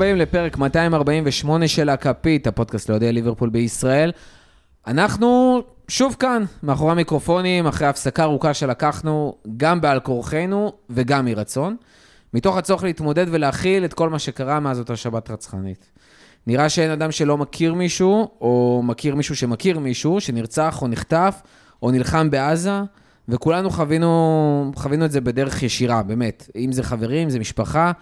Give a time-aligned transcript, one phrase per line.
[0.00, 4.12] הבאים לפרק 248 של הכפית, הפודקאסט לאוהדי ליברפול בישראל.
[4.86, 11.76] אנחנו שוב כאן, מאחורי המיקרופונים, אחרי הפסקה ארוכה שלקחנו, גם בעל כורחנו וגם מרצון,
[12.34, 15.90] מתוך הצורך להתמודד ולהכיל את כל מה שקרה מאז אותה שבת רצחנית.
[16.46, 21.42] נראה שאין אדם שלא מכיר מישהו, או מכיר מישהו שמכיר מישהו, שנרצח או נחטף,
[21.82, 22.80] או נלחם בעזה,
[23.28, 26.50] וכולנו חווינו, חווינו את זה בדרך ישירה, באמת.
[26.56, 27.92] אם זה חברים, אם זה משפחה,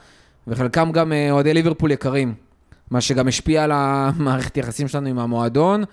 [0.48, 2.34] וחלקם גם אה, אוהדי ליברפול יקרים,
[2.90, 5.84] מה שגם השפיע על המערכת יחסים שלנו עם המועדון,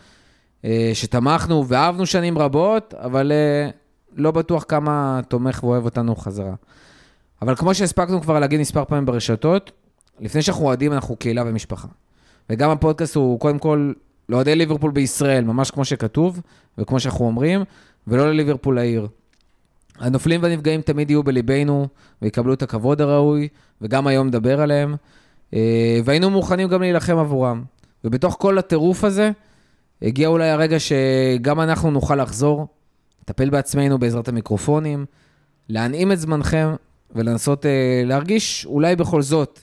[0.66, 3.70] אה, שתמכנו ואהבנו שנים רבות, אבל אה,
[4.16, 6.54] לא בטוח כמה תומך ואוהב אותנו חזרה.
[7.42, 9.72] אבל כמו שהספקנו כבר להגיד מספר פעמים ברשתות,
[10.20, 11.88] לפני שאנחנו אוהדים אנחנו קהילה ומשפחה.
[12.50, 13.94] וגם הפודקאסט הוא קודם כל
[14.30, 16.42] לאוהדי ליברפול בישראל, ממש כמו שכתוב,
[16.78, 17.64] וכמו שאנחנו אומרים,
[18.08, 19.08] ולא לליברפול העיר.
[20.00, 21.88] הנופלים והנפגעים תמיד יהיו בליבנו,
[22.22, 23.48] ויקבלו את הכבוד הראוי,
[23.82, 24.96] וגם היום נדבר עליהם.
[25.54, 27.64] אה, והיינו מוכנים גם להילחם עבורם.
[28.04, 29.32] ובתוך כל הטירוף הזה,
[30.02, 32.68] הגיע אולי הרגע שגם אנחנו נוכל לחזור,
[33.22, 35.06] לטפל בעצמנו בעזרת המיקרופונים,
[35.70, 36.76] להנעים את זמנכם
[37.16, 39.60] ולנסות אה, להרגיש אולי בכל זאת.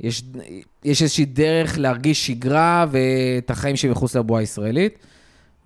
[0.00, 0.22] יש,
[0.84, 4.98] יש איזושהי דרך להרגיש שגרה ואת החיים שמחוץ לבועה הישראלית,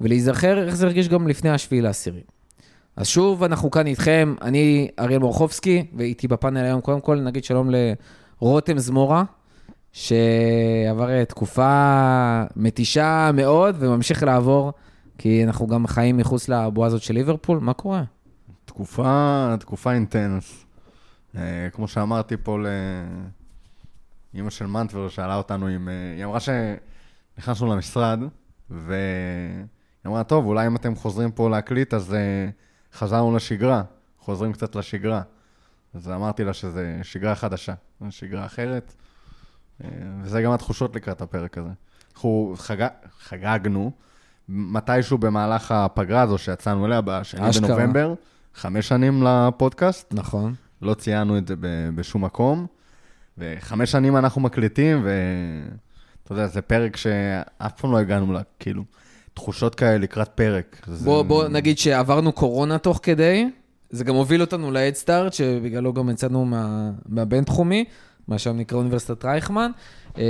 [0.00, 2.20] ולהיזכר איך זה הרגיש גם לפני השביעי לעשירי.
[2.96, 7.70] אז שוב, אנחנו כאן איתכם, אני אריאל מורחובסקי, ואיתי בפאנל היום, קודם כל נגיד שלום
[8.40, 9.24] לרותם זמורה,
[9.92, 14.72] שעבר תקופה מתישה מאוד וממשיך לעבור,
[15.18, 18.02] כי אנחנו גם חיים מחוץ לבועה הזאת של ליברפול, מה קורה?
[18.64, 20.64] תקופה, תקופה אינטנס.
[21.36, 22.58] אה, כמו שאמרתי פה
[24.34, 25.88] לאימא של מנטבר, שאלה אותנו אם...
[25.88, 28.20] אה, היא אמרה שנכנסנו למשרד,
[28.70, 28.98] והיא
[30.06, 32.48] אמרה, טוב, אולי אם אתם חוזרים פה להקליט, אז אה,
[32.96, 33.82] חזרנו לשגרה,
[34.18, 35.22] חוזרים קצת לשגרה.
[35.94, 37.74] אז אמרתי לה שזה שגרה חדשה,
[38.10, 38.94] שגרה אחרת,
[40.22, 41.70] וזה גם התחושות לקראת הפרק הזה.
[42.14, 42.86] אנחנו חג...
[43.18, 43.92] חגגנו
[44.48, 48.14] מתישהו במהלך הפגרה הזו שיצאנו אליה, בשני בנובמבר,
[48.54, 50.14] חמש שנים לפודקאסט.
[50.14, 50.54] נכון.
[50.82, 51.54] לא ציינו את זה
[51.94, 52.66] בשום מקום,
[53.38, 58.84] וחמש שנים אנחנו מקליטים, ואתה יודע, זה פרק שאף פעם לא הגענו לה, כאילו,
[59.36, 60.86] תחושות כאלה לקראת פרק.
[61.04, 61.28] בוא, זה...
[61.28, 63.48] בוא נגיד שעברנו קורונה תוך כדי,
[63.90, 67.84] זה גם הוביל אותנו ל-Headstart, שבגללו גם יצאנו מה, מהבינתחומי,
[68.28, 69.70] מה שם נקרא אוניברסיטת רייכמן.
[70.18, 70.22] אמ,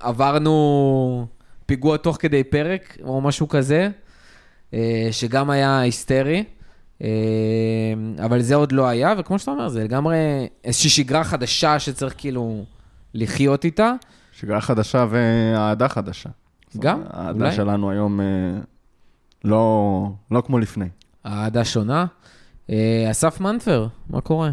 [0.00, 1.26] עברנו
[1.66, 3.88] פיגוע תוך כדי פרק, או משהו כזה,
[4.74, 6.44] אה, שגם היה היסטרי.
[7.00, 7.06] אמ,
[8.24, 10.16] אבל זה עוד לא היה, וכמו שאתה אומר, זה לגמרי
[10.64, 12.64] איזושהי שגרה חדשה שצריך כאילו
[13.14, 13.92] לחיות איתה.
[14.32, 16.30] שגרה חדשה ואהדה חדשה.
[16.78, 17.08] גם, אולי.
[17.12, 18.26] האהדה שלנו היום אה,
[19.44, 20.88] לא, לא כמו לפני.
[21.26, 22.06] אהדה שונה.
[22.70, 24.50] אה, אסף מנטבר, מה קורה?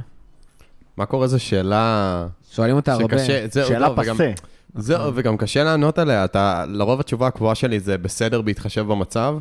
[0.97, 2.27] מה קורה זו שאלה...
[2.51, 3.19] שואלים אותה הרבה.
[3.49, 4.31] שאלה לא, פסה.
[4.75, 6.25] זהו, וגם קשה לענות עליה.
[6.25, 9.37] אתה, לרוב התשובה הקבועה שלי זה בסדר בהתחשב במצב.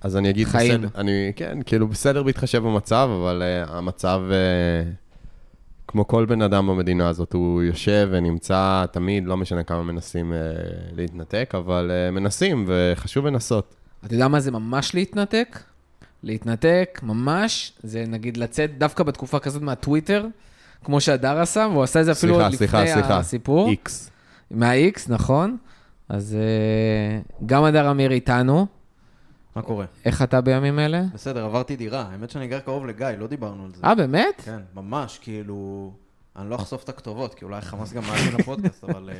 [0.00, 0.80] אז אני אגיד חיים.
[0.80, 5.07] בסדר, אני, כן, כאילו בסדר בהתחשב במצב, אבל uh, המצב, uh,
[5.88, 10.36] כמו כל בן אדם במדינה הזאת, הוא יושב ונמצא תמיד, לא משנה כמה מנסים uh,
[10.96, 13.74] להתנתק, אבל uh, מנסים, וחשוב לנסות.
[14.04, 15.58] אתה יודע מה זה ממש להתנתק?
[16.22, 20.26] להתנתק, ממש, זה נגיד לצאת דווקא בתקופה כזאת מהטוויטר,
[20.84, 23.18] כמו שהדר עשה, והוא עשה את זה אפילו עוד סליחה, לפני סליחה.
[23.18, 23.68] הסיפור.
[23.68, 24.10] איקס.
[24.50, 25.56] מה-X, נכון.
[26.08, 28.66] אז uh, גם הדר אמיר איתנו.
[29.58, 29.84] מה קורה?
[30.04, 31.02] איך אתה בימים אלה?
[31.14, 32.08] בסדר, עברתי דירה.
[32.12, 33.82] האמת שאני גר קרוב לגיא, לא דיברנו על זה.
[33.84, 34.40] אה, באמת?
[34.44, 35.92] כן, ממש, כאילו...
[36.36, 39.14] אני לא אחשוף את הכתובות, כי אולי חמאס גם מאזין לפודקאסט, אבל אה,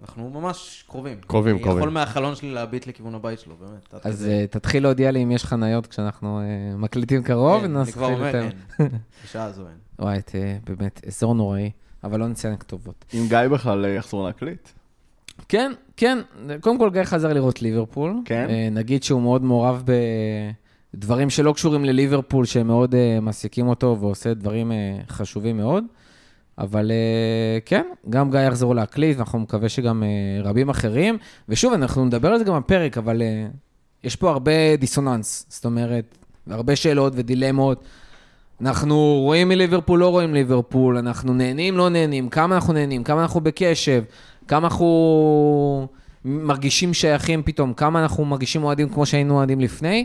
[0.00, 1.18] אנחנו ממש קרובים.
[1.26, 1.78] קרובים, אני קרובים.
[1.78, 4.04] יכול מהחלון שלי להביט לכיוון הבית שלו, באמת.
[4.06, 7.92] אז כדי- uh, תתחיל להודיע לי אם יש חניות כשאנחנו uh, מקליטים קרוב, כן, אני
[7.92, 8.34] כבר אומר.
[8.34, 8.50] אין.
[9.24, 9.76] בשעה זו אין.
[9.98, 10.20] וואי,
[10.64, 11.70] באמת, אזור נוראי,
[12.04, 13.04] אבל לא נציין כתובות.
[13.14, 14.68] אם גיא בכלל אה, יחזור להקליט.
[15.48, 16.18] כן, כן,
[16.60, 18.20] קודם כל גיא חזר לראות ליברפול.
[18.24, 18.46] כן?
[18.50, 19.82] אה, נגיד שהוא מאוד מעורב
[20.94, 25.84] בדברים שלא קשורים לליברפול, שהם מאוד אה, מעסיקים אותו ועושה דברים אה, חשובים מאוד.
[26.58, 26.90] אבל
[27.64, 30.02] כן, גם גיא יחזור להקליט, ואנחנו מקווה שגם
[30.44, 31.18] רבים אחרים.
[31.48, 33.22] ושוב, אנחנו נדבר על זה גם בפרק, אבל
[34.04, 35.46] יש פה הרבה דיסוננס.
[35.48, 36.18] זאת אומרת,
[36.50, 37.84] הרבה שאלות ודילמות.
[38.60, 43.40] אנחנו רואים מליברפול, לא רואים ליברפול, אנחנו נהנים, לא נהנים, כמה אנחנו נהנים, כמה אנחנו
[43.40, 44.02] בקשב,
[44.48, 45.88] כמה אנחנו
[46.24, 50.04] מרגישים שייכים פתאום, כמה אנחנו מרגישים אוהדים כמו שהיינו אוהדים לפני,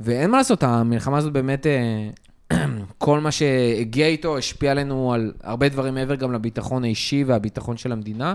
[0.00, 2.58] ואין מה לעשות, המלחמה הזאת באמת, אה,
[2.98, 7.92] כל מה שהגיע איתו השפיע עלינו על הרבה דברים מעבר גם לביטחון האישי והביטחון של
[7.92, 8.34] המדינה.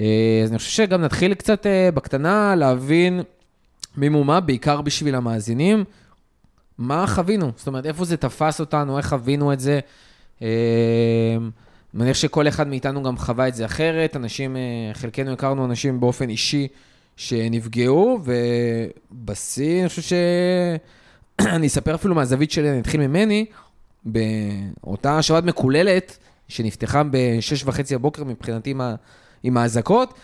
[0.00, 3.20] אה, אז אני חושב שגם נתחיל קצת אה, בקטנה להבין
[3.96, 5.84] מימומה, בעיקר בשביל המאזינים,
[6.78, 9.80] מה חווינו, זאת אומרת, איפה זה תפס אותנו, איך חווינו את זה.
[11.94, 14.16] מניח שכל אחד מאיתנו גם חווה את זה אחרת.
[14.16, 14.60] אנשים, אה,
[14.94, 16.68] חלקנו הכרנו אנשים באופן אישי
[17.16, 20.12] שנפגעו, ובשיא, אני חושב ש...
[21.56, 23.46] אני אספר אפילו מהזווית שלי, אני אתחיל ממני,
[24.04, 26.18] באותה שבת מקוללת,
[26.48, 28.94] שנפתחה ב-6 וחצי בבוקר מבחינתי עם, ה...
[29.42, 30.14] עם האזעקות,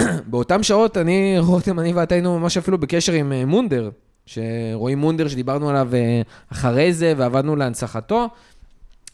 [0.30, 3.90] באותן שעות אני, רותם, אני ואתה היינו ממש אפילו בקשר עם אה, מונדר,
[4.26, 6.22] שרועי מונדר שדיברנו עליו אה,
[6.52, 8.28] אחרי זה ועבדנו להנצחתו.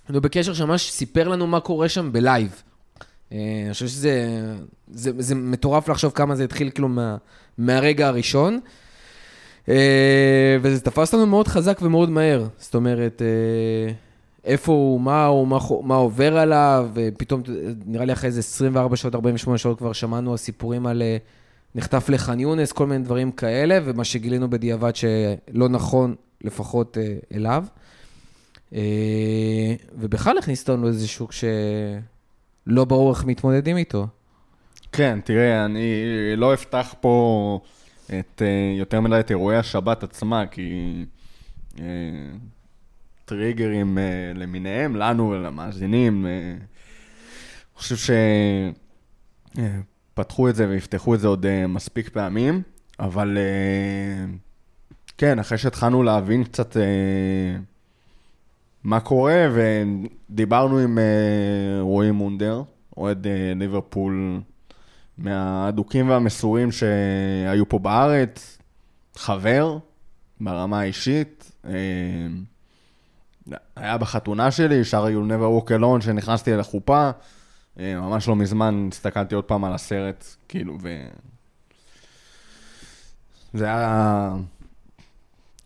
[0.08, 2.62] היינו בקשר שממש סיפר לנו מה קורה שם בלייב.
[3.32, 4.44] אה, אני חושב שזה
[4.92, 7.16] זה, זה מטורף לחשוב כמה זה התחיל כאילו מה,
[7.58, 8.60] מהרגע הראשון.
[9.68, 12.46] אה, וזה תפס לנו מאוד חזק ומאוד מהר.
[12.58, 13.92] זאת אומרת, אה,
[14.44, 17.42] איפה הוא, מה הוא, מה, מה עובר עליו, ופתאום,
[17.86, 21.02] נראה לי אחרי איזה 24 שעות, 48 שעות כבר שמענו הסיפורים על
[21.74, 26.14] נחטף לח'אן יונס, כל מיני דברים כאלה, ומה שגילינו בדיעבד שלא נכון,
[26.44, 26.98] לפחות
[27.34, 27.64] אליו.
[29.94, 34.06] ובכלל הכניס אותנו לאיזה שוק שלא ברור איך מתמודדים איתו.
[34.92, 35.92] כן, תראה, אני
[36.36, 37.60] לא אפתח פה
[38.06, 40.94] את, uh, יותר מדי את אירועי השבת עצמה, כי
[41.74, 41.80] uh,
[43.24, 43.98] טריגרים
[44.34, 46.54] למיניהם, לנו ולמאזינים, אני
[47.74, 48.14] חושב
[50.14, 52.62] שפתחו את זה ויפתחו את זה עוד מספיק פעמים,
[53.00, 53.38] אבל
[55.18, 56.76] כן, אחרי שהתחלנו להבין קצת
[58.84, 62.62] מה קורה, ודיברנו עם uh, רועי מונדר,
[62.96, 64.40] אוהד uh, ליברפול
[65.18, 68.58] מהאדוקים והמסורים שהיו פה בארץ,
[69.16, 69.78] חבר,
[70.40, 71.52] ברמה האישית.
[71.64, 71.72] אה,
[73.76, 77.10] היה בחתונה שלי, שר You Never Walk Alone, שנכנסתי אל החופה.
[77.78, 81.06] אה, ממש לא מזמן הסתכלתי עוד פעם על הסרט, כאילו, ו...
[83.54, 84.34] זה היה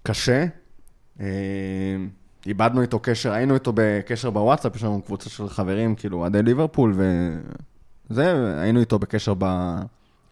[0.02, 0.46] קשה.
[2.46, 6.92] איבדנו איתו קשר, היינו איתו בקשר בוואטסאפ, יש לנו קבוצה של חברים, כאילו, אוהדי ליברפול,
[6.96, 7.32] ו...
[8.08, 9.44] זה, היינו איתו בקשר ב...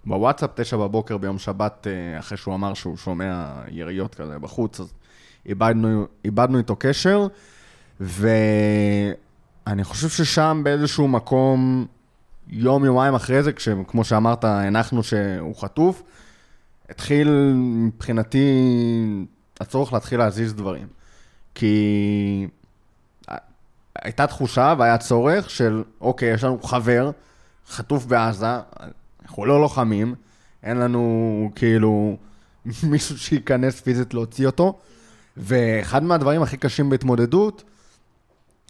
[0.07, 4.93] בוואטסאפ, תשע בבוקר ביום שבת, אה, אחרי שהוא אמר שהוא שומע יריות כזה בחוץ, אז
[5.47, 7.27] איבדנו, איבדנו איתו קשר,
[8.01, 11.87] ואני חושב ששם באיזשהו מקום,
[12.49, 16.03] יום-יומיים אחרי זה, כשכמו שאמרת, הנחנו שהוא חטוף,
[16.91, 18.49] התחיל מבחינתי
[19.61, 20.87] הצורך להתחיל להזיז דברים.
[21.55, 22.49] כי
[24.03, 27.11] הייתה תחושה והיה צורך של, אוקיי, יש לנו חבר,
[27.69, 28.59] חטוף בעזה,
[29.23, 30.15] אנחנו לא לוחמים,
[30.63, 32.17] אין לנו כאילו
[32.83, 34.79] מישהו שייכנס פיזית להוציא אותו,
[35.37, 37.65] ואחד מהדברים הכי קשים בהתמודדות,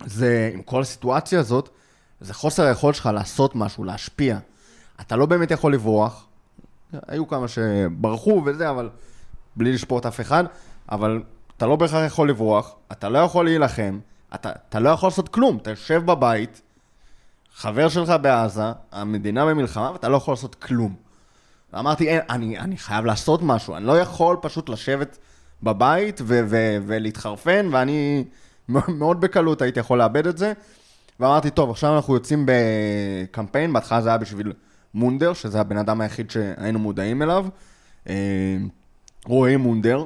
[0.06, 1.68] זה עם כל הסיטואציה הזאת,
[2.20, 4.38] זה חוסר היכולת שלך לעשות משהו, להשפיע.
[5.00, 6.26] אתה לא באמת יכול לברוח,
[7.08, 8.90] היו כמה שברחו וזה, אבל
[9.56, 10.44] בלי לשפוט אף אחד,
[10.88, 11.22] אבל
[11.56, 13.98] אתה לא בהכרח יכול לברוח, אתה לא יכול להילחם,
[14.34, 16.62] אתה, אתה לא יכול לעשות כלום, אתה יושב בבית,
[17.54, 18.62] חבר שלך בעזה,
[18.92, 20.94] המדינה במלחמה, ואתה לא יכול לעשות כלום.
[21.72, 25.18] ואמרתי, אין, אני, אני חייב לעשות משהו, אני לא יכול פשוט לשבת
[25.62, 28.24] בבית ו- ו- ולהתחרפן, ואני
[28.98, 30.52] מאוד בקלות הייתי יכול לאבד את זה.
[31.20, 34.52] ואמרתי, טוב, עכשיו אנחנו יוצאים בקמפיין, בהתחלה זה היה בשביל
[34.94, 37.46] מונדר, שזה הבן אדם היחיד שהיינו מודעים אליו.
[38.08, 38.56] אה,
[39.26, 40.04] רועי מונדר,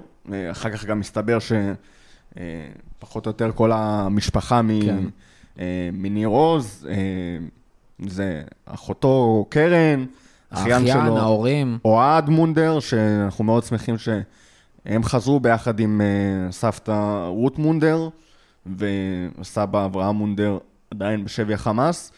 [0.50, 4.80] אחר כך גם מסתבר שפחות אה, או יותר כל המשפחה מ...
[4.82, 5.04] כן.
[5.58, 7.38] אה, מניר עוז, אה,
[8.08, 10.04] זה אחותו קרן,
[10.50, 11.78] אחיין שלו, ההורים.
[11.84, 18.08] אוהד מונדר, שאנחנו מאוד שמחים שהם חזרו ביחד עם אה, סבתא רות מונדר,
[18.76, 20.58] וסבא אברהם מונדר
[20.90, 22.12] עדיין בשבי החמאס.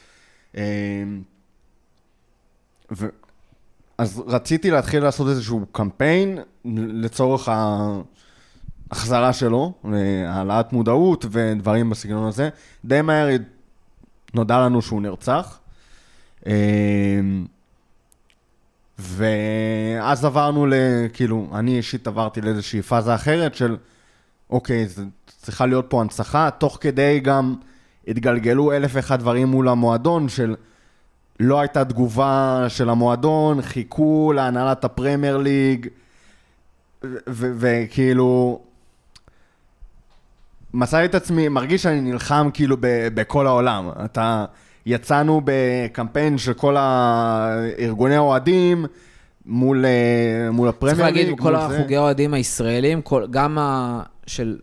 [2.92, 3.06] ו...
[4.00, 6.38] אז רציתי להתחיל לעשות איזשהו קמפיין
[6.74, 7.48] לצורך
[8.90, 9.72] ההחזרה שלו,
[10.26, 12.48] העלאת מודעות ודברים בסגנון הזה.
[12.84, 13.28] די מהר
[14.34, 15.58] נודע לנו שהוא נרצח.
[16.46, 16.52] אמ,
[18.98, 20.74] ואז עברנו ל...
[21.12, 23.76] כאילו, אני אישית עברתי לאיזושהי פאזה אחרת של,
[24.50, 27.54] אוקיי, זה צריכה להיות פה הנצחה, תוך כדי גם
[28.08, 30.54] התגלגלו אלף ואחד דברים מול המועדון של...
[31.40, 35.86] לא הייתה תגובה של המועדון, חיכו להנהלת הפרמייר ליג,
[37.28, 38.60] וכאילו,
[40.74, 42.76] מצאתי את עצמי, מרגיש שאני נלחם כאילו
[43.14, 43.90] בכל העולם.
[44.04, 44.44] אתה,
[44.86, 48.86] יצאנו בקמפיין של כל הארגוני האוהדים
[49.46, 51.14] מול, אה, מול הפרמייר ליג.
[51.14, 54.02] צריך להגיד, כל החוגי האוהדים הישראלים, כל, גם ה...
[54.26, 54.58] של...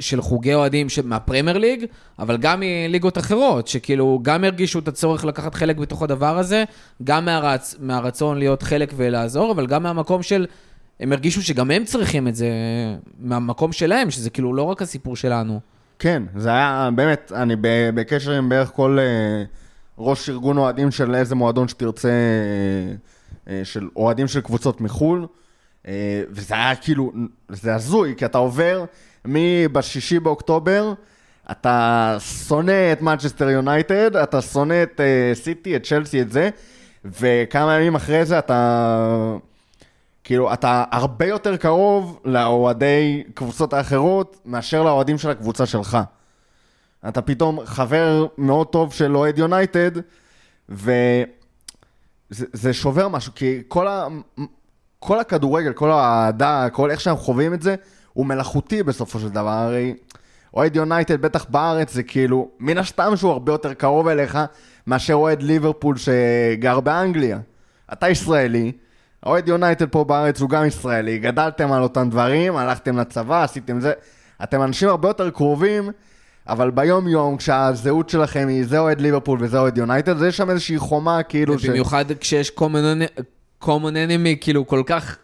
[0.00, 1.84] של חוגי אוהדים מהפרמייר ליג,
[2.18, 6.64] אבל גם מליגות אחרות, שכאילו גם הרגישו את הצורך לקחת חלק בתוך הדבר הזה,
[7.04, 7.74] גם מהרצ...
[7.80, 10.46] מהרצון להיות חלק ולעזור, אבל גם מהמקום של
[11.00, 12.48] הם הרגישו שגם הם צריכים את זה
[13.18, 15.60] מהמקום שלהם, שזה כאילו לא רק הסיפור שלנו.
[15.98, 17.54] כן, זה היה, באמת, אני
[17.94, 19.44] בקשר עם בערך כל אה,
[19.98, 22.94] ראש ארגון אוהדים של איזה מועדון שתרצה, אה,
[23.48, 25.26] אה, של אוהדים של קבוצות מחו"ל,
[26.30, 27.12] וזה היה כאילו,
[27.48, 28.84] זה הזוי, כי אתה עובר
[29.24, 30.92] מבשישי באוקטובר,
[31.50, 36.50] אתה שונא את מנצ'סטר יונייטד, אתה שונא את אה, סיטי, את צ'לסי, את זה,
[37.04, 39.36] וכמה ימים אחרי זה אתה...
[40.24, 45.98] כאילו, אתה הרבה יותר קרוב לאוהדי קבוצות האחרות מאשר לאוהדים של הקבוצה שלך.
[47.08, 49.90] אתה פתאום חבר מאוד טוב של אוהד יונייטד,
[50.68, 51.24] וזה
[52.30, 54.06] זה שובר משהו, כי כל, ה,
[54.98, 57.74] כל הכדורגל, כל האהדה, כל איך שאנחנו חווים את זה,
[58.14, 59.50] הוא מלאכותי בסופו של דבר.
[59.50, 59.94] הרי
[60.54, 64.38] אוהד יונייטד, בטח בארץ, זה כאילו, מן הסתם שהוא הרבה יותר קרוב אליך
[64.86, 67.38] מאשר אוהד ליברפול שגר באנגליה.
[67.92, 68.72] אתה ישראלי,
[69.26, 73.92] אוהד יונייטד פה בארץ הוא גם ישראלי, גדלתם על אותם דברים, הלכתם לצבא, עשיתם זה,
[74.42, 75.90] אתם אנשים הרבה יותר קרובים,
[76.48, 80.50] אבל ביום יום כשהזהות שלכם היא זה אוהד ליברפול וזה אוהד יונייטד, אז יש שם
[80.50, 81.66] איזושהי חומה כאילו ש...
[81.66, 82.62] במיוחד כשיש common
[83.18, 83.22] en-
[83.64, 85.16] common enemy כאילו כל כך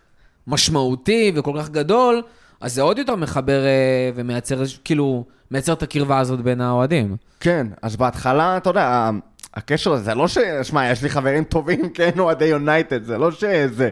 [0.46, 2.22] משמעותי וכל כך גדול,
[2.60, 7.16] אז זה עוד יותר מחבר אה, ומייצר כאילו, מייצר את הקרבה הזאת בין האוהדים.
[7.40, 9.10] כן, אז בהתחלה, אתה יודע,
[9.54, 10.38] הקשר הזה, זה לא ש...
[10.62, 13.90] שמע, יש לי חברים טובים, כן, אוהדי יונייטד, זה לא שזה...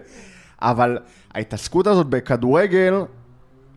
[0.62, 0.98] אבל
[1.34, 2.94] ההתעסקות הזאת בכדורגל,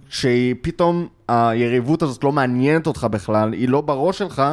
[0.10, 4.43] שהיא פתאום, היריבות הזאת לא מעניינת אותך בכלל, היא לא בראש שלך,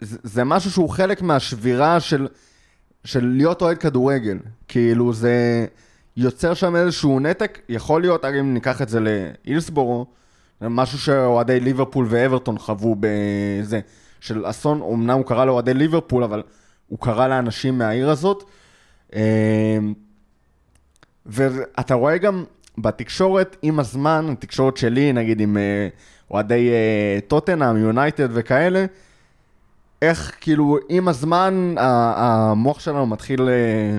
[0.00, 2.28] זה, זה משהו שהוא חלק מהשבירה של,
[3.04, 4.38] של להיות אוהד כדורגל.
[4.68, 5.66] כאילו, זה
[6.16, 10.06] יוצר שם איזשהו נתק, יכול להיות, אגב, אם ניקח את זה לאילסבורו,
[10.60, 13.80] זה משהו שאוהדי ליברפול ואברטון חוו בזה,
[14.20, 16.42] של אסון, אמנם הוא קרא לאוהדי ליברפול, אבל
[16.88, 18.44] הוא קרא לאנשים מהעיר הזאת.
[19.14, 19.20] אמ,
[21.26, 22.44] ואתה רואה גם
[22.78, 25.88] בתקשורת עם הזמן, התקשורת שלי, נגיד עם אה,
[26.30, 28.86] אוהדי אה, טוטנאם, יונייטד וכאלה,
[30.02, 33.98] איך כאילו עם הזמן המוח שלנו מתחיל אה,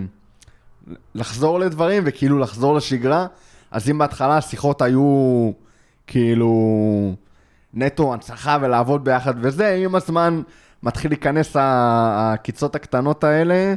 [1.16, 3.28] לחזור לדברים וכאילו לחזור לשגרה,
[3.72, 5.52] אז אם בהתחלה השיחות היו
[6.08, 6.52] כאילו
[7.74, 10.42] נטו הנצחה ולעבוד ביחד וזה, עם הזמן
[10.84, 13.74] מתחיל להיכנס ה- העקיצות הקטנות האלה.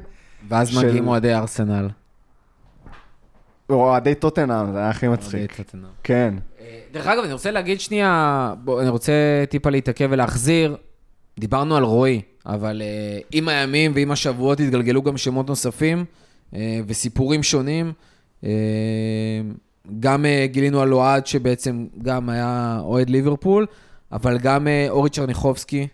[0.49, 1.89] ואז של- מגיעים אוהדי ארסנל.
[3.71, 5.57] או אוהדי טוטנאם, זה היה הכי אוהדי מצחיק.
[5.57, 5.93] טוטנהאם.
[6.03, 6.35] כן.
[6.61, 9.13] אה, דרך אגב, אני רוצה להגיד שנייה, בוא, אני רוצה
[9.51, 10.77] טיפה להתעכב ולהחזיר.
[11.39, 16.05] דיברנו על רועי, אבל uh, עם הימים ועם השבועות התגלגלו גם שמות נוספים
[16.87, 17.93] וסיפורים שונים.
[18.41, 18.47] Uh,
[20.01, 23.67] גם uh, גילינו על אוהד שבעצם גם היה אוהד ליברפול,
[24.13, 25.87] אבל גם אורי צ'רניחובסקי,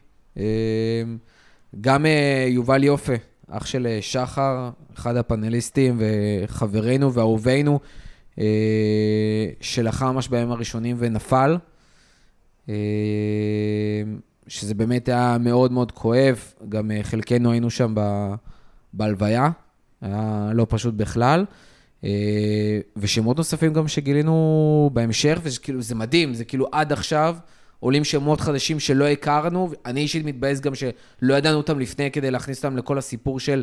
[1.81, 2.07] גם
[2.49, 3.13] יובל יופה,
[3.51, 7.81] אח של שחר, אחד הפאנליסטים וחברנו ואהובינו,
[9.61, 11.57] שלחם ממש בימים הראשונים ונפל.
[12.69, 12.75] אה,
[14.49, 17.95] שזה באמת היה מאוד מאוד כואב, גם אה, חלקנו היינו שם
[18.93, 19.51] בהלוויה,
[20.07, 21.45] היה לא פשוט בכלל.
[22.05, 22.11] אה,
[22.97, 27.37] ושמות נוספים גם שגילינו בהמשך, וזה כאילו, זה מדהים, זה כאילו עד עכשיו
[27.81, 32.65] עולים שמות חדשים שלא הכרנו, אני אישית מתבאס גם שלא ידענו אותם לפני כדי להכניס
[32.65, 33.63] אותם לכל הסיפור של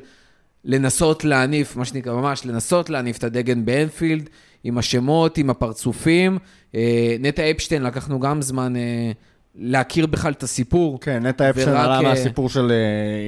[0.65, 4.29] לנסות להניף, מה שנקרא, ממש לנסות להניף את הדגן באנפילד,
[4.63, 6.37] עם השמות, עם הפרצופים.
[6.75, 9.11] אה, נטע אפשטיין, לקחנו גם זמן אה,
[9.55, 10.99] להכיר בכלל את הסיפור.
[11.01, 12.71] כן, נטע אפשטיין ורק, עלה מהסיפור של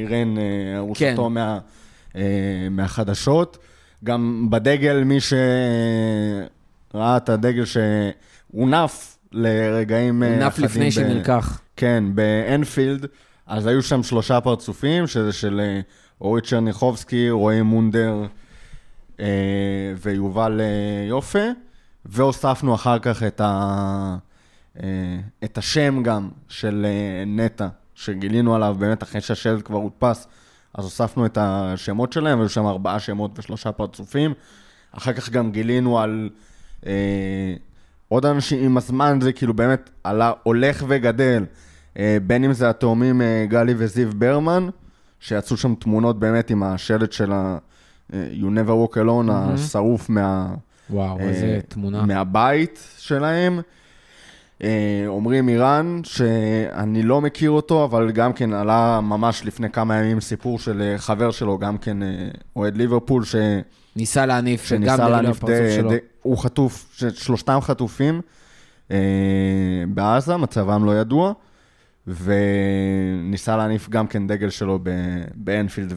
[0.01, 0.35] אירן,
[0.77, 1.33] ארוסתו כן.
[1.33, 1.59] מה-
[2.71, 3.57] מהחדשות.
[4.03, 11.61] גם בדגל, מי שראה את הדגל שהונף לרגעים אה, הוא נף אחדים לפני ב- שנלקח.
[11.75, 13.05] כן, באנפילד,
[13.47, 15.79] אז היו שם שלושה פרצופים, שזה של אה,
[16.21, 18.25] אורית צ'רניחובסקי, רועי מונדר
[19.19, 19.25] אה,
[20.01, 21.43] ויובל אה, יופה,
[22.05, 24.17] והוספנו אחר כך את, ה,
[24.83, 30.27] אה, את השם גם של אה, נטע, שגילינו עליו באמת אחרי שהשלט כבר הודפס,
[30.77, 34.33] אז הוספנו את השמות שלהם, היו שם ארבעה שמות ושלושה פרצופים.
[34.91, 36.29] אחר כך גם גילינו על
[36.85, 37.53] אה,
[38.07, 41.45] עוד אנשים, עם הזמן זה כאילו באמת עלה, הולך וגדל.
[41.99, 44.69] אה, בין אם זה התאומים אה, גלי וזיו ברמן,
[45.19, 47.57] שיצאו שם תמונות באמת עם השלט של ה...
[48.13, 50.53] אה, You never walk alone, השרוף מה...
[50.89, 52.05] וואו, אה, איזה תמונה.
[52.05, 53.59] מהבית שלהם.
[54.63, 60.21] אה, עמרי מירן, שאני לא מכיר אותו, אבל גם כן עלה ממש לפני כמה ימים
[60.21, 63.35] סיפור של אה, חבר שלו, גם כן אה, אוהד ליברפול, ש...
[63.95, 65.81] ניסה להניף, גם שניסה דגל להניף די.
[65.89, 68.21] די, הוא חטוף, שלושתם חטופים
[68.91, 68.97] אה,
[69.87, 71.33] בעזה, מצבם לא ידוע,
[72.07, 74.79] וניסה להניף גם כן דגל שלו
[75.35, 75.93] באנפילד,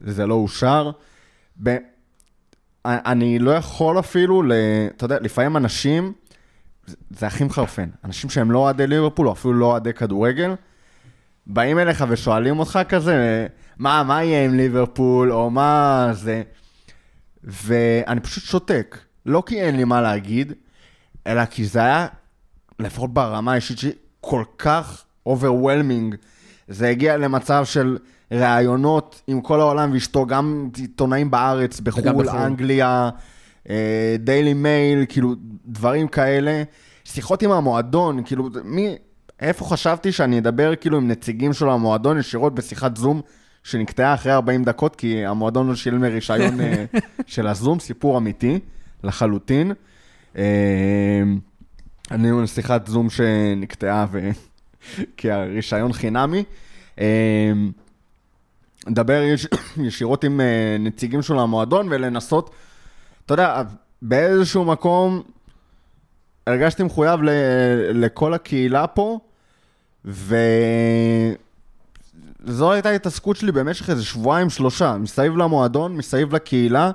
[0.00, 0.90] וזה לא אושר.
[1.62, 1.76] ב-
[2.84, 4.42] אני לא יכול אפילו,
[4.96, 6.12] אתה יודע, לפעמים אנשים
[7.10, 7.88] זה- הכי מחרפן.
[8.04, 10.54] אנשים שהם לא אוהדי ליברפול, או אפילו לא אוהדי כדורגל,
[11.46, 13.46] באים אליך ושואלים אותך כזה,
[13.78, 16.42] מה, מה יהיה עם ליברפול, או מה זה...
[17.44, 18.98] ואני פשוט שותק.
[19.26, 20.52] לא כי אין לי מה להגיד,
[21.26, 22.06] אלא כי זה היה,
[22.78, 26.14] לפחות ברמה האישית שלי, כל כך overwhelming.
[26.68, 27.98] זה הגיע למצב של
[28.32, 32.28] ראיונות עם כל העולם ואשתו, גם עיתונאים בארץ, בחו"ל, בחו"ל.
[32.28, 33.10] אנגליה,
[34.18, 35.34] דיילי מייל, כאילו,
[35.66, 36.62] דברים כאלה.
[37.04, 38.96] שיחות עם המועדון, כאילו, מי,
[39.40, 43.20] איפה חשבתי שאני אדבר כאילו עם נציגים של המועדון ישירות בשיחת זום
[43.62, 46.84] שנקטעה אחרי 40 דקות, כי המועדון לא שילם רישיון אה,
[47.26, 48.58] של הזום, סיפור אמיתי,
[49.04, 49.72] לחלוטין.
[50.36, 51.22] אה,
[52.10, 54.30] אני עם שיחת זום שנקטעה ו...
[55.16, 56.44] כי הרישיון חינמי.
[57.00, 57.52] אה,
[59.32, 59.46] יש...
[59.86, 62.50] ישירות עם אה, נציגים של המועדון ולנסות,
[63.26, 63.62] אתה יודע,
[64.02, 65.22] באיזשהו מקום
[66.46, 67.28] הרגשתי מחויב ל...
[67.94, 69.18] לכל הקהילה פה,
[70.04, 70.32] וזו
[72.72, 76.90] הייתה ההתעסקות שלי במשך איזה שבועיים, שלושה, מסביב למועדון, מסביב לקהילה,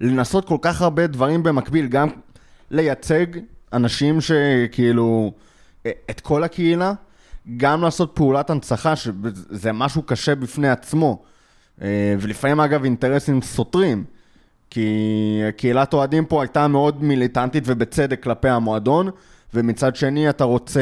[0.00, 2.08] לנסות כל כך הרבה דברים במקביל, גם
[2.70, 3.26] לייצג
[3.72, 5.32] אנשים שכאילו,
[5.82, 6.92] את כל הקהילה,
[7.56, 11.22] גם לעשות פעולת הנצחה, שזה משהו קשה בפני עצמו,
[11.82, 14.04] אה, ולפעמים אגב אינטרסים סותרים.
[14.72, 19.10] כי קהילת אוהדים פה הייתה מאוד מיליטנטית ובצדק כלפי המועדון,
[19.54, 20.80] ומצד שני אתה רוצה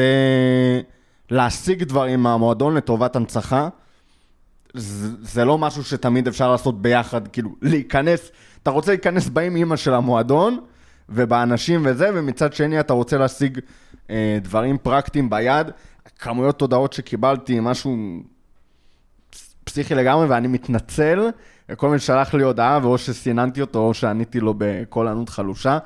[1.29, 3.69] להשיג דברים מהמועדון לטובת הנצחה.
[4.73, 8.31] זה, זה לא משהו שתמיד אפשר לעשות ביחד, כאילו להיכנס,
[8.63, 10.59] אתה רוצה להיכנס באם אימא של המועדון
[11.09, 13.59] ובאנשים וזה, ומצד שני אתה רוצה להשיג
[14.09, 15.67] אה, דברים פרקטיים ביד.
[16.19, 17.97] כמויות הודעות שקיבלתי, משהו
[19.63, 21.29] פסיכי לגמרי, ואני מתנצל.
[21.75, 25.77] כל מי ששלח לי הודעה, ואו שסיננתי אותו, או שעניתי לו בקול ענות חלושה.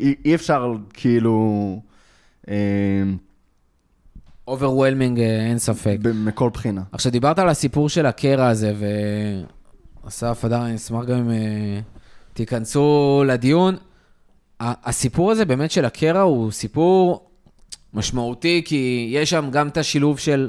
[0.00, 1.80] אי, אי אפשר, כאילו,
[2.48, 2.54] אה,
[4.48, 5.96] overwhelming, אין ספק.
[6.14, 6.82] מכל בחינה.
[6.92, 8.72] עכשיו, דיברת על הסיפור של הקרע הזה,
[10.04, 11.80] ואסף, אדר, אני אשמח גם אם אה,
[12.32, 13.76] תיכנסו לדיון.
[14.60, 17.28] הסיפור הזה באמת של הקרע הוא סיפור
[17.94, 20.48] משמעותי, כי יש שם גם את השילוב של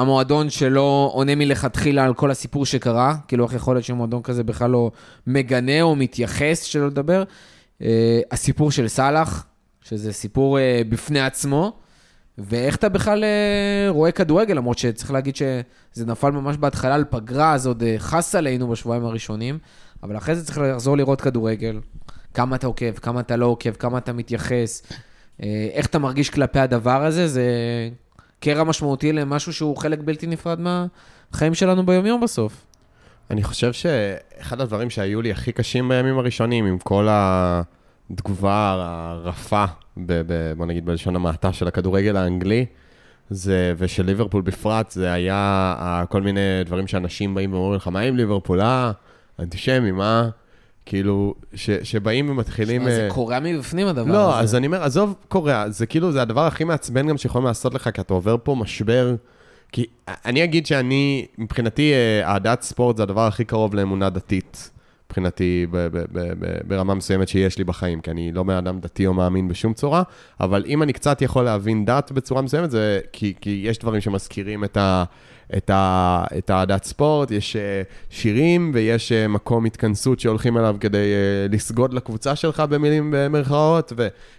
[0.00, 4.70] המועדון שלא עונה מלכתחילה על כל הסיפור שקרה, כאילו איך יכול להיות שמועדון כזה בכלל
[4.70, 4.90] לא
[5.26, 7.22] מגנה או מתייחס, שלא לדבר.
[7.82, 9.46] אה, הסיפור של סאלח,
[9.80, 11.72] שזה סיפור אה, בפני עצמו.
[12.38, 17.52] ואיך אתה בכלל אה, רואה כדורגל, למרות שצריך להגיד שזה נפל ממש בהתחלה על פגרה,
[17.52, 19.58] אז עוד אה, חס עלינו בשבועיים הראשונים,
[20.02, 21.80] אבל אחרי זה צריך לחזור לראות כדורגל.
[22.34, 24.82] כמה אתה עוקב, כמה אתה לא עוקב, כמה אתה מתייחס,
[25.42, 27.44] אה, איך אתה מרגיש כלפי הדבר הזה, זה
[28.40, 32.64] קרע משמעותי למשהו שהוא חלק בלתי נפרד מהחיים שלנו ביומיום בסוף.
[33.30, 39.64] אני חושב שאחד הדברים שהיו לי הכי קשים בימים הראשונים, עם כל התגובה הרפה,
[39.96, 42.66] ב, ב, בוא נגיד בלשון המעטה של הכדורגל האנגלי,
[43.30, 48.16] זה, ושל ליברפול בפרט, זה היה כל מיני דברים שאנשים באים ואומרים לך, מה עם
[48.16, 48.60] ליברפול?
[48.60, 48.92] אה,
[49.38, 50.28] אנטישמי, מה?
[50.88, 52.82] כאילו, ש, שבאים ומתחילים...
[52.82, 54.12] שמע, זה אה, קורע מבפנים הדבר הזה.
[54.12, 57.74] לא, אז אני אומר, עזוב קוריאה, זה כאילו, זה הדבר הכי מעצבן גם שיכולים לעשות
[57.74, 59.14] לך, כי אתה עובר פה משבר.
[59.72, 64.70] כי אני אגיד שאני, מבחינתי, אה, אהדת ספורט זה הדבר הכי קרוב לאמונה דתית,
[65.10, 65.66] מבחינתי,
[66.66, 70.02] ברמה מסוימת שיש לי בחיים, כי אני לא בן אדם דתי או מאמין בשום צורה,
[70.40, 74.64] אבל אם אני קצת יכול להבין דת בצורה מסוימת, זה כי, כי יש דברים שמזכירים
[74.64, 75.04] את ה...
[75.56, 80.96] את, ה, את האהדת ספורט, יש אה, שירים ויש אה, מקום התכנסות שהולכים אליו כדי
[80.96, 83.92] אה, לסגוד לקבוצה שלך במילים במרכאות,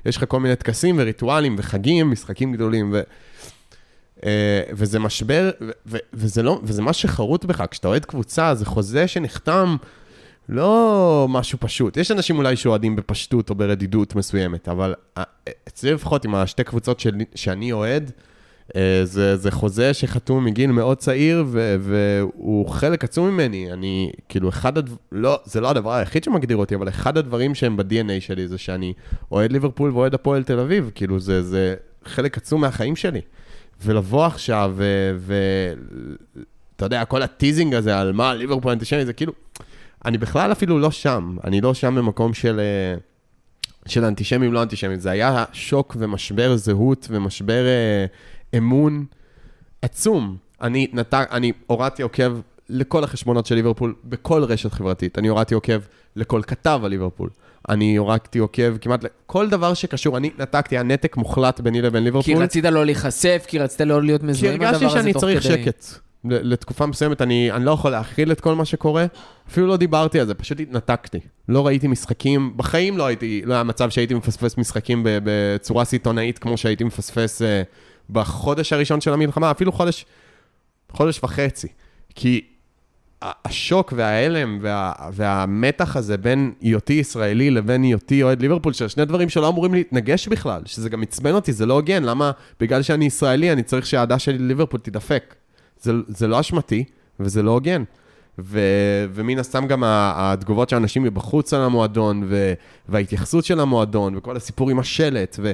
[0.06, 3.02] ויש לך כל מיני טקסים וריטואלים וחגים, משחקים גדולים, ו,
[4.72, 5.50] וזה משבר,
[5.88, 9.76] ו, וזה, לא, וזה מה שחרוט בך, כשאתה אוהד קבוצה, זה חוזה שנחתם,
[10.50, 11.98] לא משהו פשוט.
[11.98, 15.24] יש אנשים אולי שאוהדים בפשטות או ברדידות מסוימת, אבל אה,
[15.68, 18.12] אצלי לפחות עם השתי קבוצות של, שאני אוהד,
[18.76, 23.74] אה, זה, זה חוזה שחתום מגיל מאוד צעיר, ו, והוא חלק עצום ממני.
[23.74, 27.78] אני, כאילו, אחד הדברים, לא, זה לא הדבר היחיד שמגדיר אותי, אבל אחד הדברים שהם
[27.78, 28.94] ב-DNA שלי זה שאני
[29.32, 30.92] אוהד ליברפול ואוהד הפועל תל אביב.
[30.96, 33.22] כאילו, זה, זה חלק עצום מהחיים שלי.
[33.86, 34.76] ולבוא עכשיו,
[35.20, 39.34] ואתה יודע, כל הטיזינג הזה על מה, ליברפול אנטישמי, זה כאילו,
[40.06, 41.38] אני בכלל אפילו לא שם.
[41.44, 42.60] אני לא שם במקום של...
[42.60, 43.00] אה,
[43.88, 48.06] של אנטישמים, לא אנטישמים, זה היה שוק ומשבר זהות ומשבר אה,
[48.58, 49.06] אמון
[49.82, 50.38] עצום.
[50.62, 55.18] אני נתק, אני הורדתי עוקב לכל החשבונות של ליברפול בכל רשת חברתית.
[55.20, 55.80] אני הורדתי עוקב
[56.16, 57.30] לכל כתב על ליברפול.
[57.70, 60.18] אני הורדתי עוקב כמעט לכל דבר שקשור.
[60.18, 62.44] אני נתקתי, היה נתק מוחלט ביני לבין כי ליברפול.
[62.44, 65.42] רצית לא להיחשף, כי רצית לא להיות כי מזוהה עם הדבר הזה הרגשתי תוך כדי.
[65.42, 66.09] שאני צריך שקט.
[66.24, 69.06] לתקופה מסוימת, אני, אני לא יכול להכיל את כל מה שקורה,
[69.48, 71.20] אפילו לא דיברתי על זה, פשוט התנתקתי.
[71.50, 76.58] לא ראיתי משחקים, בחיים לא הייתי, לא היה מצב שהייתי מפספס משחקים בצורה סיטונאית כמו
[76.58, 77.62] שהייתי מפספס אה,
[78.10, 80.06] בחודש הראשון של המלחמה, אפילו חודש,
[80.92, 81.68] חודש וחצי.
[82.16, 82.42] כי
[83.22, 89.30] השוק וההלם וה, והמתח הזה בין היותי ישראלי לבין היותי אוהד ליברפול, שזה שני דברים
[89.30, 93.52] שלא אמורים להתנגש בכלל, שזה גם עצבן אותי, זה לא הוגן, למה בגלל שאני ישראלי
[93.52, 95.36] אני צריך שהאהדה שלי לליברפול תידפק?
[95.82, 96.84] זה, זה לא אשמתי,
[97.20, 97.84] וזה לא הוגן.
[98.40, 98.60] ו,
[99.14, 102.54] ומן הסתם גם התגובות של אנשים מבחוץ על המועדון, ו,
[102.90, 105.52] וההתייחסות של המועדון, וכל הסיפור עם השלט, ו,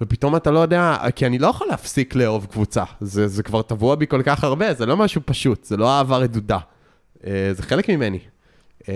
[0.00, 2.84] ופתאום אתה לא יודע, כי אני לא יכול להפסיק לאהוב קבוצה.
[3.00, 6.16] זה, זה כבר טבוע בי כל כך הרבה, זה לא משהו פשוט, זה לא אהבה
[6.16, 6.58] רדודה.
[7.26, 8.18] אה, זה חלק ממני.
[8.88, 8.94] אה,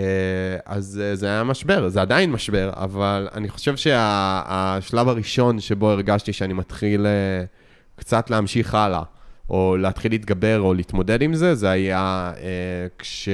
[0.65, 6.33] אז אה, זה היה משבר, זה עדיין משבר, אבל אני חושב שהשלב הראשון שבו הרגשתי
[6.33, 7.05] שאני מתחיל
[7.95, 9.03] קצת להמשיך הלאה,
[9.49, 13.29] או להתחיל להתגבר או להתמודד עם זה, זה היה אה, כש...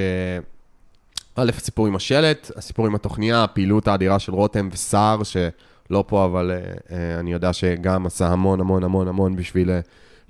[1.36, 6.52] א', הסיפור עם השלט, הסיפור עם התוכניה, הפעילות האדירה של רותם וסער, שלא פה, אבל
[6.52, 6.58] אה,
[6.98, 9.80] אה, אני יודע שגם עשה המון המון המון המון בשביל אה,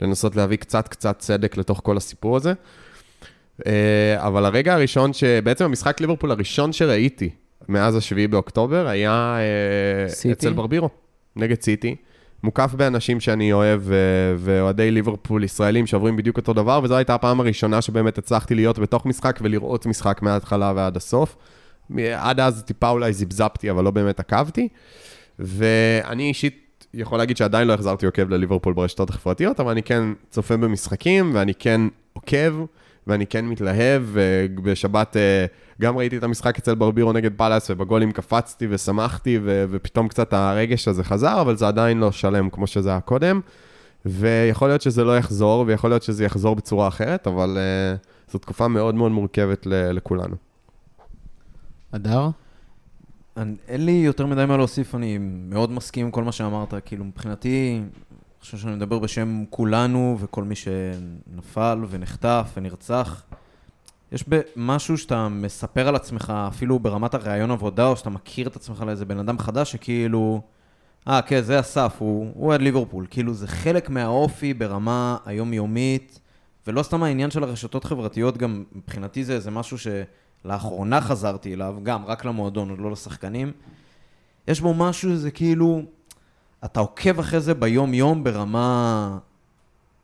[0.02, 2.54] לנסות להביא קצת קצת צדק לתוך כל הסיפור הזה.
[3.68, 7.30] אה, אבל הרגע הראשון, שבעצם המשחק ליברפול הראשון שראיתי
[7.70, 9.38] מאז השביעי באוקטובר, היה
[10.26, 10.32] אה?
[10.32, 10.90] אצל ברבירו,
[11.36, 11.96] נגד סיטי.
[12.44, 13.82] מוקף באנשים שאני אוהב,
[14.38, 19.06] ואוהדי ליברפול ישראלים שעוברים בדיוק אותו דבר, וזו הייתה הפעם הראשונה שבאמת הצלחתי להיות בתוך
[19.06, 21.36] משחק ולראות משחק מההתחלה ועד הסוף.
[22.16, 24.68] עד אז טיפה אולי זיבזבתי, אבל לא באמת עקבתי.
[25.40, 30.58] ואני אישית יכול להגיד שעדיין לא החזרתי עוקב לליברפול ברשתות החברתיות, אבל אני כן צופה
[30.58, 31.82] במשחקים, ואני כן
[32.14, 32.54] עוקב,
[33.08, 35.46] ואני כן מתלהב, ובשבת אה,
[35.82, 40.88] גם ראיתי את המשחק אצל ברבירו נגד פאלאס, ובגולים קפצתי ושמחתי, ו- ופתאום קצת הרגש
[40.88, 43.42] הזה חזר, אבל זה עדיין לא שלם כמו שזה היה קודם.
[44.06, 48.68] ויכול להיות שזה לא יחזור, ויכול להיות שזה יחזור בצורה אחרת, אבל uh, זו תקופה
[48.68, 50.36] מאוד מאוד מורכבת ל- לכולנו.
[51.92, 52.30] אדר?
[53.38, 56.74] אני, אין לי יותר מדי מה להוסיף, אני מאוד מסכים עם כל מה שאמרת.
[56.86, 57.82] כאילו, מבחינתי,
[58.42, 63.24] אני חושב שאני מדבר בשם כולנו וכל מי שנפל ונחטף ונרצח.
[64.12, 64.26] יש
[64.56, 69.06] משהו שאתה מספר על עצמך, אפילו ברמת הראיון עבודה, או שאתה מכיר את עצמך לאיזה
[69.06, 70.42] בן אדם חדש, שכאילו,
[71.08, 73.08] אה, כן, זה אסף, הוא אוהד ליברפול.
[73.10, 76.20] כאילו, זה חלק מהאופי ברמה היומיומית,
[76.68, 82.06] ולא סתם העניין של הרשתות חברתיות, גם מבחינתי זה איזה משהו שלאחרונה חזרתי אליו, גם
[82.06, 83.52] רק למועדון, עוד לא לשחקנים.
[84.48, 85.82] יש בו משהו, זה כאילו,
[86.66, 89.18] אתה עוקב אחרי זה ביום-יום ברמה...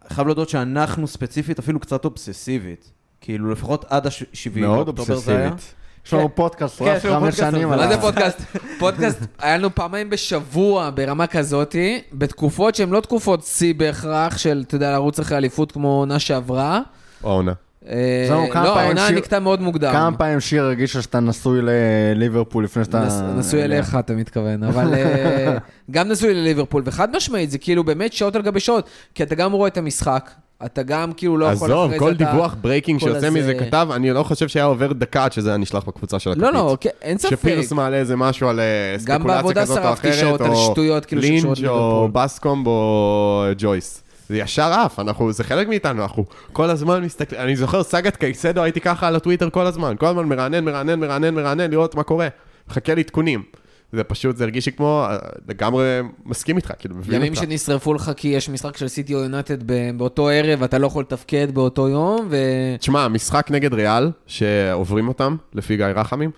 [0.10, 2.92] חייב להודות שאנחנו ספציפית אפילו קצת אובססיבית.
[3.22, 4.88] כאילו, לפחות עד השבעי מאוד.
[4.88, 5.74] אובססיבית.
[6.06, 7.96] יש לנו פודקאסט כן, רב חמש שנים על על מה.
[7.96, 8.42] זה פודקאסט?
[8.80, 14.76] פודקאסט, היה לנו פעמיים בשבוע ברמה כזאתי, בתקופות שהן לא תקופות שיא בהכרח של, אתה
[14.76, 16.82] יודע, לרוץ אחרי אליפות כמו עונה שעברה.
[17.24, 17.54] או העונה.
[17.90, 19.92] אה, זהו, כמה לא, העונה נקטע מאוד מוקדם.
[19.92, 23.34] כמה פעמים שיר הרגישה שאתה נשוי לליברפול לפני שאתה...
[23.38, 25.58] נשוי אליך, אתה מתכוון, אבל אה,
[25.92, 29.52] גם נשוי לליברפול, וחד משמעית, זה כאילו באמת שעות על גבי שעות, כי אתה גם
[29.52, 30.32] רואה את המשחק,
[30.66, 34.24] אתה גם כאילו לא יכול עזוב, אחרי כל דיווח breaking שיוצא מזה כתב, אני לא
[34.24, 36.44] חושב שהיה עובר דקה עד שזה היה נשלח בקבוצה של הכפית.
[36.44, 37.32] לא, לא, כן, אין ספק.
[37.32, 38.66] שפירס מעלה איזה משהו על אה,
[39.04, 42.10] גם ספקולציה כזאת או שרפתי אחרת, שעות על או שטויות כאילו שקשורות לינץ' או.
[42.12, 44.04] בסקומב או ג'ויס.
[44.28, 48.64] זה ישר עף, אנחנו, זה חלק מאיתנו, אנחנו כל הזמן מסתכלים, אני זוכר סאגת קייסדו,
[48.64, 52.28] הייתי ככה על הטוויטר כל הזמן, כל הזמן מרענן, מרענן, מרענן, מרענן, לראות מה קורה.
[52.70, 53.44] מחכה לעדכונים.
[53.92, 57.44] זה פשוט, זה הרגיש לי כמו, אה, לגמרי מסכים איתך, כאילו, מבין ימים אותך.
[57.44, 59.58] שנשרפו לך כי יש משחק של סיטי או יונטד
[59.98, 62.38] באותו ערב, אתה לא יכול לתפקד באותו יום, ו...
[62.80, 66.32] תשמע, משחק נגד ריאל, שעוברים אותם, לפי גיא רחמים,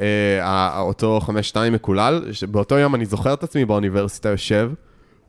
[0.00, 1.20] אה, אותו
[1.52, 4.70] 5-2 מקולל, באותו יום אני זוכר את עצמי באוניברסיטה יושב,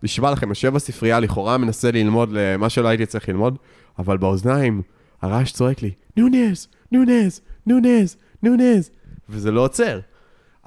[0.06, 3.58] נשבע לכם, יושב בספרייה, לכאורה מנסה ללמוד למה שלא הייתי צריך ללמוד,
[4.00, 4.82] אבל באוזניים
[5.22, 8.90] הרעש צועק לי, נונז, נונז, נונז, נונז,
[9.30, 10.00] וזה לא עוצר.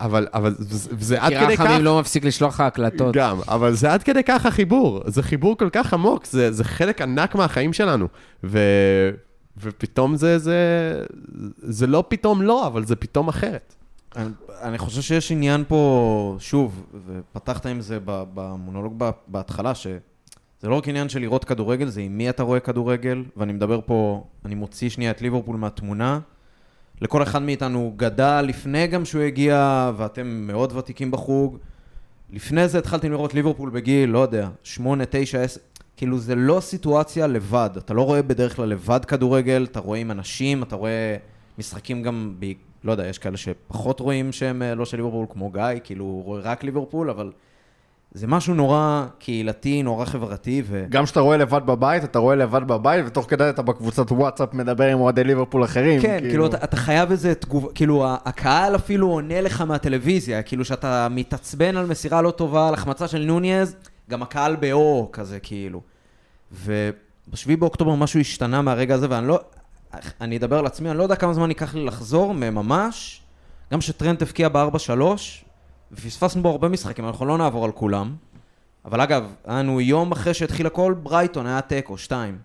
[0.01, 1.62] אבל, אבל זה, זה עד כי כדי כך...
[1.62, 3.14] רחמים לא מפסיק לשלוח לך הקלטות.
[3.14, 5.01] גם, אבל זה עד כדי כך החיבור.
[5.07, 8.09] זה חיבור כל כך עמוק, זה, זה חלק ענק מהחיים שלנו.
[8.44, 8.59] ו,
[9.62, 10.59] ופתאום זה, זה,
[11.57, 13.74] זה לא פתאום לא, אבל זה פתאום אחרת.
[14.16, 14.29] אני,
[14.62, 19.99] אני חושב שיש עניין פה, שוב, ופתחת עם זה במונולוג בהתחלה, שזה
[20.62, 24.25] לא רק עניין של לראות כדורגל, זה עם מי אתה רואה כדורגל, ואני מדבר פה,
[24.44, 26.21] אני מוציא שנייה את ליברפול מהתמונה.
[27.01, 31.59] לכל אחד מאיתנו גדל לפני גם שהוא הגיע, ואתם מאוד ותיקים בחוג.
[32.31, 35.61] לפני זה התחלתם לראות ליברפול בגיל, לא יודע, שמונה, תשע, עשר,
[35.97, 40.11] כאילו זה לא סיטואציה לבד, אתה לא רואה בדרך כלל לבד כדורגל, אתה רואה עם
[40.11, 41.16] אנשים, אתה רואה
[41.59, 42.35] משחקים גם.
[42.88, 46.24] לא יודע, יש כאלה שפחות רואים שהם אה, לא של ליברפול, כמו גיא, כאילו הוא
[46.24, 47.33] רואה רק ליברפול, אבל
[48.12, 50.85] זה משהו נורא קהילתי, נורא חברתי, ו...
[50.88, 54.85] גם כשאתה רואה לבד בבית, אתה רואה לבד בבית, ותוך כדי אתה בקבוצת וואטסאפ מדבר
[54.85, 56.03] עם אוהדי ליברפול אחרים.
[56.03, 61.09] כן, כאילו, אתה, אתה חייב איזה תגובה, כאילו, הקהל אפילו עונה לך מהטלוויזיה, כאילו, שאתה
[61.11, 63.77] מתעצבן על מסירה לא טובה, על החמצה של נוניז,
[64.11, 65.81] גם הקהל באור כזה, כאילו.
[66.53, 69.40] ובשביעי באוקטובר משהו השתנה מהרגע הזה, ואני לא...
[70.20, 73.20] אני אדבר על עצמי, אני לא יודע כמה זמן ייקח לי לחזור ממש.
[73.72, 75.01] גם שטרנט הבקיע ב-4-3,
[75.92, 78.14] ופספסנו בו הרבה משחקים, אנחנו לא נעבור על כולם.
[78.85, 82.38] אבל אגב, היה לנו יום אחרי שהתחיל הכל, ברייטון היה תיקו, שתיים.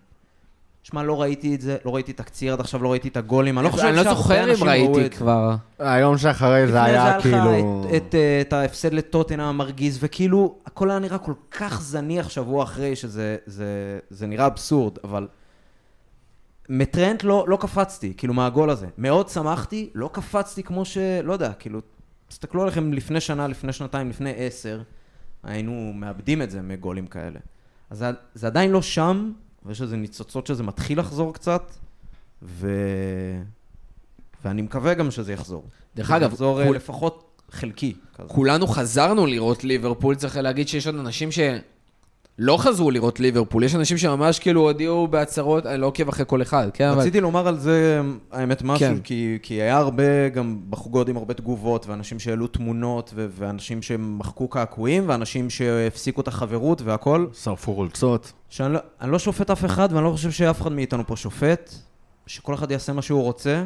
[0.82, 3.58] שמע, לא ראיתי את זה, לא ראיתי את הקציר עד עכשיו, לא ראיתי את הגולים,
[3.58, 5.54] אני לא חושב אני לא שהרבה זוכר אם אנשים ראו את ראיתי כבר.
[5.78, 7.50] היום שאחרי זה היה לפני זה כאילו...
[7.50, 12.64] היה לך את, אה, ההפסד לטוטנאם המרגיז, וכאילו, הכל היה נראה כל כך זניח שבוע
[12.64, 15.26] אחרי, שזה זה, זה נראה אבסורד, אבל
[16.68, 18.86] מטרנט לא, לא קפצתי, כאילו, מהגול הזה.
[18.98, 20.98] מאוד שמחתי, לא קפצתי כמו ש...
[21.22, 21.80] לא יודע, כאילו,
[22.28, 24.82] תסתכלו עליכם לפני שנה, לפני שנתיים, לפני עשר,
[25.42, 27.40] היינו מאבדים את זה מגולים כאלה.
[27.90, 29.32] אז זה, זה עדיין לא שם,
[29.64, 31.70] ויש איזה ניצוצות שזה מתחיל לחזור קצת,
[32.42, 32.70] ו...
[34.44, 35.64] ואני מקווה גם שזה יחזור.
[35.96, 37.94] דרך אגב, יחזור אה, כול- לפחות חלקי.
[38.14, 38.28] כזה.
[38.28, 41.28] כולנו חזרנו לראות ליברפול, צריך להגיד שיש עוד אנשים
[42.40, 43.64] שלא חזרו לראות ליברפול.
[43.64, 46.88] יש אנשים שממש כאילו הודיעו בהצהרות, אני לא עוקב אחרי כל אחד, כן?
[46.88, 47.00] אבל...
[47.00, 48.00] רציתי לומר על זה,
[48.32, 49.00] האמת, משהו, כן.
[49.04, 54.48] כי, כי היה הרבה, גם בחוגות עם הרבה תגובות, ואנשים שהעלו תמונות, ו- ואנשים שמחקו
[54.48, 57.26] קעקועים, ואנשים שהפסיקו את החברות והכל.
[57.42, 58.32] שרפו חולצות.
[58.48, 61.74] שאני לא, אני לא שופט אף אחד, ואני לא חושב שאף אחד מאיתנו פה שופט,
[62.26, 63.64] שכל אחד יעשה מה שהוא רוצה.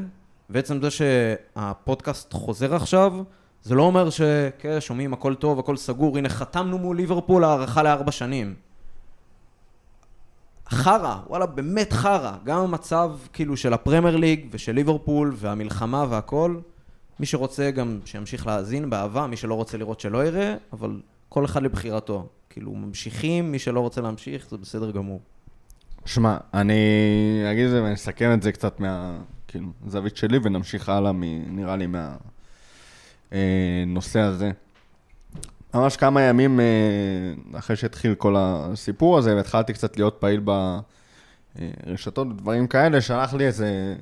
[0.51, 3.13] ועצם זה שהפודקאסט חוזר עכשיו,
[3.63, 8.13] זה לא אומר שכן, שומעים, הכל טוב, הכל סגור, הנה, חתמנו מול ליברפול הארכה לארבע
[8.13, 8.55] שנים.
[10.69, 12.33] חרא, וואלה, באמת חרא.
[12.45, 16.57] גם המצב, כאילו, של הפרמייר ליג ושל ליברפול והמלחמה והכל,
[17.21, 21.63] מי שרוצה גם שימשיך להאזין באהבה, מי שלא רוצה לראות שלא יראה, אבל כל אחד
[21.63, 22.27] לבחירתו.
[22.51, 25.21] כאילו, ממשיכים, מי שלא רוצה להמשיך, זה בסדר גמור.
[26.05, 26.75] שמע, אני
[27.51, 29.19] אגיד את זה ואני אסכם את זה קצת מה...
[29.49, 31.23] כאילו, זווית שלי, ונמשיך הלאה, מ,
[31.57, 31.87] נראה לי,
[33.33, 34.51] מהנושא הזה.
[35.75, 36.65] ממש כמה ימים אה,
[37.59, 40.41] אחרי שהתחיל כל הסיפור הזה, והתחלתי קצת להיות פעיל
[41.87, 43.95] ברשתות ודברים כאלה, שלח לי איזה...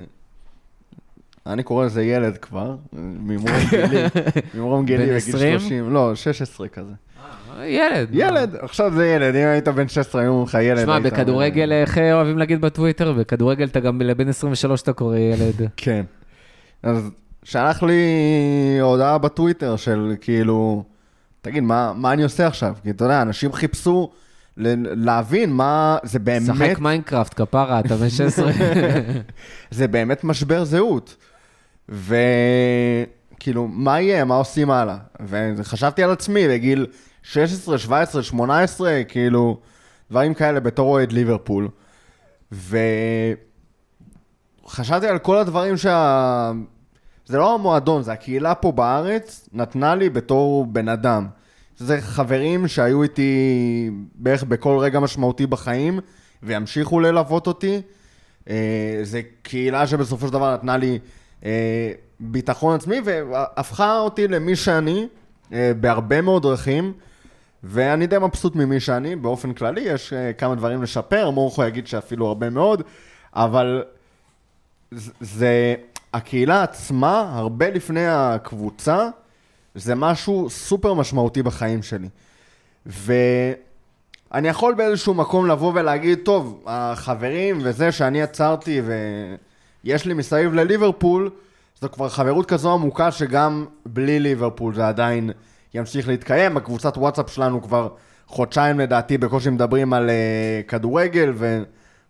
[1.45, 4.03] אני קורא לזה ילד כבר, ממרום גילי,
[4.53, 5.59] ממרום גילי בגיל 20?
[5.59, 6.91] 30, לא, 16 כזה.
[7.63, 8.09] ילד.
[8.11, 10.85] ילד, עכשיו זה ילד, אם היית בן 16, היו אומרים לך ילד.
[10.85, 13.13] שמע, בכדורגל, איך אוהבים להגיד בטוויטר?
[13.13, 15.69] בכדורגל אתה גם לבן 23 אתה קורא ילד.
[15.77, 16.05] כן.
[16.83, 17.11] אז
[17.49, 18.01] שלח לי
[18.81, 20.83] הודעה בטוויטר של כאילו,
[21.41, 22.75] תגיד, מה, מה אני עושה עכשיו?
[22.83, 24.11] כי אתה יודע, אנשים חיפשו
[24.57, 28.51] ל- להבין מה, זה באמת, שחק מיינקראפט, כפרה, אתה בן 16.
[29.71, 31.15] זה באמת משבר זהות.
[31.89, 34.97] וכאילו, מה יהיה, מה עושים הלאה?
[35.55, 36.85] וחשבתי על עצמי בגיל
[37.23, 39.59] 16, 17, 18, כאילו,
[40.11, 41.67] דברים כאלה בתור אוהד ליברפול.
[42.51, 43.37] וחשבתי
[45.07, 46.51] על כל הדברים שה...
[47.27, 51.27] זה לא המועדון, זה הקהילה פה בארץ נתנה לי בתור בן אדם.
[51.77, 55.99] זה חברים שהיו איתי בערך בכל רגע משמעותי בחיים,
[56.43, 57.81] וימשיכו ללוות אותי.
[58.49, 60.99] אה, זה קהילה שבסופו של דבר נתנה לי
[61.45, 65.07] אה, ביטחון עצמי, והפכה אותי למי שאני
[65.53, 66.93] אה, בהרבה מאוד דרכים.
[67.63, 72.49] ואני די מבסוט ממי שאני, באופן כללי, יש כמה דברים לשפר, מורכו יגיד שאפילו הרבה
[72.49, 72.81] מאוד,
[73.33, 73.83] אבל
[75.21, 75.75] זה,
[76.13, 79.09] הקהילה עצמה, הרבה לפני הקבוצה,
[79.75, 82.09] זה משהו סופר משמעותי בחיים שלי.
[82.85, 88.81] ואני יכול באיזשהו מקום לבוא ולהגיד, טוב, החברים וזה שאני עצרתי
[89.83, 91.29] ויש לי מסביב לליברפול,
[91.81, 95.31] זו כבר חברות כזו עמוקה שגם בלי ליברפול זה עדיין
[95.73, 96.57] ימשיך להתקיים.
[96.57, 97.89] הקבוצת וואטסאפ שלנו כבר
[98.27, 101.33] חודשיים לדעתי בקושי מדברים על uh, כדורגל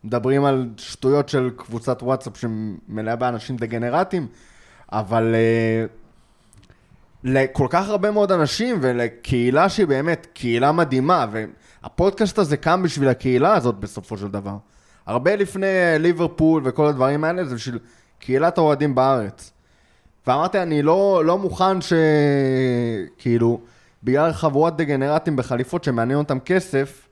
[0.07, 4.27] ומדברים על שטויות של קבוצת וואטסאפ שמלאה באנשים דגנרטים,
[4.91, 5.89] אבל uh,
[7.23, 13.53] לכל כך הרבה מאוד אנשים ולקהילה שהיא באמת קהילה מדהימה, והפודקאסט הזה קם בשביל הקהילה
[13.53, 14.57] הזאת בסופו של דבר.
[15.05, 15.67] הרבה לפני
[15.99, 17.79] ליברפול וכל הדברים האלה זה בשביל
[18.19, 19.51] קהילת האוהדים בארץ.
[20.27, 23.59] ואמרתי, אני לא, לא מוכן שכאילו,
[24.03, 27.06] בגלל חבורת דגנרטים בחליפות שמעניין אותם כסף,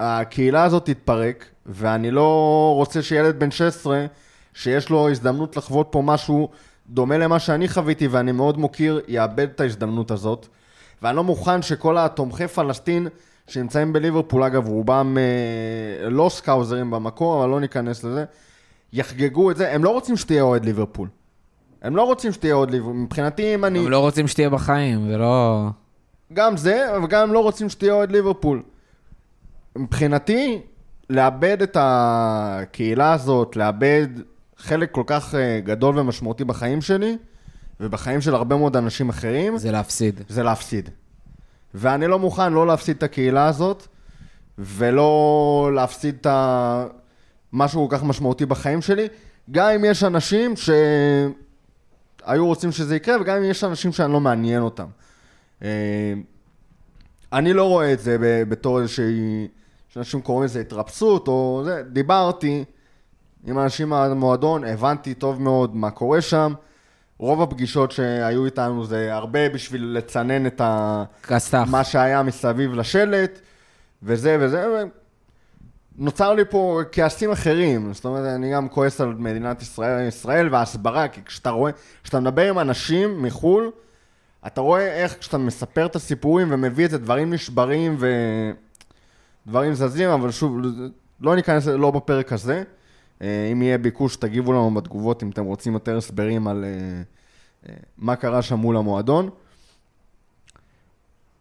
[0.00, 4.06] הקהילה הזאת תתפרק, ואני לא רוצה שילד בן 16,
[4.54, 6.48] שיש לו הזדמנות לחוות פה משהו
[6.88, 10.46] דומה למה שאני חוויתי, ואני מאוד מוקיר, יאבד את ההזדמנות הזאת.
[11.02, 13.08] ואני לא מוכן שכל התומכי פלסטין
[13.46, 18.24] שנמצאים בליברפול, אגב, רובם אה, לא סקאוזרים במקור, אבל לא ניכנס לזה,
[18.92, 19.72] יחגגו את זה.
[19.72, 21.08] הם לא רוצים שתהיה אוהד ליברפול.
[21.82, 22.96] הם לא רוצים שתהיה אוהד ליברפול.
[22.96, 23.78] מבחינתי, אם אני...
[23.78, 25.66] הם לא רוצים שתהיה בחיים, זה לא...
[26.32, 28.62] גם זה, וגם הם לא רוצים שתהיה אוהד ליברפול.
[29.78, 30.60] מבחינתי,
[31.10, 34.06] לאבד את הקהילה הזאת, לאבד
[34.56, 37.16] חלק כל כך אה, גדול ומשמעותי בחיים שלי,
[37.80, 40.20] ובחיים של הרבה מאוד אנשים אחרים, זה להפסיד.
[40.28, 40.90] זה להפסיד.
[41.74, 43.86] ואני לא מוכן לא להפסיד את הקהילה הזאת,
[44.58, 46.86] ולא להפסיד את ה...
[47.52, 49.06] משהו כל כך משמעותי בחיים שלי,
[49.50, 54.62] גם אם יש אנשים שהיו רוצים שזה יקרה, וגם אם יש אנשים שאני לא מעניין
[54.62, 54.86] אותם.
[55.62, 55.68] אה,
[57.32, 58.16] אני לא רואה את זה
[58.48, 59.48] בתור איזושהי...
[59.96, 62.64] שאנשים קוראים לזה התרפסות, או זה, דיברתי
[63.46, 66.52] עם אנשים מהמועדון, הבנתי טוב מאוד מה קורה שם.
[67.18, 71.04] רוב הפגישות שהיו איתנו זה הרבה בשביל לצנן את ה...
[71.22, 71.68] כסת"ח.
[71.70, 73.40] מה שהיה מסביב לשלט,
[74.02, 74.82] וזה וזה, ו...
[75.98, 81.08] נוצר לי פה כעסים אחרים, זאת אומרת, אני גם כועס על מדינת ישראל, ישראל וההסברה,
[81.08, 83.70] כי כשאתה רואה, כשאתה מדבר עם אנשים מחו"ל,
[84.46, 87.96] אתה רואה איך כשאתה מספר את הסיפורים ומביא את זה, דברים נשברים
[89.46, 90.56] ודברים זזים, אבל שוב,
[91.20, 92.62] לא ניכנס, לא בפרק הזה.
[93.22, 96.70] אה, אם יהיה ביקוש, תגיבו לנו בתגובות אם אתם רוצים יותר הסברים על אה,
[97.68, 99.30] אה, מה קרה שם מול המועדון.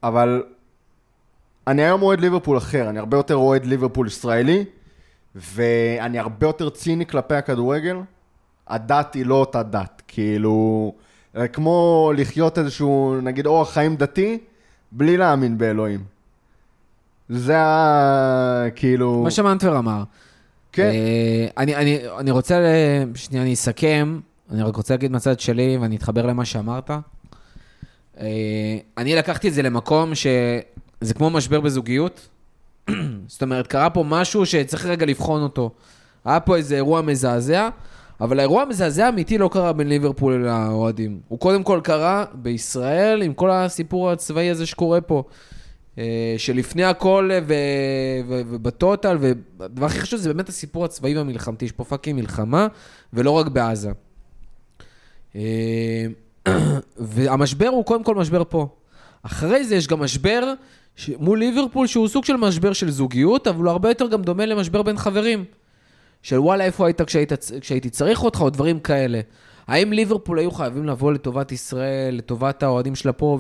[0.03, 0.43] אבל
[1.67, 4.65] אני היום אוהד ליברפול אחר, אני הרבה יותר אוהד ליברפול ישראלי,
[5.35, 7.97] ואני הרבה יותר ציני כלפי הכדורגל.
[8.67, 10.93] הדת היא לא אותה דת, כאילו,
[11.53, 14.37] כמו לחיות איזשהו, נגיד, אורח חיים דתי,
[14.91, 16.14] בלי להאמין באלוהים.
[17.29, 18.65] זה ה...
[18.75, 19.23] כאילו...
[19.23, 20.03] מה שמנטבר אמר.
[20.71, 20.83] כן.
[20.83, 22.59] אה, אני, אני, אני רוצה,
[23.15, 24.19] שנייה, אני אסכם,
[24.51, 26.91] אני רק רוצה להגיד מהצד שלי, ואני אתחבר למה שאמרת.
[28.19, 32.29] אה, אני לקחתי את זה למקום שזה כמו משבר בזוגיות.
[33.27, 35.71] זאת אומרת, קרה פה משהו שצריך רגע לבחון אותו.
[36.25, 37.69] היה פה איזה אירוע מזעזע,
[38.21, 41.19] אבל האירוע המזעזע האמיתי לא קרה בין ליברפול לאוהדים.
[41.27, 45.23] הוא קודם כל קרה בישראל, עם כל הסיפור הצבאי הזה שקורה פה.
[45.97, 47.29] אה, שלפני הכל
[48.27, 52.67] וב total, והדבר הכי חשוב זה באמת הסיפור הצבאי והמלחמתי, יש פה fucking מלחמה,
[53.13, 53.91] ולא רק בעזה.
[55.35, 56.05] אה,
[56.97, 58.67] והמשבר הוא קודם כל משבר פה.
[59.23, 60.53] אחרי זה יש גם משבר
[60.95, 64.45] ש- מול ליברפול, שהוא סוג של משבר של זוגיות, אבל הוא הרבה יותר גם דומה
[64.45, 65.45] למשבר בין חברים.
[66.21, 67.31] של וואלה, איפה היית כשהיית,
[67.61, 69.21] כשהייתי צריך אותך, או דברים כאלה.
[69.67, 73.39] האם ליברפול היו חייבים לבוא לטובת ישראל, לטובת האוהדים שלה פה,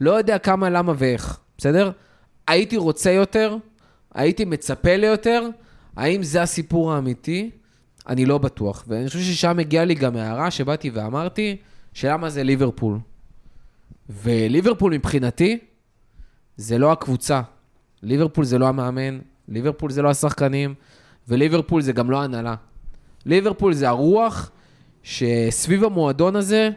[0.00, 1.90] ולא יודע כמה, למה ואיך, בסדר?
[2.46, 3.56] הייתי רוצה יותר,
[4.14, 5.48] הייתי מצפה ליותר,
[5.96, 7.50] האם זה הסיפור האמיתי?
[8.08, 8.84] אני לא בטוח.
[8.88, 11.56] ואני חושב ששם הגיעה לי גם הערה שבאתי ואמרתי,
[11.92, 12.98] שלמה זה ליברפול.
[14.08, 15.58] וליברפול מבחינתי,
[16.56, 17.40] זה לא הקבוצה.
[18.02, 20.74] ליברפול זה לא המאמן, ליברפול זה לא השחקנים,
[21.28, 22.54] וליברפול זה גם לא ההנהלה.
[23.26, 24.50] ליברפול זה הרוח
[25.02, 26.70] שסביב המועדון הזה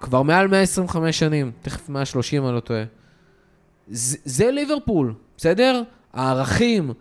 [0.00, 2.82] כבר מעל 125 שנים, תכף 130 אני לא טועה.
[3.88, 5.82] זה, ליברפול, בסדר?
[6.12, 6.92] הערכים,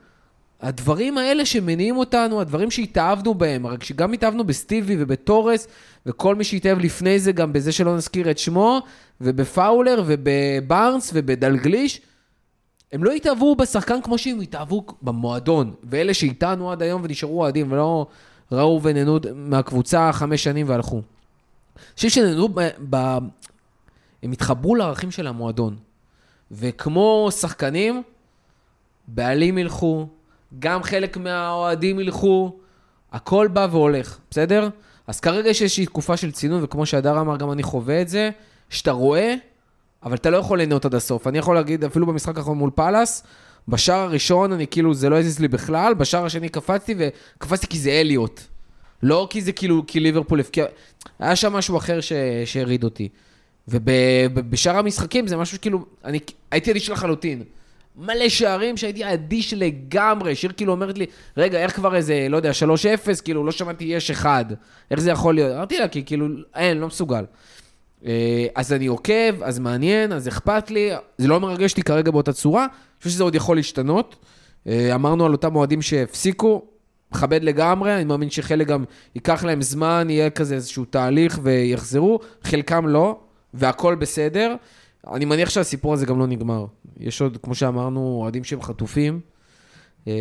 [0.61, 5.67] הדברים האלה שמניעים אותנו, הדברים שהתאהבנו בהם, רק שגם התאהבנו בסטיבי ובתורס,
[6.05, 8.81] וכל מי שהתאהב לפני זה, גם בזה שלא נזכיר את שמו,
[9.21, 12.01] ובפאולר ובבארנס ובדלגליש,
[12.91, 15.73] הם לא התאהבו בשחקן כמו שהם התאהבו במועדון.
[15.83, 18.07] ואלה שאיתנו עד היום ונשארו אוהדים ולא
[18.51, 20.95] ראו ונהנו מהקבוצה חמש שנים והלכו.
[20.95, 22.69] אני חושב שנהנו ב...
[22.89, 22.95] ב...
[24.23, 25.77] הם התחברו לערכים של המועדון.
[26.51, 28.03] וכמו שחקנים,
[29.07, 30.07] בעלים ילכו,
[30.59, 32.55] גם חלק מהאוהדים ילכו,
[33.11, 34.69] הכל בא והולך, בסדר?
[35.07, 38.29] אז כרגע יש איזושהי תקופה של צינון, וכמו שהדר אמר, גם אני חווה את זה,
[38.69, 39.35] שאתה רואה,
[40.03, 41.27] אבל אתה לא יכול ליהנות עד הסוף.
[41.27, 43.23] אני יכול להגיד, אפילו במשחק האחרון מול פאלאס,
[43.67, 47.91] בשער הראשון אני כאילו, זה לא הזיז לי בכלל, בשער השני קפצתי, וקפצתי כי זה
[47.91, 48.41] אליוט.
[49.03, 50.65] לא כי זה כאילו, כי ליברפול הפקיע...
[51.19, 51.99] היה שם משהו אחר.
[52.45, 53.09] שהרעיד אותי.
[53.67, 56.19] ובשאר המשחקים זה משהו שכאילו, אני
[56.51, 57.43] הייתי אדיש לחלוטין.
[57.97, 61.05] מלא שערים שהייתי אדיש לגמרי, שיר כאילו אומרת לי,
[61.37, 64.45] רגע, איך כבר איזה, לא יודע, 3-0, כאילו, לא שמעתי יש אחד.
[64.91, 65.55] איך זה יכול להיות?
[65.55, 67.25] אמרתי לה, כי כאילו, אין, לא מסוגל.
[68.05, 72.33] אה, אז אני עוקב, אז מעניין, אז אכפת לי, זה לא מרגש אותי כרגע באותה
[72.33, 74.15] צורה, אני חושב שזה עוד יכול להשתנות.
[74.67, 76.65] אה, אמרנו על אותם אוהדים שהפסיקו,
[77.11, 78.83] מכבד לגמרי, אני מאמין שחלק גם
[79.15, 83.19] ייקח להם זמן, יהיה כזה איזשהו תהליך ויחזרו, חלקם לא,
[83.55, 84.55] והכל בסדר.
[85.13, 86.65] אני מניח שהסיפור הזה גם לא נגמר.
[86.99, 89.19] יש עוד, כמו שאמרנו, אוהדים שהם חטופים,
[90.07, 90.13] אה,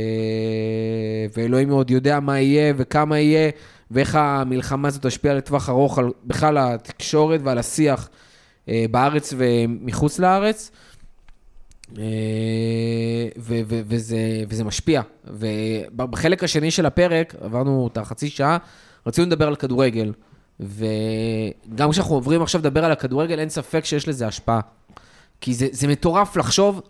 [1.37, 3.51] ואלוהים עוד יודע מה יהיה וכמה יהיה,
[3.91, 8.11] ואיך המלחמה הזאת תשפיע לטווח ארוך על בכלל התקשורת ועל השיח
[8.69, 10.71] אה, בארץ ומחוץ לארץ.
[11.99, 12.05] אה,
[13.39, 14.19] ו- ו- וזה,
[14.49, 15.03] וזה משפיע.
[15.25, 18.59] ובחלק השני של הפרק, עברנו את החצי שעה,
[19.07, 20.13] רצינו לדבר על כדורגל.
[20.61, 24.61] וגם כשאנחנו עוברים עכשיו לדבר על הכדורגל, אין ספק שיש לזה השפעה.
[25.41, 26.81] כי זה, זה מטורף לחשוב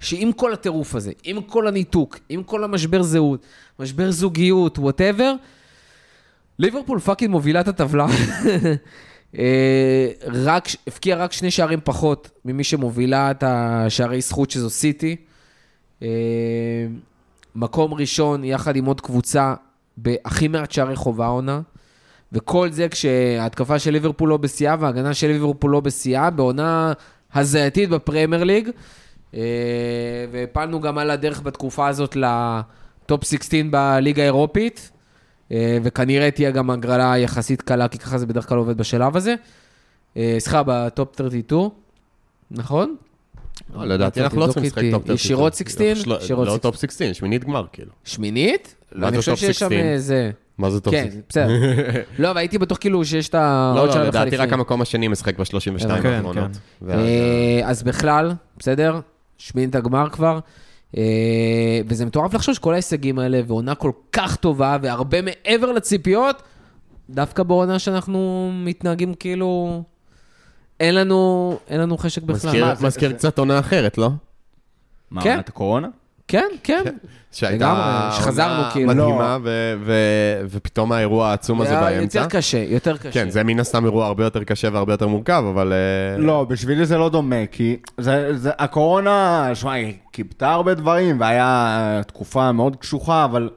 [0.00, 3.46] שעם כל הטירוף הזה, עם כל הניתוק, עם כל המשבר זהות,
[3.78, 5.34] משבר זוגיות, whatever,
[6.58, 8.06] ליברפול fucking מובילה את הטבלה.
[9.38, 15.16] אה, רק, הבקיעה רק שני שערים פחות ממי שמובילה את השערי זכות שזו סיטי.
[16.02, 16.08] אה,
[17.54, 19.54] מקום ראשון יחד עם עוד קבוצה
[19.96, 21.60] בהכי מעט שערי חובה עונה.
[22.32, 26.92] וכל זה כשההתקפה של ליברפול לא בשיאה וההגנה של ליברפול לא בשיאה, בעונה
[27.34, 28.68] הזייתית בפרמייר ליג.
[29.34, 29.40] אה,
[30.32, 34.90] והפלנו גם על הדרך בתקופה הזאת ל top 16 בליגה האירופית.
[35.52, 39.34] אה, וכנראה תהיה גם הגרלה יחסית קלה, כי ככה זה בדרך כלל עובד בשלב הזה.
[40.16, 41.68] אה, סליחה, ב top 32,
[42.50, 42.96] נכון?
[43.74, 45.14] לא, לדעתי אנחנו לא צריכים לשחק top 32.
[45.14, 45.86] ישירות 16?
[46.06, 46.58] לא, לא 16.
[46.58, 47.90] top 16, שמינית גמר, כאילו.
[48.04, 48.74] שמינית?
[48.96, 49.78] אני חושב שיש שם 16?
[49.78, 50.30] איזה...
[50.58, 51.20] מה זה top כן, 16?
[51.28, 51.48] בסדר.
[52.22, 53.72] לא, אבל הייתי בטוח כאילו שיש את ה...
[53.76, 54.52] לא, עוד לא, שלב אחד לדעתי רק.
[54.52, 56.34] המקום השני משחק ב-32 כן, האחרונות.
[56.34, 56.50] כן.
[56.82, 59.00] ואז, אה, אז בכלל, בסדר?
[59.38, 60.38] שמינית הגמר כבר.
[60.96, 61.02] אה,
[61.86, 66.42] וזה מטורף לחשוב שכל ההישגים האלה, ועונה כל כך טובה, והרבה מעבר לציפיות,
[67.10, 69.82] דווקא בעונה שאנחנו מתנהגים כאילו...
[70.80, 72.74] אין לנו, אין לנו חשק בכלל.
[72.80, 74.10] מזכיר- קצת עונה אחרת, לא?
[75.10, 75.30] מה, כן.
[75.32, 75.88] עונת הקורונה?
[76.34, 76.82] כן, כן.
[77.32, 78.88] שהייתה לגמרי, שחזרנו עונה כאילו.
[78.88, 82.18] מדהימה, ו- ו- ופתאום האירוע העצום הזה היה באמצע.
[82.18, 83.10] יותר קשה, יותר קשה.
[83.12, 85.72] כן, זה מן הסתם אירוע הרבה יותר קשה והרבה יותר מורכב, אבל...
[85.72, 91.20] אה, לא, בשבילי זה לא דומה, כי זה, זה, הקורונה, שמע, היא כיבתה הרבה דברים,
[91.20, 93.50] והיה תקופה מאוד קשוחה, אבל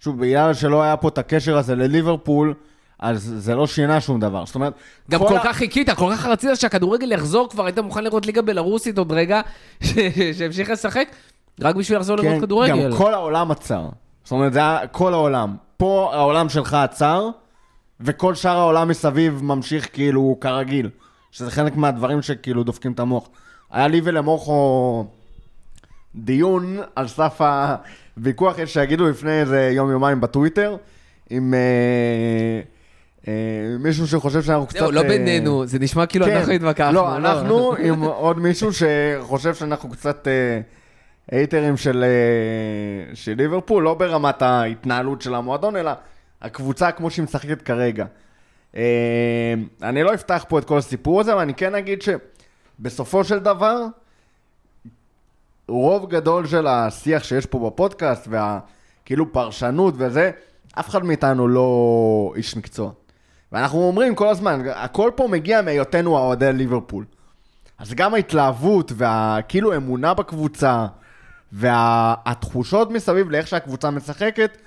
[0.00, 2.54] שוב, בגלל שלא היה פה את הקשר הזה לליברפול,
[2.98, 4.46] אז זה לא שינה שום דבר.
[4.46, 4.72] זאת אומרת,
[5.10, 8.42] גם כל ה- כך חיכית, כל כך רצית שהכדורגל יחזור, כבר היית מוכן לראות ליגה
[8.42, 9.40] בלרוסית עוד רגע,
[10.38, 11.08] שהמשיך לשחק,
[11.60, 12.90] רק בשביל לחזור לראות כן, כדורגל.
[12.90, 13.88] גם כל העולם עצר.
[14.24, 15.56] זאת אומרת, זה היה כל העולם.
[15.76, 17.28] פה העולם שלך עצר,
[18.00, 20.90] וכל שאר העולם מסביב ממשיך כאילו כרגיל.
[21.30, 23.28] שזה חלק מהדברים שכאילו דופקים את המוח.
[23.70, 25.04] היה לי ולמוחו
[26.14, 27.40] דיון על סף
[28.16, 30.76] הוויכוח, יש שיגידו לפני איזה יום-יומיים בטוויטר,
[31.30, 32.60] עם אה,
[33.28, 33.32] אה,
[33.78, 34.78] מישהו שחושב שאנחנו קצת...
[34.78, 36.92] זהו, לא אה, בינינו, זה נשמע כאילו אנחנו התווכחנו.
[36.92, 40.28] לא, אנחנו עם עוד מישהו שחושב שאנחנו קצת
[41.30, 45.90] הייטרים של, אה, של ליברפול, לא ברמת ההתנהלות של המועדון, אלא
[46.42, 48.06] הקבוצה כמו שהיא משחקת כרגע.
[48.76, 53.38] אה, אני לא אפתח פה את כל הסיפור הזה, אבל אני כן אגיד שבסופו של
[53.38, 53.86] דבר,
[55.68, 60.30] רוב גדול של השיח שיש פה בפודקאסט, והכאילו פרשנות וזה,
[60.80, 62.90] אף אחד מאיתנו לא איש מקצוע.
[63.52, 67.04] ואנחנו אומרים כל הזמן, הכל פה מגיע מהיותנו אוהדי ליברפול.
[67.78, 70.86] אז גם ההתלהבות והכאילו אמונה בקבוצה
[71.52, 74.58] והתחושות מסביב לאיך שהקבוצה משחקת,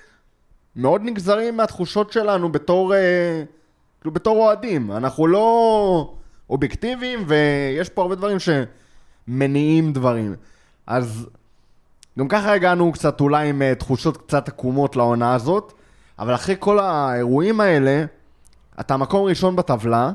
[0.76, 3.42] מאוד נגזרים מהתחושות שלנו בתור, אה,
[4.00, 4.92] כאילו בתור אוהדים.
[4.92, 6.14] אנחנו לא
[6.50, 10.34] אובייקטיביים ויש פה הרבה דברים שמניעים דברים.
[10.86, 11.26] אז
[12.18, 15.72] גם ככה הגענו קצת אולי עם אה, תחושות קצת עקומות לעונה הזאת,
[16.18, 18.04] אבל אחרי כל האירועים האלה,
[18.80, 20.12] אתה מקום ראשון בטבלה,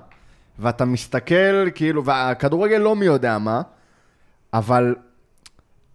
[0.59, 3.61] ואתה מסתכל, כאילו, והכדורגל לא מי יודע מה,
[4.53, 4.95] אבל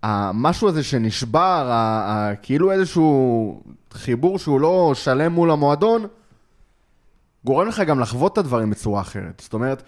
[0.02, 1.74] המשהו הזה שנשבר, ה-
[2.06, 6.06] ה- כאילו איזשהו חיבור שהוא לא שלם מול המועדון,
[7.44, 9.40] גורם לך גם לחוות את הדברים בצורה אחרת.
[9.44, 9.82] זאת אומרת,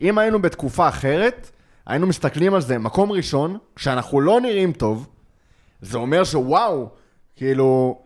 [0.00, 1.50] אם היינו בתקופה אחרת,
[1.86, 5.08] היינו מסתכלים על זה, מקום ראשון, כשאנחנו לא נראים טוב,
[5.82, 6.88] זה אומר שוואו,
[7.36, 7.98] כאילו...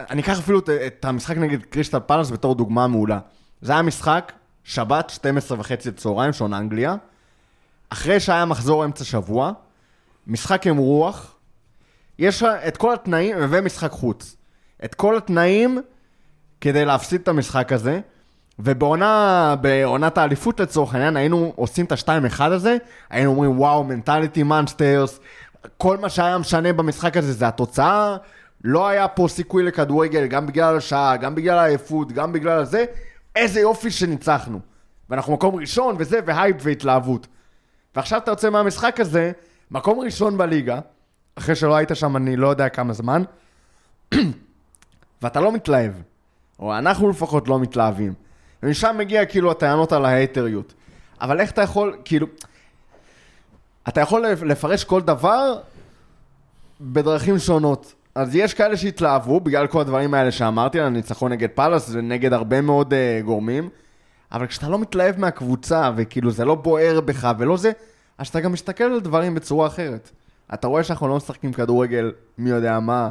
[0.00, 3.18] אני אקח אפילו את, את המשחק נגד קריסטל פלאס בתור דוגמה מעולה.
[3.60, 4.32] זה היה משחק,
[4.64, 6.96] שבת, 12 וחצי צהריים, שעון אנגליה,
[7.90, 9.52] אחרי שהיה מחזור אמצע שבוע,
[10.26, 11.36] משחק עם רוח,
[12.18, 14.36] יש את כל התנאים, ומשחק חוץ.
[14.84, 15.78] את כל התנאים
[16.60, 18.00] כדי להפסיד את המשחק הזה,
[18.58, 22.76] ובעונה, בעונת האליפות לצורך העניין, היינו עושים את ה-2-1 הזה,
[23.10, 25.20] היינו אומרים וואו, מנטליטי מאנסטרס,
[25.78, 28.16] כל מה שהיה משנה במשחק הזה זה התוצאה,
[28.64, 32.84] לא היה פה סיכוי לכדורגל, גם בגלל השעה, גם בגלל העייפות, גם בגלל זה,
[33.36, 34.60] איזה יופי שניצחנו.
[35.10, 37.26] ואנחנו מקום ראשון וזה, והייפ והתלהבות.
[37.96, 39.32] ועכשיו אתה יוצא מהמשחק הזה,
[39.70, 40.80] מקום ראשון בליגה,
[41.34, 43.22] אחרי שלא היית שם אני לא יודע כמה זמן,
[45.22, 45.92] ואתה לא מתלהב.
[46.58, 48.14] או אנחנו לפחות לא מתלהבים.
[48.62, 50.74] ומשם מגיע כאילו הטענות על ההייטריות.
[51.20, 52.26] אבל איך אתה יכול, כאילו...
[53.88, 55.60] אתה יכול לפרש כל דבר
[56.80, 57.94] בדרכים שונות.
[58.14, 62.60] אז יש כאלה שהתלהבו בגלל כל הדברים האלה שאמרתי, על הניצחון נגד פאלאס ונגד הרבה
[62.60, 63.68] מאוד uh, גורמים,
[64.32, 67.72] אבל כשאתה לא מתלהב מהקבוצה, וכאילו זה לא בוער בך ולא זה,
[68.20, 70.10] אז אתה גם מסתכל על דברים בצורה אחרת.
[70.54, 73.10] אתה רואה שאנחנו לא משחקים כדורגל מי יודע מה,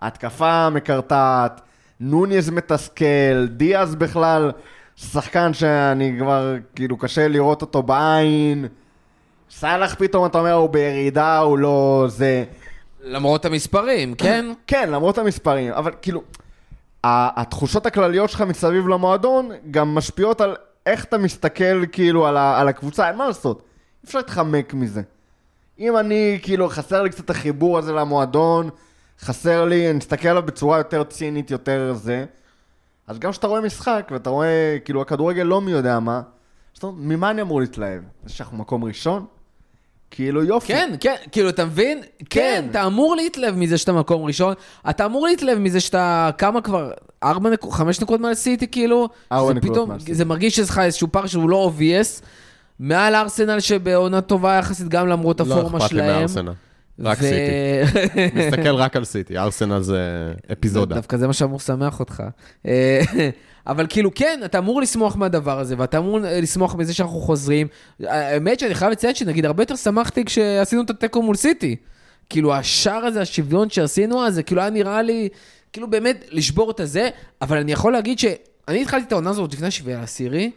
[0.00, 1.60] התקפה מקרטעת,
[2.00, 4.52] נוניז מתסכל, דיאז בכלל,
[4.96, 8.66] שחקן שאני כבר, כאילו, קשה לראות אותו בעין.
[9.50, 12.44] סאלח פתאום אתה אומר הוא בירידה, הוא לא זה.
[13.02, 14.52] למרות המספרים, כן?
[14.66, 16.22] כן, למרות המספרים, אבל כאילו,
[17.04, 22.68] התחושות הכלליות שלך מסביב למועדון גם משפיעות על איך אתה מסתכל כאילו על, ה- על
[22.68, 23.62] הקבוצה, אין מה לעשות.
[24.04, 25.02] אפשר להתחמק מזה.
[25.78, 28.70] אם אני, כאילו, חסר לי קצת החיבור הזה למועדון,
[29.20, 32.24] חסר לי, אני מסתכל עליו בצורה יותר צינית, יותר זה,
[33.06, 36.86] אז גם כשאתה רואה משחק, ואתה רואה, כאילו, הכדורגל לא מי יודע מה, אז אתה
[36.86, 38.02] אומר, ממה אני אמור להתלהב?
[38.24, 39.24] זה שאנחנו מקום ראשון?
[40.10, 40.72] כאילו, יופי.
[40.72, 42.02] כן, כן, כאילו, אתה מבין?
[42.30, 44.54] כן, אתה אמור להתלהב מזה שאתה מקום ראשון,
[44.90, 46.90] אתה אמור להתלהב מזה שאתה, כמה כבר,
[47.22, 49.08] ארבע חמש נקודות מעל סיטי, כאילו?
[49.32, 50.14] ארבע נקודות מעל סיטי.
[50.14, 52.22] זה מרגיש שיש לך איזשהו פער שהוא לא obvious,
[52.82, 56.18] מעל ארסנל שבעונה טובה יחסית, גם למרות לא הפורמה אכפת לי שלהם.
[56.20, 56.52] מארסנל.
[57.00, 58.36] רק ו- סיטי.
[58.46, 60.94] מסתכל רק על סיטי, ארסנל זה אפיזודה.
[60.94, 62.22] דווקא זה מה שאמור לשמח אותך.
[62.66, 63.00] אה,
[63.66, 67.66] אבל כאילו, כן, אתה אמור לשמוח מהדבר הזה, ואתה אמור לשמוח מזה שאנחנו חוזרים.
[68.00, 71.76] האמת שאני חייב לציין שנגיד, הרבה יותר שמחתי כשעשינו את התיקו מול סיטי.
[72.28, 75.28] כאילו, השער הזה, השוויון שעשינו אז, זה כאילו היה נראה לי,
[75.72, 77.08] כאילו באמת לשבור את הזה,
[77.42, 80.50] אבל אני יכול להגיד שאני התחלתי את העונה הזאת לפני השביעי לעשירי,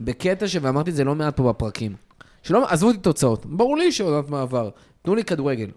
[0.00, 0.56] בקטע ש...
[0.62, 1.94] ואמרתי את זה לא מעט פה בפרקים.
[2.42, 4.70] שלא, עזבו אותי תוצאות, ברור לי שעונת מעבר,
[5.02, 5.70] תנו לי כדורגל.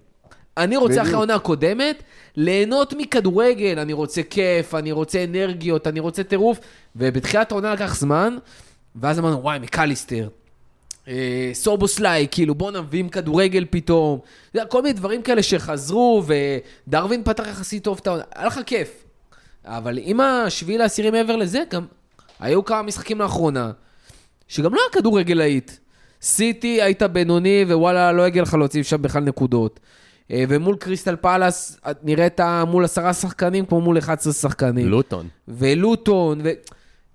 [0.58, 1.06] אני רוצה בדיוק.
[1.06, 2.04] אחרי העונה הקודמת
[2.36, 6.60] ליהנות מכדורגל, אני רוצה כיף, אני רוצה אנרגיות, אני רוצה טירוף,
[6.96, 8.38] ובתחילת העונה לקח זמן,
[8.96, 10.30] ואז אמרנו, וואי, מקליסטר,
[11.08, 14.20] אה, סובוסליי, כאילו בואנה מביאים כדורגל פתאום,
[14.70, 16.24] כל מיני דברים כאלה שחזרו,
[16.88, 19.04] ודרווין פתח יחסית טוב את העונה, היה לך כיף.
[19.66, 21.86] אבל עם השביעי לעשירי מעבר לזה, גם
[22.40, 23.72] היו כמה משחקים לאחרונה,
[24.48, 25.72] שגם לא היה כדורגל להיט.
[26.22, 29.80] סיטי היית בינוני, ווואלה, לא הגיע לך להוציא שם בכלל נקודות.
[30.32, 34.88] אה, ומול קריסטל פאלאס, את נראית מול עשרה שחקנים כמו מול 11 שחקנים.
[34.88, 35.28] לוטון.
[35.48, 36.50] ולוטון, ו...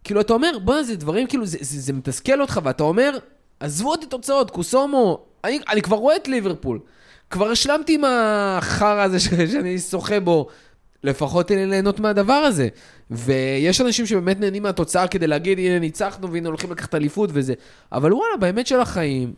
[0.05, 3.19] כאילו, אתה אומר, בוא'נה, זה דברים, כאילו, זה, זה, זה מתסכל אותך, ואתה אומר,
[3.61, 6.79] עזבו אותי תוצאות, קוסומו, אני, אני כבר רואה את ליברפול.
[7.31, 10.47] כבר השלמתי עם החרא הזה ש- שאני שוחה בו.
[11.05, 12.69] לפחות תן לי ליהנות מהדבר הזה.
[13.11, 17.55] ויש אנשים שבאמת נהנים מהתוצאה כדי להגיד, הנה ניצחנו והנה הולכים לקחת אליפות וזה.
[17.93, 19.33] אבל וואלה, באמת של החיים,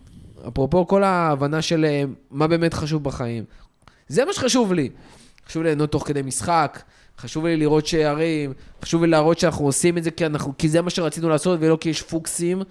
[0.49, 3.45] אפרופו כל ההבנה של אה, מה באמת חשוב בחיים,
[4.09, 4.89] זה מה שחשוב לי.
[5.47, 6.83] חשוב לי ליהנות תוך כדי משחק,
[7.18, 8.53] חשוב לי לראות שערים,
[8.83, 11.79] חשוב לי להראות שאנחנו עושים את זה כי, אנחנו, כי זה מה שרצינו לעשות ולא
[11.81, 12.62] כי יש פוקסים.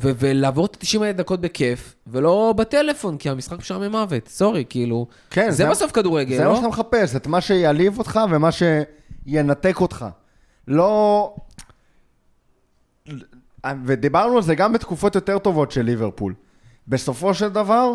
[0.00, 5.06] ו- ולעבור את ה-90 האלה דקות בכיף, ולא בטלפון, כי המשחק משעמם מוות, סורי, כאילו.
[5.30, 6.50] כן, זה, זה- בסוף כדורגל, זה לא?
[6.50, 10.06] מה שאתה מחפש, את מה שיעליב אותך ומה שינתק אותך.
[10.68, 11.34] לא...
[13.84, 16.34] ודיברנו על זה גם בתקופות יותר טובות של ליברפול.
[16.88, 17.92] בסופו של דבר,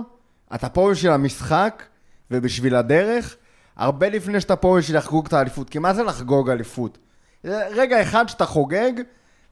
[0.56, 1.84] אתה פה בשביל המשחק
[2.32, 3.36] ובשביל הדרך,
[3.76, 5.70] הרבה לפני שאתה פה בשביל לחגוג את האליפות.
[5.70, 6.97] כי מה זה לחגוג אליפות?
[7.43, 8.91] זה רגע אחד שאתה חוגג,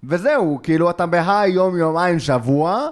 [0.03, 2.87] וזהו, כאילו אתה בהיי יום, יומיים, שבוע,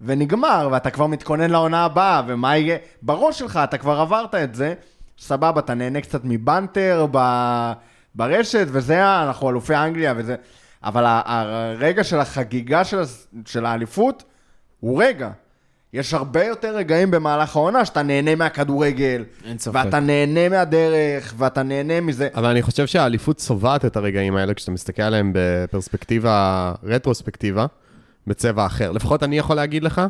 [0.00, 2.76] ונגמר, ואתה כבר מתכונן לעונה הבאה, ומה יהיה...
[3.02, 4.74] בראש שלך, אתה כבר עברת את זה,
[5.18, 7.18] סבבה, אתה נהנה קצת מבנטר ב...
[8.14, 10.36] ברשת, וזה, אנחנו אלופי אנגליה וזה...
[10.84, 13.02] אבל הרגע של החגיגה של,
[13.46, 14.24] של האליפות
[14.80, 15.30] הוא רגע.
[15.94, 19.74] יש הרבה יותר רגעים במהלך העונה שאתה נהנה מהכדורגל, אין ספק.
[19.74, 22.28] ואתה נהנה מהדרך, ואתה נהנה מזה.
[22.34, 27.66] אבל אני חושב שהאליפות צובעת את הרגעים האלה כשאתה מסתכל עליהם בפרספקטיבה, רטרוספקטיבה,
[28.26, 28.92] בצבע אחר.
[28.92, 30.00] לפחות אני יכול להגיד לך,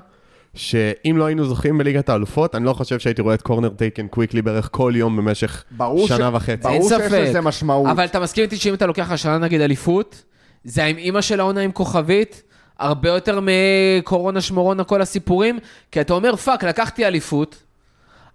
[0.54, 4.42] שאם לא היינו זוכים בליגת האלופות, אני לא חושב שהייתי רואה את קורנר טייקן קוויקלי
[4.42, 6.56] בערך כל יום במשך ברור ש- שנה וחצי.
[6.62, 7.18] ברור אין שיש ספק.
[7.28, 7.90] לזה משמעות.
[7.90, 10.22] אבל אתה מסכים איתי שאם אתה לוקח השנה נגיד אליפות,
[10.64, 12.42] זה עם אימא של העונה עם כוכבית,
[12.78, 15.58] הרבה יותר מקורונה שמורונה כל הסיפורים,
[15.92, 17.56] כי אתה אומר, פאק, לקחתי אליפות,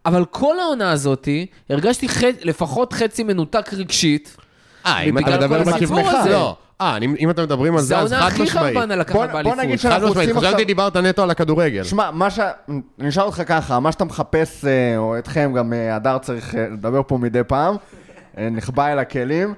[0.05, 2.17] אבל כל העונה הזאתי, הרגשתי ח...
[2.41, 4.37] לפחות חצי מנותק רגשית.
[4.85, 5.61] אה, אם אתה מדבר
[6.07, 6.29] הזה.
[6.29, 6.55] לא.
[6.81, 8.75] אה, אני- אם אתם מדברים על זה זה, אז העונה חד הכי משמעית.
[8.77, 9.57] חרבנה בוא- לקחת בוא באליפות.
[9.57, 11.83] נגיד חד שאנחנו משמעית, עושים חשבתי עכשיו- דיברת נטו על הכדורגל.
[11.83, 12.39] שמע, מה ש...
[12.99, 16.67] אני אשאל אותך ככה, מה שאתה מחפש, אה, או אתכם, גם אה, הדר צריך אה,
[16.71, 17.75] לדבר פה מדי פעם,
[18.37, 19.53] נחבא אל הכלים.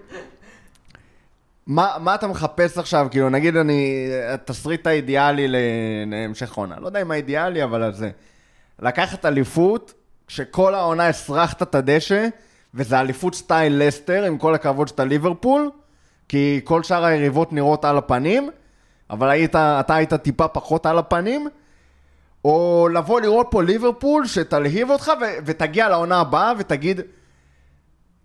[1.68, 3.08] מה, מה אתה מחפש עכשיו?
[3.12, 4.10] כאילו, נגיד אני...
[4.34, 5.48] התסריט האידיאלי
[6.08, 6.80] להמשך העונה.
[6.80, 8.10] לא יודע אם האידיאלי, אבל זה.
[8.80, 9.94] לקחת אליפות,
[10.28, 12.28] כשכל העונה הסרחת את הדשא,
[12.74, 15.72] וזה אליפות סטייל לסטר, עם כל הכבוד שאתה ליברפול,
[16.30, 18.50] כי כל שאר היריבות נראות על הפנים,
[19.10, 21.50] אבל היית, אתה היית טיפה פחות על הפנים,
[22.46, 27.02] או לבוא לראות פה ליברפול שתלהיב אותך ו- ותגיע לעונה הבאה ותגיד,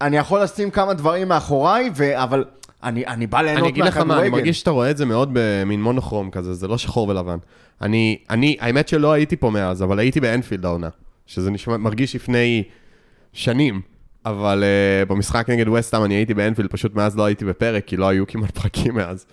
[0.01, 2.45] אני יכול לשים כמה דברים מאחוריי, ו- אבל
[2.87, 4.15] אני, אני בא ליהנות אני אגיד לך מהכדורגל.
[4.15, 7.39] מה, אני מרגיש שאתה רואה את זה מאוד במין מונוכרום כזה, זה לא שחור ולבן.
[7.83, 10.89] אני, אני, האמת שלא הייתי פה מאז, אבל הייתי באנפילד העונה,
[11.27, 12.63] שזה נשמע, מרגיש לפני
[13.33, 13.81] שנים,
[14.25, 18.09] אבל uh, במשחק נגד וסטאם אני הייתי באנפילד, פשוט מאז לא הייתי בפרק, כי לא
[18.09, 19.27] היו כמעט פרקים מאז.
[19.29, 19.33] Uh,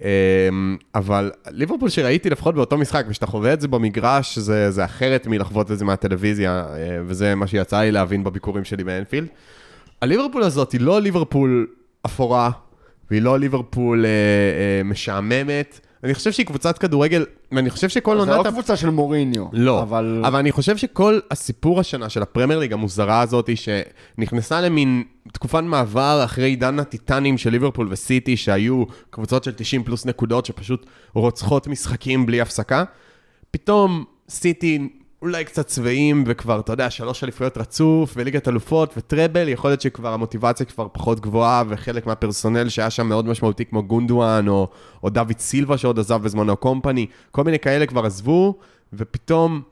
[0.00, 5.26] אמ, אבל ליברפול שראיתי לפחות באותו משחק, וכשאתה חווה את זה במגרש, זה, זה אחרת
[5.26, 9.28] מלחוות את זה מהטלוויזיה, אה, וזה מה שיצא לי להבין בביקורים שלי באנפילד.
[10.02, 11.66] הליברפול הזאת היא לא ליברפול
[12.06, 12.50] אפורה,
[13.10, 15.80] והיא לא ליברפול אה, אה, משעממת.
[16.04, 18.46] אני חושב שהיא קבוצת כדורגל, ואני חושב שכל זה עונת...
[18.46, 19.44] לא קבוצה של מוריניו.
[19.52, 20.22] לא, אבל...
[20.26, 25.62] אבל אני חושב שכל הסיפור השנה של הפרמייר ליג המוזרה הזאת, היא שנכנסה למין תקופת
[25.62, 31.66] מעבר אחרי עידן הטיטנים של ליברפול וסיטי, שהיו קבוצות של 90 פלוס נקודות שפשוט רוצחות
[31.66, 32.84] משחקים בלי הפסקה.
[33.50, 34.88] פתאום סיטי
[35.22, 40.12] אולי קצת שבעים, וכבר, אתה יודע, שלוש אליפויות רצוף, וליגת אלופות, וטראבל, יכול להיות שכבר
[40.12, 44.68] המוטיבציה כבר פחות גבוהה, וחלק מהפרסונל שהיה שם מאוד משמעותי, כמו גונדואן, או,
[45.02, 48.54] או דוד סילבה שעוד עזב בזמנו, קומפני, כל מיני כאלה כבר עזבו,
[48.92, 49.62] ופתאום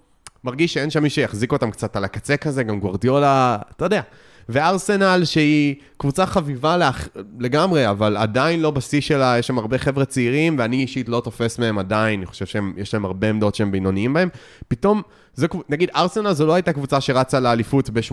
[0.44, 4.02] מרגיש שאין שם מי שיחזיק אותם קצת על הקצה כזה, גם גוורדיולה, אתה יודע.
[4.48, 7.08] וארסנל, שהיא קבוצה חביבה לאח...
[7.40, 11.58] לגמרי, אבל עדיין לא בשיא שלה, יש שם הרבה חבר'ה צעירים, ואני אישית לא תופס
[11.58, 14.28] מהם עדיין, אני חושב שיש להם הרבה עמדות שהם בינוניים בהם.
[14.68, 15.02] פתאום,
[15.34, 18.12] זה, נגיד, ארסנל זו לא הייתה קבוצה שרצה לאליפות ב-18-19,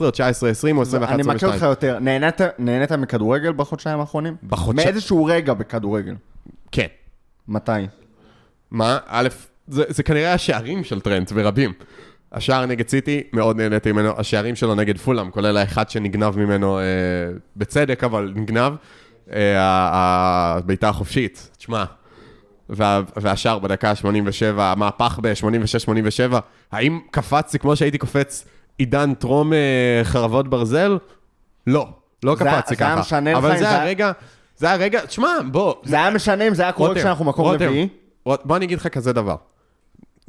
[0.00, 0.12] או 19-20,
[0.76, 1.04] או 21-22.
[1.08, 1.98] אני מכיר אותך יותר.
[1.98, 4.36] נהנית, נהנית מכדורגל בחודשיים האחרונים?
[4.48, 6.14] בחודשיים- מאיזשהו רגע בכדורגל.
[6.72, 6.86] כן.
[7.48, 7.72] מתי?
[8.70, 8.98] מה?
[9.06, 9.28] א',
[9.68, 11.72] זה, זה כנראה השערים של טרנט, ורבים.
[12.32, 14.12] השער נגד סיטי, מאוד נהניתי ממנו.
[14.18, 16.84] השערים שלו נגד פולאם, כולל האחד שנגנב ממנו, אה,
[17.56, 18.72] בצדק, אבל נגנב.
[19.32, 21.84] אה, הבעיטה החופשית, תשמע.
[22.70, 24.04] וה, והשער בדקה ה-87,
[24.58, 26.36] המהפך ב-86-87,
[26.72, 28.46] האם קפצתי כמו שהייתי קופץ
[28.78, 29.58] עידן טרום אה,
[30.04, 30.98] חרבות ברזל?
[31.66, 31.88] לא,
[32.24, 33.00] לא זה- קפצתי זה ככה.
[33.00, 34.12] לך אבל זה זה- הרגע,
[34.56, 37.88] זה הרגע, תשמע, בוא, זה היה משנה אם זה היה קורה כשאנחנו מקום רביעי?
[38.26, 39.36] בוא אני אגיד לך כזה דבר.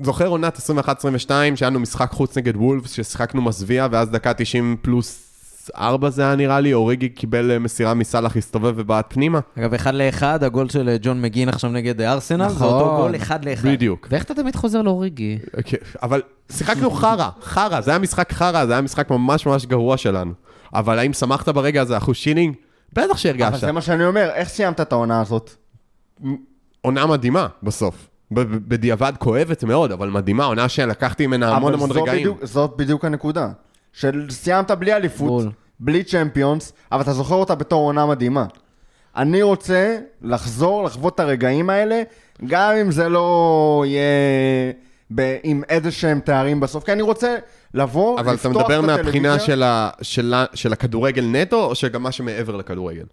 [0.01, 5.27] זוכר עונת 21-22, שהיה לנו משחק חוץ נגד וולפס, ששיחקנו מזוויע, ואז דקה 90 פלוס
[5.75, 9.39] 4 זה היה נראה לי, אוריגי קיבל אה, מסירה מסאלח, הסתובב ובעט פנימה.
[9.59, 12.67] אגב, אחד לאחד, הגול של אה, ג'ון מגין עכשיו נגד אה, ארסנל, זה נכון.
[12.67, 13.67] אותו גול אחד לאחד.
[13.67, 14.07] בדיוק.
[14.11, 15.37] ואיך אתה תמיד חוזר לאוריגי?
[15.57, 16.21] אוקיי, אבל
[16.51, 20.33] שיחקנו חרא, חרא, זה היה משחק חרא, זה היה משחק ממש ממש גרוע שלנו.
[20.73, 22.55] אבל האם שמחת ברגע הזה, אחוז שילינג?
[22.93, 23.59] בטח אבל שהרגשת.
[23.59, 25.51] זה מה שאני אומר, איך סיימת את העונה הזאת?
[26.81, 28.07] עונה מדהימה בסוף.
[28.31, 32.19] בדיעבד כואבת מאוד, אבל מדהימה, עונה שלקחתי ממנה המון אבל המון רגעים.
[32.19, 33.49] בדיוק- זאת בדיוק הנקודה.
[33.93, 35.51] של סיימת בלי אליפות, בול.
[35.79, 38.45] בלי צ'מפיונס, אבל אתה זוכר אותה בתור עונה מדהימה.
[39.15, 42.01] אני רוצה לחזור, לחוות את הרגעים האלה,
[42.47, 44.01] גם אם זה לא יהיה
[45.15, 47.35] ב- עם איזה שהם תארים בסוף, כי אני רוצה
[47.73, 49.45] לבוא, אבל לפתוח אתה מדבר את מהבחינה הטלוויזיה.
[49.55, 53.03] של, ה, של, ה, של הכדורגל נטו, או שגם מה שמעבר לכדורגל?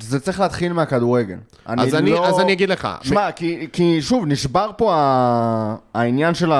[0.00, 1.36] זה צריך להתחיל מהכדורגל.
[1.66, 2.26] אז, אני, לא...
[2.26, 2.88] אז אני אגיד לך.
[3.02, 5.76] שמע, כי, כי שוב, נשבר פה ה...
[5.94, 6.52] העניין של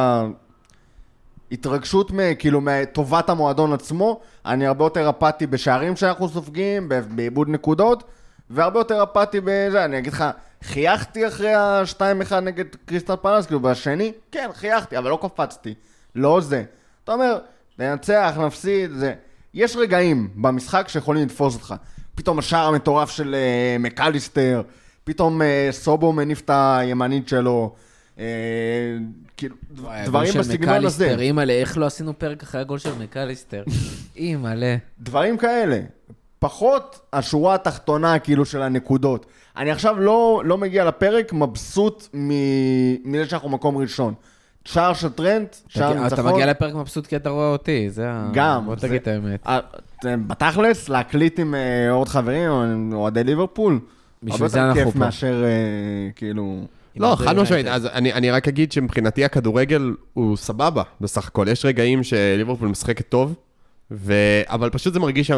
[1.53, 2.35] ההתרגשות, מ...
[2.39, 4.21] כאילו, מטובת המועדון עצמו.
[4.47, 8.05] אני הרבה יותר אפאתי בשערים שאנחנו סופגים, בעיבוד נקודות,
[8.51, 9.85] והרבה יותר אפאתי בזה.
[9.85, 10.25] אני אגיד לך,
[10.63, 15.75] חייכתי אחרי ה-2-1 נגד קריסטל פלאס, כאילו, בשני, כן, חייכתי, אבל לא קפצתי.
[16.15, 16.65] לא זה.
[17.05, 17.39] אתה אומר,
[17.79, 19.15] ננצח, נפסיד, זה...
[19.55, 21.75] יש רגעים במשחק שיכולים לתפוס אותך.
[22.17, 24.63] פתאום השער המטורף של uh, מקליסטר,
[25.05, 27.75] פתאום uh, סובו מניף את הימנית שלו,
[28.17, 28.21] uh,
[29.37, 29.57] כאילו,
[30.05, 31.17] דברים בסגנון הזה.
[31.19, 33.65] אימא'לה, איך לא עשינו פרק אחרי הגול של מקליסטר?
[34.17, 34.77] אימא'לה.
[35.01, 35.81] דברים כאלה.
[36.39, 39.27] פחות השורה התחתונה, כאילו, של הנקודות.
[39.57, 42.09] אני עכשיו לא, לא מגיע לפרק מבסוט
[43.05, 44.15] מזה שאנחנו מקום ראשון.
[44.67, 46.33] שער של טרנט, שער אתה ניצחון.
[46.33, 48.31] מגיע לפרק מבסוט כי אתה רואה אותי, זה ה...
[48.33, 48.67] גם.
[48.67, 49.47] בוא תגיד את האמת.
[49.47, 49.61] אה,
[50.05, 52.51] בתכלס, להקליט עם אה, עוד חברים,
[52.93, 53.79] אוהדי ליברפול,
[54.23, 54.99] בשביל הרבה זה יותר אנחנו כיף פה.
[54.99, 56.61] מאשר, אה, כאילו...
[56.97, 57.67] לא, חד משמעית.
[57.67, 61.47] אז אני, אני רק אגיד שמבחינתי הכדורגל הוא סבבה, בסך הכל.
[61.51, 63.35] יש רגעים שליברפול משחקת טוב,
[63.91, 64.15] ו...
[64.47, 65.31] אבל פשוט זה מרגיש,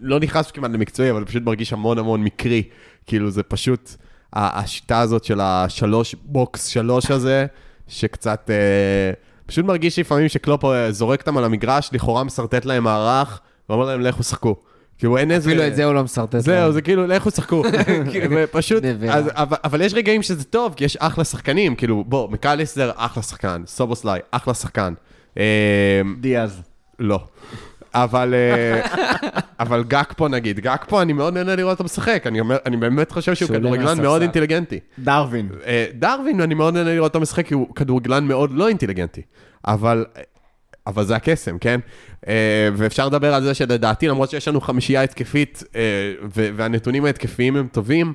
[0.00, 2.62] לא נכנס כמעט למקצועי, אבל פשוט מרגיש המון המון מקרי.
[3.06, 3.90] כאילו, זה פשוט
[4.32, 7.46] השיטה הזאת של השלוש, box שלוש הזה,
[7.88, 8.50] שקצת...
[8.50, 9.12] אה,
[9.46, 14.00] פשוט מרגיש לפעמים שקלופ אה, זורק אותם על המגרש, לכאורה משרטט להם מערך, ואומר להם,
[14.00, 14.56] לכו שחקו.
[14.98, 15.50] כאילו, אין איזה...
[15.50, 16.38] אפילו את זה הוא לא מסרטט.
[16.38, 16.72] זהו.
[16.72, 17.62] זה כאילו, לכו שחקו.
[19.10, 23.22] אז- אבל- אבל יש רגעים שזה טוב, כי יש אחלה שחקנים, כאילו, בוא, מקליסטר, אחלה
[23.22, 24.94] שחקן, סובוסליי, אחלה שחקן.
[25.38, 25.44] אה,
[26.20, 26.62] דיאז.
[26.98, 27.20] לא.
[28.04, 28.80] אבל, אה,
[29.60, 32.76] אבל גאק פה נגיד, גאק פה אני מאוד נהנה לראות אותו משחק, אני, אומר, אני
[32.76, 34.00] באמת חושב שהוא כדורגלן.
[34.02, 34.80] מאוד אינטליגנטי.
[34.98, 35.48] דרווין.
[35.66, 39.22] אה, דרווין, אני מאוד נהנה לראות אותו משחק, כי הוא כדורגלן מאוד לא אינטליגנטי.
[39.66, 40.04] אבל,
[40.86, 41.80] אבל זה הקסם, כן?
[42.28, 45.62] אה, ואפשר לדבר על זה שלדעתי, למרות שיש לנו חמישייה התקפית,
[46.36, 48.12] ו- והנתונים ההתקפיים הם טובים,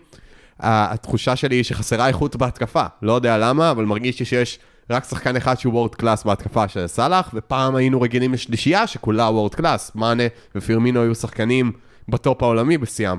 [0.59, 2.85] התחושה שלי היא שחסרה איכות בהתקפה.
[3.01, 4.59] לא יודע למה, אבל מרגיש לי שיש
[4.91, 9.55] רק שחקן אחד שהוא world class בהתקפה של סאלח, ופעם היינו רגילים לשלישייה שכולה world
[9.55, 9.91] class.
[9.95, 10.23] מאנה
[10.55, 11.71] ופירמינו היו שחקנים
[12.09, 13.17] ב top העולמי בשיאם.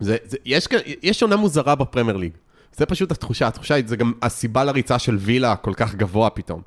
[0.00, 0.68] זה, זה, יש,
[1.02, 2.32] יש עונה מוזרה בפרמייר ליג.
[2.76, 6.62] זה פשוט התחושה, התחושה היא, זה גם הסיבה לריצה של וילה כל כך גבוה פתאום.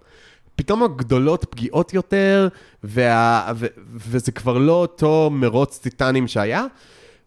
[0.55, 2.47] פתאום הגדולות פגיעות יותר,
[2.83, 6.65] וה, ו, וזה כבר לא אותו מרוץ טיטנים שהיה,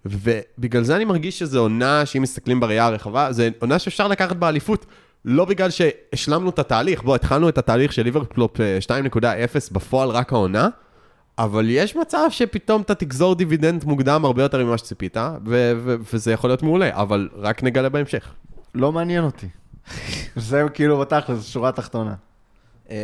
[0.07, 4.87] ובגלל זה אני מרגיש שזו עונה, שאם מסתכלים בראייה הרחבה, זו עונה שאפשר לקחת באליפות.
[5.25, 8.79] לא בגלל שהשלמנו את התהליך, בוא, התחלנו את התהליך של ליברפלופ אה,
[9.13, 9.21] 2.0
[9.73, 10.69] בפועל רק העונה,
[11.39, 15.17] אבל יש מצב שפתאום אתה תגזור דיבידנד מוקדם הרבה יותר ממה שציפית,
[15.47, 18.33] ו- ו- וזה יכול להיות מעולה, אבל רק נגלה בהמשך.
[18.75, 19.47] לא מעניין אותי.
[20.37, 22.15] זה כאילו בתכל'ס, שורה תחתונה.
[22.91, 22.95] אמ,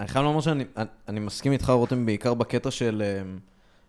[0.00, 3.02] אני חייב לומר שאני אני- אני מסכים איתך, רותם, בעיקר בקטע של...
[3.22, 3.38] אמ,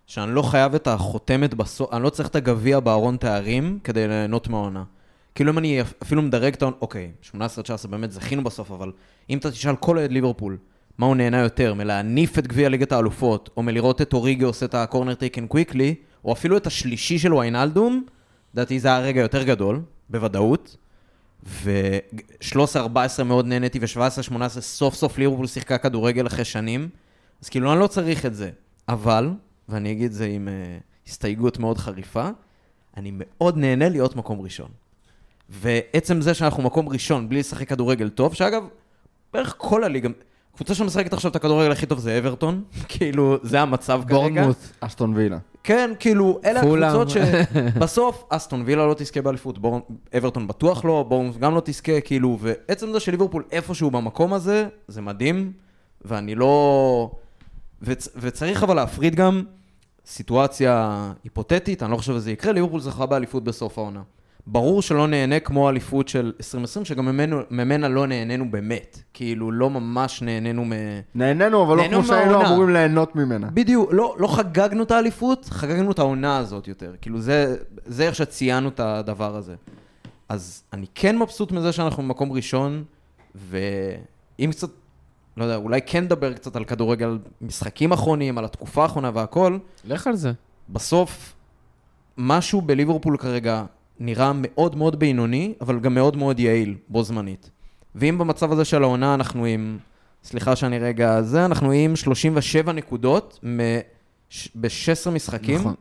[0.07, 4.47] שאני לא חייב את החותמת בסוף, אני לא צריך את הגביע בארון תארים כדי ליהנות
[4.47, 4.83] מהעונה.
[5.35, 7.35] כאילו אם אני אפילו מדרג את העונה, אוקיי, 18-19
[7.89, 8.91] באמת זכינו בסוף, אבל
[9.29, 10.57] אם אתה תשאל כל אוהד ליברפול,
[10.97, 14.75] מה הוא נהנה יותר, מלהניף את גביע ליגת האלופות, או מלראות את אוריגי עושה את
[14.75, 18.03] הקורנר טייקן קוויקלי, או אפילו את השלישי של ויינלדום,
[18.53, 20.77] לדעתי זה היה רגע יותר גדול, בוודאות.
[21.43, 26.89] ו-13-14 מאוד נהניתי, ו-17-18 סוף סוף ליברפול שיחקה כדורגל אחרי שנים.
[27.41, 28.49] אז כאילו, אני לא צריך את זה.
[28.89, 29.29] אבל,
[29.69, 32.29] ואני אגיד את זה עם uh, הסתייגות מאוד חריפה,
[32.97, 34.80] אני מאוד נהנה להיות מקום ראשון.
[35.51, 38.63] ועצם זה שאנחנו מקום ראשון בלי לשחק כדורגל טוב, שאגב,
[39.33, 40.09] בערך כל הליגה,
[40.55, 44.15] קבוצה שמשחקת עכשיו את הכדורגל הכי טוב זה אברטון, כאילו, זה המצב כרגע.
[44.17, 44.57] בורנמוט.
[44.79, 45.37] אסטון וילה.
[45.63, 46.59] כן, כאילו, אלה.
[46.59, 52.01] הקבוצות שבסוף אסטון וילה לא תזכה באליפות, בורנ- אברטון בטוח לא, בורנמוט גם לא תזכה,
[52.01, 55.51] כאילו, ועצם זה שליברפול איפשהו במקום הזה, זה מדהים,
[56.05, 57.11] ואני לא...
[57.81, 58.09] וצ...
[58.15, 59.43] וצריך אבל להפריד גם
[60.05, 64.01] סיטואציה היפותטית, אני לא חושב שזה יקרה, ליברפול זכה באליפות בסוף העונה.
[64.47, 68.99] ברור שלא נהנה כמו האליפות של 2020, שגם ממנו, ממנה לא נהנינו באמת.
[69.13, 70.71] כאילו, לא ממש נהנינו מ...
[71.15, 72.49] נהנינו, אבל לא נהנינו כמו שהיינו מהעונה.
[72.49, 73.47] אמורים ליהנות ממנה.
[73.53, 76.93] בדיוק, לא, לא חגגנו את האליפות, חגגנו את העונה הזאת יותר.
[77.01, 79.55] כאילו, זה, זה איך שציינו את הדבר הזה.
[80.29, 82.83] אז אני כן מבסוט מזה שאנחנו במקום ראשון,
[83.35, 84.69] ואם קצת,
[85.37, 89.57] לא יודע, אולי כן נדבר קצת על כדורגל, על משחקים אחרונים, על התקופה האחרונה והכל,
[89.85, 90.31] לך על זה.
[90.69, 91.33] בסוף,
[92.17, 93.63] משהו בליברפול כרגע
[94.03, 97.49] נראה מאוד מאוד בינוני, אבל גם מאוד מאוד יעיל, בו זמנית.
[97.95, 99.77] ואם במצב הזה של העונה אנחנו עם,
[100.23, 105.59] סליחה שאני רגע, זה, אנחנו עם 37 נקודות ב-16 משחקים.
[105.59, 105.73] נכון.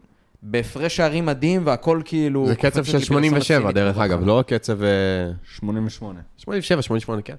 [0.43, 2.47] בהפרש שערים מדהים והכל כאילו...
[2.47, 3.73] זה קצב של לי פרסום 87 לסיני.
[3.73, 4.83] דרך אגב, לא קצב...
[4.83, 4.89] אה,
[5.45, 6.21] 88.
[6.37, 7.35] 87, 88, כן.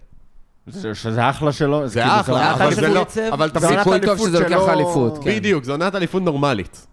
[0.67, 1.88] זה- שזה אחלה שלו.
[1.88, 3.05] זה כאילו, אחלה, אבל זה לא...
[3.32, 3.69] אבל זה תפסיק...
[3.69, 5.29] עונת סיכוי טוב אליפות שזה לוקח שלו- לאליפות, כן.
[5.36, 6.88] בדיוק, זו עונת אליפות נורמלית,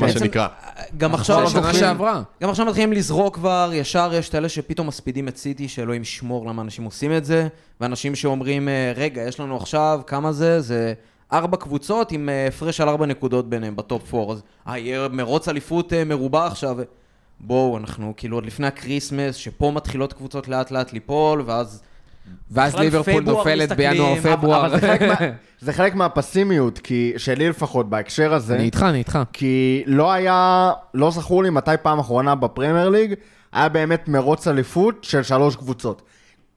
[0.00, 0.48] מה שנקרא.
[0.96, 1.36] גם עכשיו...
[1.38, 2.22] עכשיו שנה מתחילים- שעברה.
[2.42, 6.46] גם עכשיו מתחילים לזרוק כבר, ישר יש את אלה שפתאום מספידים את סיטי, שאלוהים ישמור
[6.46, 7.48] למה אנשים עושים את זה,
[7.80, 10.60] ואנשים שאומרים, אה, רגע, יש לנו עכשיו, כמה זה?
[10.60, 10.94] זה
[11.32, 15.48] ארבע קבוצות עם אה, הפרש על ארבע נקודות ביניהם בטופ 4, אז אה, יהיה מרוץ
[15.48, 16.76] אליפות מרובע עכשיו.
[17.40, 21.82] בואו, אנחנו כאילו עוד לפני הקריסמס, שפה מתחילות קבוצות לאט לאט ליפול, ואז...
[22.50, 24.66] ואז ליברפול נופלת בינואר-פברואר.
[24.66, 25.14] אבל זה חלק מה-
[25.60, 29.18] זה חלק מהפסימיות, כי שלי לפחות בהקשר הזה, אני איתך, אני איתך.
[29.32, 33.14] כי לא היה, לא זכור לי מתי פעם אחרונה בפרמייר ליג,
[33.52, 36.02] היה באמת מרוץ אליפות של שלוש קבוצות.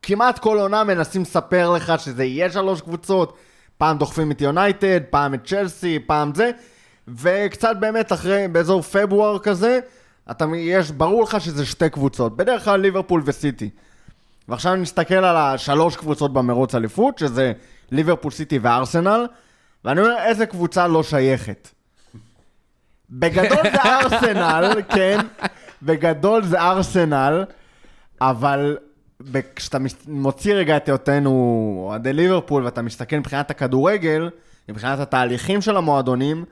[0.01, 3.37] כמעט כל עונה מנסים לספר לך שזה יהיה שלוש קבוצות,
[3.77, 6.51] פעם דוחפים את יונייטד, פעם את צ'לסי, פעם זה,
[7.07, 9.79] וקצת באמת אחרי, באזור פברואר כזה,
[10.31, 13.69] אתה, יש, ברור לך שזה שתי קבוצות, בדרך כלל ליברפול וסיטי.
[14.47, 17.53] ועכשיו אני מסתכל על השלוש קבוצות במרוץ אליפות, שזה
[17.91, 19.25] ליברפול, סיטי וארסנל,
[19.85, 21.69] ואני אומר, איזה קבוצה לא שייכת.
[23.09, 25.19] בגדול זה ארסנל, כן,
[25.83, 27.45] בגדול זה ארסנל,
[28.21, 28.77] אבל
[29.55, 29.77] כשאתה
[30.07, 31.31] מוציא רגע את היותנו
[31.87, 34.29] אוהדי ליברפול ואתה מסתכל מבחינת הכדורגל,
[34.69, 36.45] מבחינת התהליכים של המועדונים,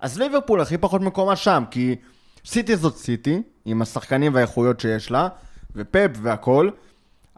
[0.00, 1.96] אז ליברפול הכי פחות מקומה שם, כי
[2.44, 5.28] סיטי זאת סיטי, עם השחקנים והאיכויות שיש לה,
[5.76, 6.70] ופפ והכל.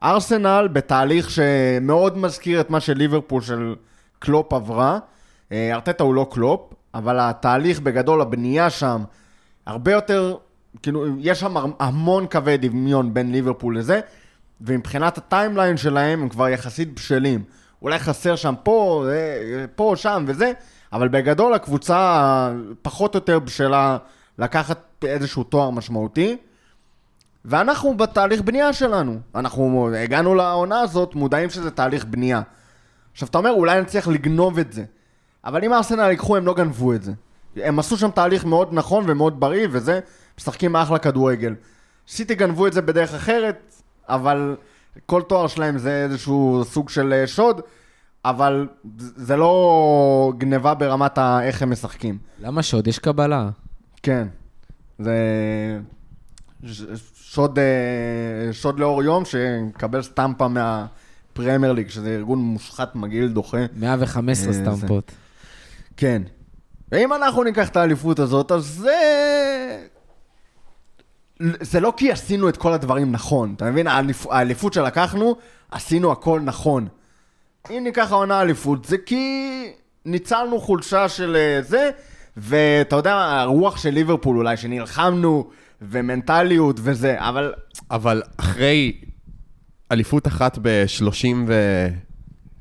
[0.04, 3.74] ארסנל בתהליך שמאוד מזכיר את מה שליברפול של
[4.18, 4.98] קלופ עברה.
[5.52, 9.02] אה, ארטטה הוא לא קלופ, אבל התהליך בגדול, הבנייה שם,
[9.66, 10.36] הרבה יותר,
[10.82, 14.00] כאילו, יש שם המון קווי דמיון בין ליברפול לזה,
[14.60, 17.42] ומבחינת ה timeline שלהם הם כבר יחסית בשלים.
[17.82, 20.52] אולי חסר שם פה, אה, פה, שם וזה,
[20.92, 22.52] אבל בגדול הקבוצה
[22.82, 23.98] פחות או יותר בשלה
[24.38, 26.36] לקחת איזשהו תואר משמעותי.
[27.44, 29.18] ואנחנו בתהליך בנייה שלנו.
[29.34, 32.42] אנחנו הגענו לעונה הזאת, מודעים שזה תהליך בנייה.
[33.12, 34.84] עכשיו, אתה אומר, אולי נצליח לגנוב את זה.
[35.44, 37.12] אבל אם ארסנל ייקחו, הם לא גנבו את זה.
[37.56, 40.00] הם עשו שם תהליך מאוד נכון ומאוד בריא, וזה,
[40.38, 41.54] משחקים אחלה כדורגל.
[42.08, 43.74] סיטי גנבו את זה בדרך אחרת,
[44.08, 44.56] אבל
[45.06, 47.60] כל תואר שלהם זה איזשהו סוג של אה, שוד,
[48.24, 48.68] אבל
[48.98, 52.18] זה לא גניבה ברמת ה- איך הם משחקים.
[52.40, 52.86] למה שוד?
[52.86, 53.48] יש קבלה.
[54.02, 54.28] כן.
[54.98, 55.14] זה...
[57.34, 57.64] שוד, אה,
[58.52, 63.58] שוד לאור יום, שקבל סטמפה מהפרמייר ליג, שזה ארגון מושחת, מגעיל, דוחה.
[63.76, 65.12] 115 אה, זה- סטמפות.
[65.96, 66.22] כן.
[66.92, 68.96] ואם אנחנו ניקח את האליפות הזאת, אז זה...
[71.60, 73.86] זה לא כי עשינו את כל הדברים נכון, אתה מבין?
[73.86, 74.26] האליפ...
[74.26, 75.36] האליפות שלקחנו,
[75.70, 76.88] עשינו הכל נכון.
[77.70, 79.66] אם ניקח העונה אליפות, זה כי
[80.04, 81.90] ניצלנו חולשה של אה, זה,
[82.36, 85.50] ואתה יודע, הרוח של ליברפול אולי, שנלחמנו,
[85.82, 87.52] ומנטליות וזה, אבל
[87.90, 88.92] אבל אחרי
[89.92, 91.54] אליפות אחת ב-30 ו...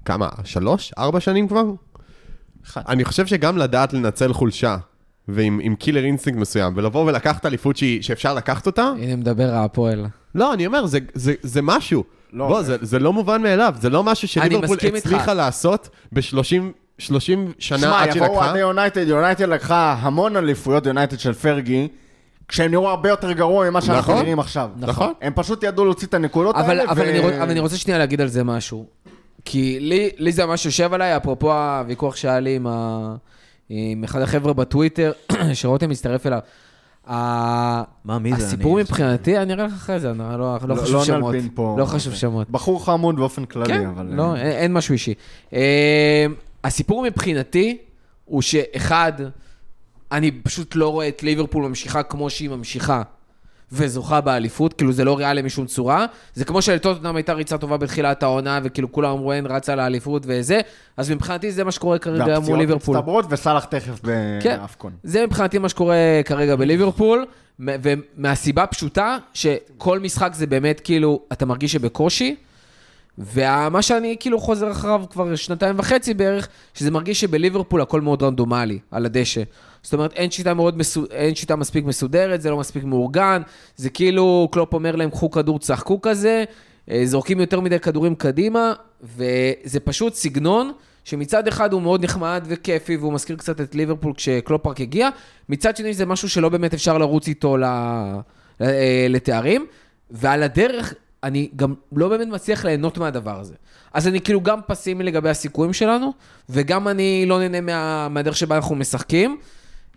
[0.05, 0.29] כמה?
[0.43, 0.93] שלוש?
[0.97, 1.63] ארבע שנים כבר?
[2.65, 2.81] אחד.
[2.87, 4.77] אני חושב שגם לדעת לנצל חולשה,
[5.27, 10.05] ועם עם קילר אינסטינקט מסוים, ולבוא ולקחת אליפות שהיא- שאפשר לקחת אותה, הנה מדבר הפועל.
[10.35, 12.03] לא, אני אומר, זה, זה, זה משהו.
[12.33, 15.05] לא, בוא, זה- זה, לא מובן מאליו, זה לא משהו שליברפול מסכים איתך.
[15.07, 16.21] הצליחה לעשות ב-30
[16.97, 18.49] 30 שנה שמע, עד שהיא יבואו לקחה.
[18.49, 21.87] עדי יונייטד, יונייטד לקחה המון אליפויות, יונייטד של פרגי,
[22.53, 24.23] כשהם נראו הרבה יותר גרוע ממה שאנחנו נכון.
[24.23, 24.69] נראים עכשיו.
[24.77, 25.13] נכון.
[25.21, 27.77] הם פשוט ידעו להוציא את הנקודות אבל, האלה, אבל, ו- אני רוצ, אבל אני רוצה
[27.77, 28.85] שנייה להגיד על זה משהו.
[29.45, 33.15] כי לי, לי זה ממש יושב עליי, אפרופו הוויכוח שהיה לי עם, ה,
[33.69, 35.11] עם אחד החבר'ה בטוויטר,
[35.53, 36.39] שרותם מצטרף אליו.
[37.09, 38.45] ה- מה, מי זה?
[38.47, 41.35] הסיפור אני- מבחינתי, אני אראה לך אחרי זה, אני לא, לא, לא- חשוב לא שמות.
[41.77, 42.49] לא חשוב שמות.
[42.49, 44.05] בחור חמוד באופן כללי, כן, אבל...
[44.11, 45.13] לא, אה, אין, אין משהו אישי.
[45.53, 46.25] אה,
[46.63, 47.77] הסיפור מבחינתי
[48.25, 49.13] הוא שאחד,
[50.13, 53.01] אני פשוט לא רואה את ליברפול ממשיכה כמו שהיא ממשיכה.
[53.71, 56.05] וזוכה באליפות, כאילו זה לא ריאלי משום צורה.
[56.33, 60.61] זה כמו שלטוטנאם הייתה ריצה טובה בתחילת העונה, וכאילו כולם אמרו אין רצה לאליפות וזה,
[60.97, 62.97] אז מבחינתי זה מה שקורה כרגע מול והפציעות ליברפול.
[62.97, 63.99] מצטברות, וסאלח תכף
[64.41, 64.57] כן.
[64.61, 64.91] באפקון.
[65.03, 65.95] זה מבחינתי מה שקורה
[66.25, 67.25] כרגע בליברפול,
[67.59, 72.35] ומהסיבה פשוטה, שכל משחק זה באמת כאילו, אתה מרגיש שבקושי,
[73.17, 78.79] ומה שאני כאילו חוזר אחריו כבר שנתיים וחצי בערך, שזה מרגיש שבליברפול הכל מאוד רנדומלי,
[78.91, 79.41] על הדשא.
[79.83, 81.05] זאת אומרת, אין שיטה, מאוד מסו...
[81.11, 83.41] אין שיטה מספיק מסודרת, זה לא מספיק מאורגן,
[83.75, 86.43] זה כאילו קלופ אומר להם, קחו כדור, צחקו כזה,
[86.91, 88.73] אה, זורקים יותר מדי כדורים קדימה,
[89.03, 90.71] וזה פשוט סגנון
[91.03, 95.09] שמצד אחד הוא מאוד נחמד וכיפי, והוא מזכיר קצת את ליברפול כשקלופ רק הגיע,
[95.49, 97.63] מצד שני זה משהו שלא באמת אפשר לרוץ איתו ל...
[97.63, 99.65] אה, לתארים,
[100.11, 103.53] ועל הדרך אני גם לא באמת מצליח ליהנות מהדבר הזה.
[103.93, 106.13] אז אני כאילו גם פסימי לגבי הסיכויים שלנו,
[106.49, 108.09] וגם אני לא נהנה מה...
[108.09, 109.37] מהדרך שבה אנחנו משחקים.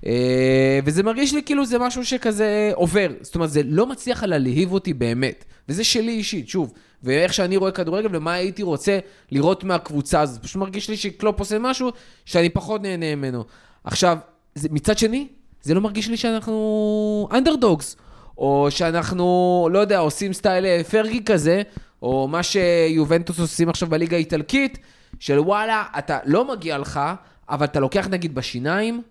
[0.07, 3.09] אה, וזה מרגיש לי כאילו זה משהו שכזה עובר.
[3.21, 5.45] זאת אומרת, זה לא מצליח לה להעיב אותי באמת.
[5.69, 6.73] וזה שלי אישית, שוב.
[7.03, 8.99] ואיך שאני רואה כדורגל ומה הייתי רוצה
[9.31, 10.43] לראות מהקבוצה הזאת.
[10.43, 11.91] פשוט מרגיש לי שקלופ עושה משהו
[12.25, 13.45] שאני פחות נהנה ממנו.
[13.85, 14.19] עכשיו,
[14.55, 15.29] זה, מצד שני,
[15.63, 17.97] זה לא מרגיש לי שאנחנו אנדרדוגס.
[18.39, 21.63] או שאנחנו, לא יודע, עושים סטייל אה, פרגי כזה,
[22.03, 24.79] או מה שיובנטוס עושים עכשיו בליגה האיטלקית,
[25.21, 27.01] של וואלה, אתה לא מגיע לך,
[27.49, 29.03] אבל אתה לוקח נגיד בשיניים,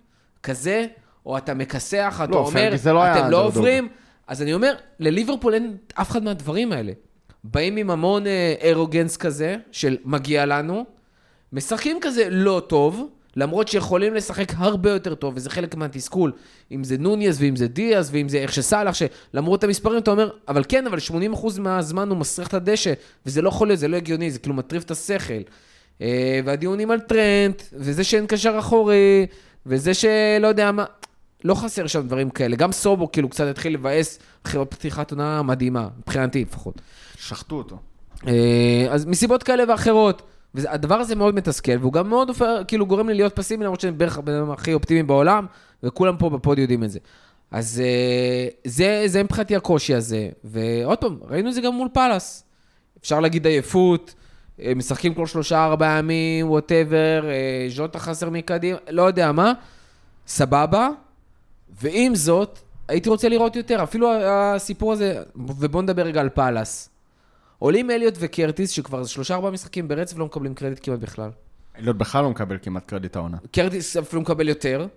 [0.45, 0.85] כזה,
[1.25, 3.87] או אתה מכסח, אתה לא, אומר, לא אתם לא אנדרדוג." עוברים.
[4.27, 6.91] אז אני אומר, לליברפול אין אף אחד מהדברים האלה.
[7.43, 10.85] באים עם המון אה, ארוגנס כזה, של מגיע לנו,
[11.53, 16.31] משחקים כזה לא טוב, למרות שיכולים לשחק הרבה יותר טוב, וזה חלק מהתסכול.
[16.71, 20.63] אם זה נוניאז, ואם זה דיאז, ואם זה איך שסאלח, שלמרות המספרים אתה אומר, אבל
[20.69, 20.97] כן, אבל
[21.33, 22.93] 80% מהזמן הוא מסריח את הדשא,
[23.25, 25.41] וזה לא יכול להיות, זה לא הגיוני, זה כאילו מטריף את השכל.
[26.01, 29.25] אה, והדיונים על טרנט, וזה שאין קשר אחורי,
[29.65, 30.85] וזה שלא יודע מה,
[31.43, 32.55] לא חסר שם דברים כאלה.
[32.55, 36.81] גם סובו כאילו קצת התחיל לבאס אחרי פתיחת עונה מדהימה, מבחינתי לפחות.
[37.17, 37.77] שחטו אותו.
[38.27, 40.21] אה, אז מסיבות כאלה ואחרות.
[40.55, 43.91] והדבר הזה מאוד מתסכל, והוא גם מאוד הופך, כאילו גורם לי להיות פסימי, למרות שאני
[43.91, 45.45] בערך הבן אדם הכי אופטימי בעולם,
[45.83, 46.99] וכולם פה בפוד יודעים את זה.
[47.51, 50.29] אז אה, זה, זה מבחינתי הקושי הזה.
[50.43, 52.43] ועוד פעם, ראינו את זה גם מול פאלאס.
[53.01, 54.13] אפשר להגיד עייפות,
[54.75, 57.23] משחקים כל שלושה, ארבעה ימים, whatever,
[57.69, 59.53] ז'וטה חסר מקדימה, לא יודע מה,
[60.27, 60.89] סבבה.
[61.81, 66.89] ועם זאת, הייתי רוצה לראות יותר, אפילו הסיפור הזה, ובואו נדבר רגע על פאלאס.
[67.59, 71.29] עולים אליוט וקרטיס, שכבר שלושה ארבעה משחקים ברצף לא מקבלים קרדיט כמעט בכלל.
[71.79, 73.37] אליוט בכלל לא מקבל כמעט קרדיט העונה.
[73.51, 74.87] קרטיס אפילו מקבל יותר,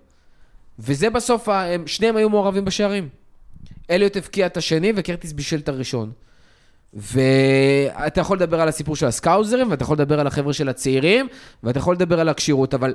[0.79, 3.09] וזה בסוף, הם, שניהם היו מעורבים בשערים.
[3.89, 6.11] אליוט הבקיע את השני וקרטיס בישל את הראשון.
[6.93, 11.27] ואתה יכול לדבר על הסיפור של הסקאוזרים, ואתה יכול לדבר על החבר'ה של הצעירים,
[11.63, 12.93] ואתה יכול לדבר על הכשירות, אבל,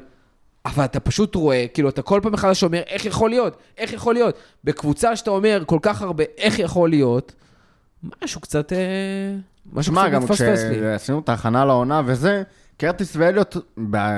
[0.67, 3.57] אבל אתה פשוט רואה, כאילו, אתה כל פעם מחדש אומר, איך יכול להיות?
[3.79, 4.39] איך יכול להיות?
[4.65, 7.33] בקבוצה שאתה אומר כל כך הרבה, איך יכול להיות?
[8.25, 8.79] משהו קצת, אה,
[9.73, 10.77] משהו שמע, קצת גם מפספס לי.
[10.77, 12.43] כשעשינו את ההכנה לעונה וזה,
[12.77, 13.57] קרטיס ואליוט,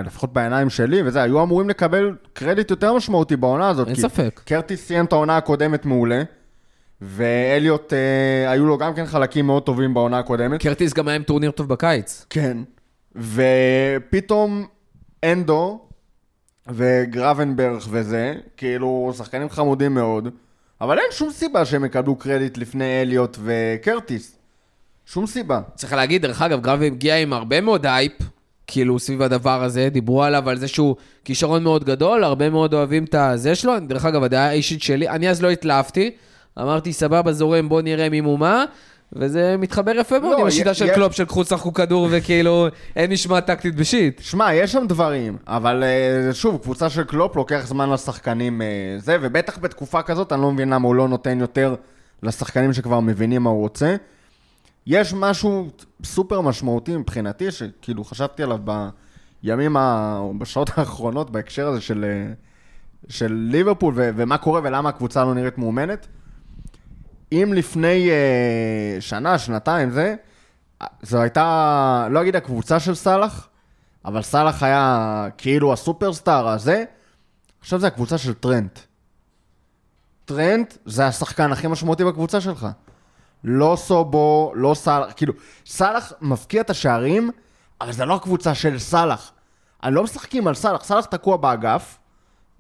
[0.05, 3.89] לפחות בעיניים שלי וזה, היו אמורים לקבל קרדיט יותר משמעותי בעונה הזאת.
[3.89, 4.41] אין ספק.
[4.45, 6.23] קרטיס סיים את העונה הקודמת מעולה,
[7.01, 10.63] ואליוט, אה, היו לו גם כן חלקים מאוד טובים בעונה הקודמת.
[10.63, 12.27] קרטיס גם היה עם טורניר טוב בקיץ.
[12.31, 12.59] כן.
[13.17, 14.67] ופתאום
[15.25, 15.81] אנדו
[16.69, 20.29] וגרבנברך וזה, כאילו, שחקנים חמודים מאוד,
[20.81, 24.37] אבל אין שום סיבה שהם יקבלו קרדיט לפני אליוט וקרטיס.
[25.07, 25.61] שום סיבה.
[25.75, 28.13] צריך להגיד, דרך אגב, גרבי הגיע עם הרבה מאוד הייפ,
[28.67, 33.05] כאילו, סביב הדבר הזה, דיברו עליו על זה שהוא כישרון מאוד גדול, הרבה מאוד אוהבים
[33.05, 33.73] את הזה שלו.
[33.81, 36.11] דרך אגב, הדעה האישית שלי, אני אז לא התלהבתי,
[36.61, 38.65] אמרתי, סבבה, זורם, בוא נראה מי ומה.
[39.13, 42.09] וזה מתחבר יפה מאוד, לא, עם השיטה י- של יש- קלופ, של קחו שחקו כדור
[42.11, 44.21] וכאילו אין משמעת טקטית בשיט.
[44.23, 48.67] שמע, יש שם דברים, אבל אה, שוב, קבוצה של קלופ לוקח זמן לשחקנים אה,
[48.99, 51.75] זה, ובטח בתקופה כזאת, אני לא מבין למה הוא לא נותן יותר
[52.23, 53.97] לשחקנים שכבר מבינים מה הוא רוצה.
[54.87, 55.69] יש משהו
[56.05, 58.59] סופר משמעותי מבחינתי, שכאילו חשבתי עליו
[59.43, 60.17] בימים, ה...
[60.19, 62.33] או בשעות האחרונות בהקשר הזה של, אה,
[63.09, 66.07] של ליברפול, ו- ומה קורה ולמה הקבוצה לא נראית מאומנת.
[67.33, 70.15] אם לפני אה, שנה, שנתיים, זה,
[71.03, 73.49] זו הייתה, לא אגיד הקבוצה של סאלח,
[74.05, 76.85] אבל סאלח היה כאילו הסופרסטאר הזה,
[77.61, 78.79] עכשיו זה הקבוצה של טרנט.
[80.25, 82.67] טרנט זה השחקן הכי משמעותי בקבוצה שלך.
[83.45, 85.33] לא סובו, לא סאלח, כאילו,
[85.67, 87.31] סאלח מפקיע את השערים,
[87.81, 89.33] אבל זה לא הקבוצה של סאלח.
[89.83, 91.99] הם לא משחקים על סאלח, סאלח תקוע באגף,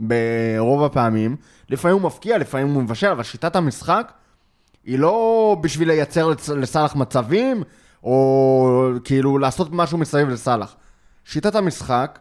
[0.00, 1.36] ברוב הפעמים,
[1.70, 4.12] לפעמים הוא מבקיע, לפעמים הוא מבשל, אבל שיטת המשחק
[4.87, 7.62] היא לא בשביל לייצר לסאלח מצבים,
[8.05, 10.76] או כאילו לעשות משהו מסביב לסאלח.
[11.24, 12.18] שיטת המשחק,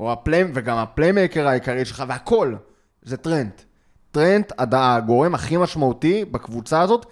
[0.00, 2.54] או ה play, וגם ה playmaker העיקרי שלך, והכל,
[3.02, 3.62] זה טרנט.
[4.10, 7.06] טרנט הגורם הכי משמעותי בקבוצה הזאת,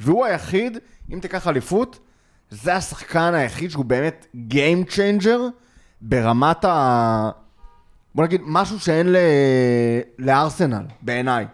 [0.00, 0.78] והוא היחיד,
[1.12, 1.98] אם תיקח אליפות,
[2.50, 5.38] זה השחקן היחיד שהוא באמת Game Changer
[6.00, 7.30] ברמת ה...
[8.14, 9.16] בוא נגיד, משהו שאין ל...
[10.18, 11.46] לארסנל, בעיניי.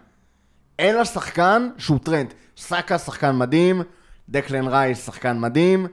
[0.78, 2.34] אין לה שחקן שהוא טרנט.
[2.57, 3.82] סאקה שחקן מדהים,
[4.28, 5.86] דקלן רייס שחקן מדהים,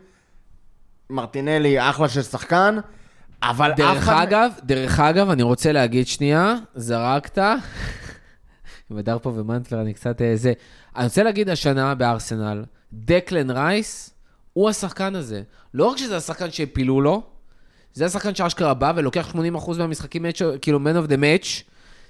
[1.09, 2.77] מרטינלי אחלה של שחקן,
[3.43, 7.37] אבל דרך אף אחד- אגב, דרך אגב, אני רוצה להגיד שנייה, זרקת,
[8.91, 10.53] עם הדר פה ומנטלר, אני קצת אה, זה.
[10.95, 14.09] אני רוצה להגיד השנה בארסנל, דקלן רייס
[14.53, 15.41] הוא השחקן הזה.
[15.73, 17.23] לא רק שזה השחקן שהפילו לו,
[17.93, 19.37] זה השחקן שאשכרה בא ולוקח 80%
[19.77, 20.25] מהמשחקים,
[20.61, 21.63] כאילו man of the match.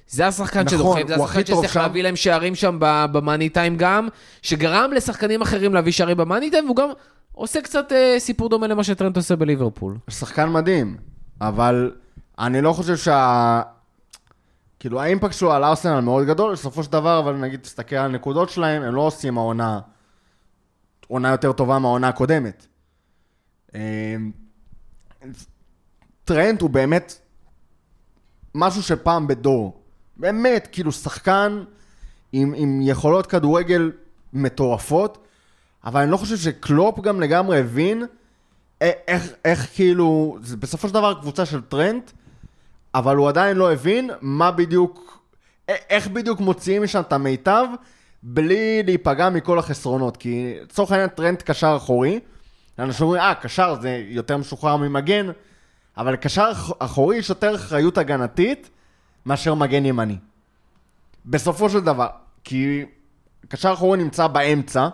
[0.10, 1.80] זה השחקן נכון, שדוחף, זה השחקן שצריך שם.
[1.80, 2.78] להביא להם שערים שם
[3.12, 4.08] במאני טיים גם,
[4.42, 6.90] שגרם לשחקנים אחרים להביא שערים במאני טיים, והוא גם
[7.32, 9.98] עושה קצת אה, סיפור דומה למה שטרנט עושה בליברפול.
[10.10, 10.98] שחקן מדהים,
[11.42, 11.92] אבל
[12.40, 13.62] אני לא חושב שה...
[14.80, 18.50] כאילו האימפקט שלו על ארסנל מאוד גדול, בסופו של דבר, אבל נגיד תסתכל על הנקודות
[18.50, 19.80] שלהם, הם לא עושים העונה,
[21.08, 22.68] עונה יותר טובה מהעונה הקודמת.
[23.76, 24.32] אמ,
[26.26, 27.14] טרנט הוא באמת
[28.56, 29.79] משהו שפעם בדור.
[30.20, 31.64] באמת, כאילו שחקן
[32.32, 33.92] עם, עם יכולות כדורגל
[34.34, 35.18] מטורפות,
[35.86, 38.04] אבל אני לא חושב שקלופ גם לגמרי הבין
[38.82, 42.12] איך, איך כאילו, זה בסופו של דבר קבוצה של טרנט,
[42.96, 45.20] אבל הוא עדיין לא הבין מה בדיוק,
[45.68, 47.66] איך בדיוק מוציאים משם את המיטב,
[48.24, 50.18] בלי להיפגע מכל החסרונות.
[50.18, 52.20] כי לצורך העניין טרנט קשר אחורי,
[52.80, 55.28] אנשים אומרים, אה, קשר זה יותר משוחרר ממגן,
[55.98, 58.70] אבל קשר אח- אחורי יש יותר אחריות הגנתית
[59.30, 60.18] מאשר מגן ימני.
[61.26, 62.08] בסופו של דבר,
[62.44, 62.86] כי
[63.48, 64.88] קשר אחורי נמצא באמצע,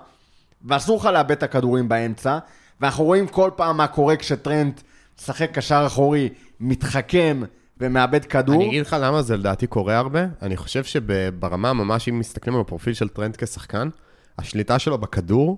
[0.66, 2.38] ואסור לך לאבד את הכדורים באמצע,
[2.82, 4.82] ואנחנו רואים כל פעם מה קורה כשטרנט
[5.20, 6.30] משחק קשר אחורי,
[6.60, 7.42] מתחכם
[7.78, 8.56] ומאבד כדור.
[8.56, 10.26] אני אגיד לך למה זה לדעתי קורה הרבה.
[10.42, 13.90] אני חושב שברמה ממש, אם מסתכלים על הפרופיל של טרנט כשחקן,
[14.38, 15.58] השליטה שלו בכדור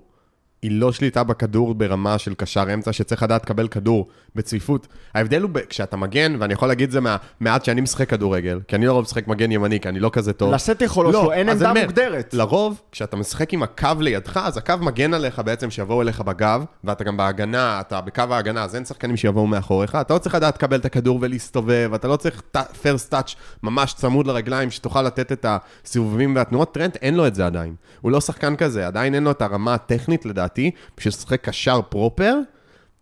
[0.62, 4.86] היא לא שליטה בכדור ברמה של קשר אמצע, שצריך לדעת לקבל כדור בצפיפות.
[5.14, 8.86] ההבדל הוא כשאתה מגן, ואני יכול להגיד את זה מהמעט שאני משחק כדורגל, כי אני
[8.86, 10.52] לרוב משחק מגן ימני, כי אני לא כזה טוב.
[10.54, 12.34] לשאת יכולות שלו, אין עמדה אומר, מוגדרת.
[12.34, 17.04] לרוב, כשאתה משחק עם הקו לידך, אז הקו מגן עליך בעצם שיבואו אליך בגב, ואתה
[17.04, 20.78] גם בהגנה, אתה בקו ההגנה, אז אין שחקנים שיבואו מאחוריך, אתה לא צריך לדעת לקבל
[20.78, 22.42] את הכדור ולהסתובב, אתה לא צריך
[22.82, 27.46] פרסט טאץ' ממש צמוד לרגליים, שתוכל לתת את הסיבובים והתנועות, טרנט אין לו את זה
[27.46, 27.74] עדיין.
[28.00, 30.47] הוא לא שחקן כזה, עדיין אין לו את הרמה הטכנית, לדעתי,
[30.96, 32.34] בשביל לשחק קשר פרופר.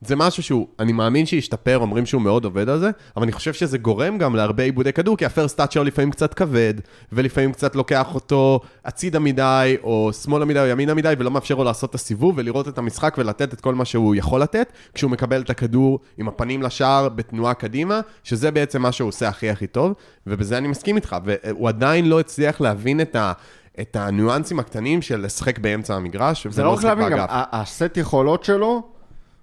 [0.00, 3.52] זה משהו שהוא, אני מאמין שישתפר, אומרים שהוא מאוד עובד על זה, אבל אני חושב
[3.52, 6.74] שזה גורם גם להרבה עיבודי כדור, כי הפרסט טאצ' שלו לפעמים קצת כבד,
[7.12, 11.64] ולפעמים קצת לוקח אותו הצידה מדי, או שמאלה מדי, או ימינה מדי, ולא מאפשר לו
[11.64, 15.40] לעשות את הסיבוב, ולראות את המשחק ולתת את כל מה שהוא יכול לתת, כשהוא מקבל
[15.40, 19.92] את הכדור עם הפנים לשער בתנועה קדימה, שזה בעצם מה שהוא עושה הכי הכי טוב,
[20.26, 23.32] ובזה אני מסכים איתך, והוא עדיין לא הצליח להבין את ה...
[23.80, 28.44] את הניואנסים הקטנים של לשחק באמצע המגרש, זה לא רק לשחק להבין, גם הסט יכולות
[28.44, 28.82] שלו,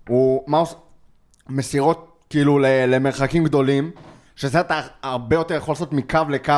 [0.08, 0.64] הוא מה.
[1.50, 3.92] מסירות כאילו למרחקים גדולים,
[4.36, 6.54] שזה אתה הרבה יותר יכול לעשות מקו לקו,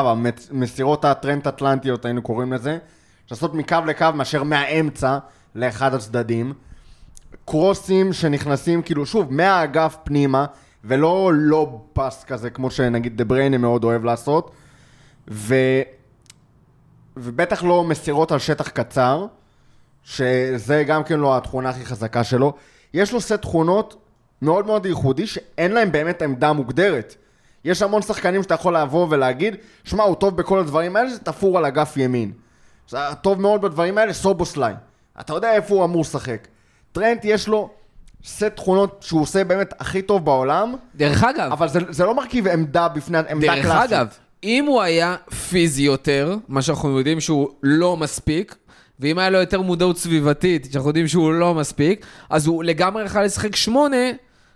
[0.51, 2.78] המסירות הטרנט אטלנטיות היינו קוראים לזה,
[3.32, 5.17] לעשות מקו לקו מאשר מהאמצע
[5.55, 6.53] לאחד הצדדים.
[7.45, 10.45] קרוסים שנכנסים כאילו שוב מהאגף פנימה,
[10.84, 14.51] ולא לא פס כזה כמו שנגיד דה בריינה מאוד אוהב לעשות.
[15.32, 15.55] ו...
[17.18, 19.26] ובטח לא מסירות על שטח קצר,
[20.03, 22.53] שזה גם כן לא התכונה הכי חזקה שלו.
[22.93, 23.95] יש לו סט תכונות
[24.41, 27.16] מאוד מאוד ייחודי, שאין להם באמת עמדה מוגדרת.
[27.66, 31.57] יש המון שחקנים שאתה יכול לבוא ולהגיד, שמע, הוא טוב בכל הדברים האלה, זה תפור
[31.57, 32.32] על אגף ימין.
[32.89, 34.74] זה טוב מאוד בדברים האלה, סובוסליי.
[35.20, 36.47] אתה יודע איפה הוא אמור לשחק.
[36.91, 37.70] טרנט יש לו
[38.26, 42.47] סט תכונות שהוא עושה באמת הכי טוב בעולם, דרך אגב, אבל זה, זה לא מרכיב
[42.47, 43.91] עמדה בפני עמדה דרך קלאסית.
[43.91, 45.16] אגב, אם הוא היה
[45.50, 48.56] פיזי יותר, מה שאנחנו יודעים שהוא לא מספיק,
[49.00, 53.24] ואם היה לו יותר מודעות סביבתית, שאנחנו יודעים שהוא לא מספיק, אז הוא לגמרי יכול
[53.24, 53.98] לשחק שמונה,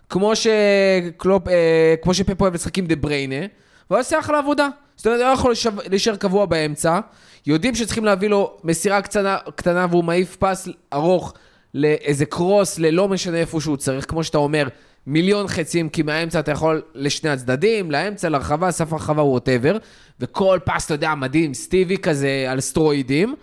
[0.10, 3.46] כמו שקלופ, אה, כמו שפפ אוהב לשחק עם דה בריינה,
[3.90, 4.68] והוא עושה אחלה עבודה.
[4.96, 5.54] זאת אומרת, הוא לא יכול
[5.90, 7.00] להישאר קבוע באמצע,
[7.46, 11.34] יודעים שצריכים להביא לו מסירה קטנה, קטנה והוא מעיף פס ארוך
[11.74, 14.68] לאיזה קרוס, ללא משנה איפה שהוא צריך, כמו שאתה אומר,
[15.10, 19.78] מיליון חצים, כי מהאמצע אתה יכול לשני הצדדים, לאמצע, לרחבה, סף הרחבה, ווטאבר,
[20.20, 23.36] וכל פס, אתה יודע, מדהים, סטיבי כזה על סטרואידים,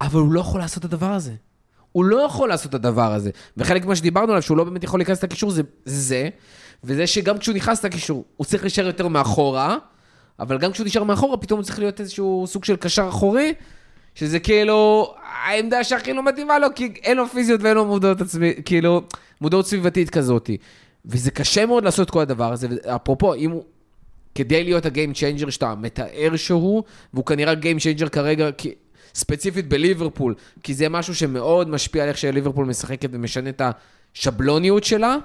[0.00, 1.32] אבל הוא לא יכול לעשות את הדבר הזה.
[1.92, 3.30] הוא לא יכול לעשות את הדבר הזה.
[3.56, 6.28] וחלק ממה שדיברנו עליו, שהוא לא באמת יכול להיכנס לקישור, זה זה,
[6.84, 9.76] וזה שגם כשהוא נכנס לקישור, הוא צריך להישאר יותר מאחורה,
[10.40, 13.54] אבל גם כשהוא נשאר מאחורה, פתאום הוא צריך להיות איזשהו סוג של קשר אחורי,
[14.14, 18.52] שזה כאילו העמדה שהכי לא מתאימה לו, כי אין לו פיזיות ואין לו מודעות עצמי,
[18.64, 19.02] כאילו,
[19.40, 20.50] מודעות סביבתית כזאת.
[21.06, 23.64] וזה קשה מאוד לעשות את כל הדבר הזה, ואפרופו, אם הוא...
[24.34, 26.82] כדי להיות ה game changer שאתה מתאר שהוא,
[27.14, 28.74] והוא כנראה game changer כרגע, כי,
[29.14, 33.62] ספציפית בליברפול, כי זה משהו שמאוד משפיע על איך שליברפול משחקת ומשנה את
[34.14, 35.16] השבלוניות שלה,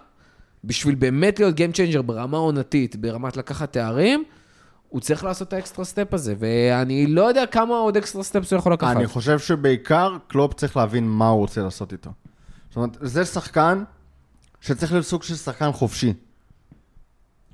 [0.63, 4.23] בשביל באמת להיות game changer ברמה עונתית, ברמת לקחת תארים,
[4.89, 8.51] הוא צריך לעשות את ה extra step הזה, ואני לא יודע כמה עוד extra steps
[8.53, 8.95] הוא יכול לקחת.
[8.95, 12.09] אני חושב שבעיקר קלופ צריך להבין מה הוא רוצה לעשות איתו.
[12.69, 13.83] זאת אומרת, זה שחקן
[14.61, 16.13] שצריך להיות סוג של שחקן חופשי.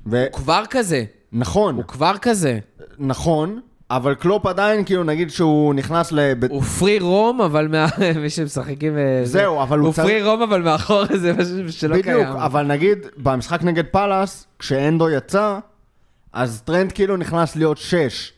[0.05, 1.03] הוא כבר כזה,
[1.33, 2.59] ונכון, הוא כבר כזה.
[2.99, 6.19] נכון, אבל קלופ עדיין, כאילו, נגיד שהוא נכנס ל...
[6.49, 7.85] הוא free roam, אבל מה...
[8.21, 8.97] מי שמשחק עם...
[8.97, 12.17] אה, זה- זהו, אבל הוא הוא צריך- free roam, אבל מאחור זה משהו שלא קיים.
[12.19, 15.59] בדיוק, אבל נגיד, במשחק נגד פאלאס, כשאנדו יצא,
[16.33, 18.31] אז טרנט כאילו נכנס להיות שש.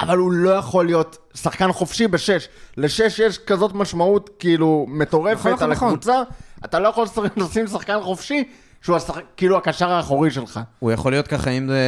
[0.00, 2.48] אבל הוא לא יכול להיות שחקן חופשי בשש.
[2.76, 5.88] לשש יש כזאת משמעות כאילו מטורפת נכון, נכון, על נכון.
[5.88, 6.22] הקבוצה,
[6.64, 7.06] אתה לא יכול
[7.36, 8.44] לשים שחקן חופשי
[8.82, 10.60] שהוא המשחק, כאילו הקשר האחורי שלך.
[10.78, 11.80] הוא יכול להיות ככה אם, זה...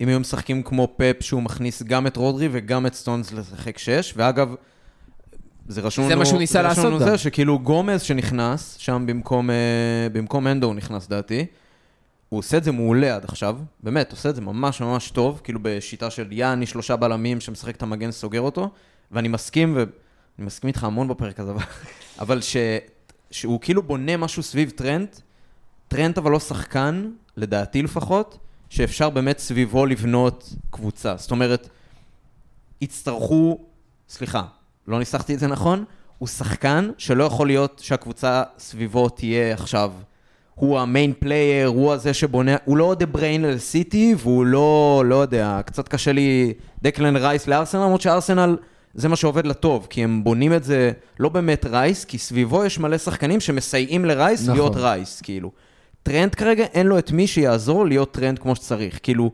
[0.00, 4.14] אם היו משחקים כמו פפ, שהוא מכניס גם את רודרי וגם את סטונס לשחק שש,
[4.16, 4.54] ואגב,
[5.68, 6.18] זה רשום זה לנו...
[6.18, 7.10] מה שהוא ניסה זה רשום לעשות לנו.
[7.10, 9.56] זה שכאילו גומז שנכנס, שם במקום, אה,
[10.12, 11.46] במקום אנדו הוא נכנס דעתי,
[12.28, 15.58] הוא עושה את זה מעולה עד עכשיו, באמת, עושה את זה ממש ממש טוב, כאילו
[15.62, 18.70] בשיטה של יעני שלושה בלמים שמשחק את המגן סוגר אותו,
[19.12, 19.86] ואני מסכים, ואני
[20.38, 21.62] מסכים איתך המון בפרק הזה, אבל,
[22.18, 22.56] אבל ש...
[23.30, 25.08] שהוא כאילו בונה משהו סביב טרנד,
[25.88, 31.16] טרנט אבל לא שחקן, לדעתי לפחות, שאפשר באמת סביבו לבנות קבוצה.
[31.16, 31.68] זאת אומרת,
[32.80, 33.58] יצטרכו,
[34.08, 34.42] סליחה,
[34.88, 35.84] לא ניסחתי את זה נכון,
[36.18, 39.92] הוא שחקן שלא יכול להיות שהקבוצה סביבו תהיה עכשיו,
[40.54, 45.14] הוא ה main player, הוא הזה שבונה, הוא לא דה בריינה לסיטי, והוא לא, לא
[45.14, 46.52] יודע, קצת קשה לי
[46.82, 48.56] דקלן רייס לארסנל, למרות שארסנל
[48.94, 52.78] זה מה שעובד לטוב, כי הם בונים את זה לא באמת רייס, כי סביבו יש
[52.78, 54.54] מלא שחקנים שמסייעים לרייס נכון.
[54.54, 55.50] להיות רייס, כאילו.
[56.02, 58.98] טרנט כרגע, אין לו את מי שיעזור להיות טרנט כמו שצריך.
[59.02, 59.30] כאילו,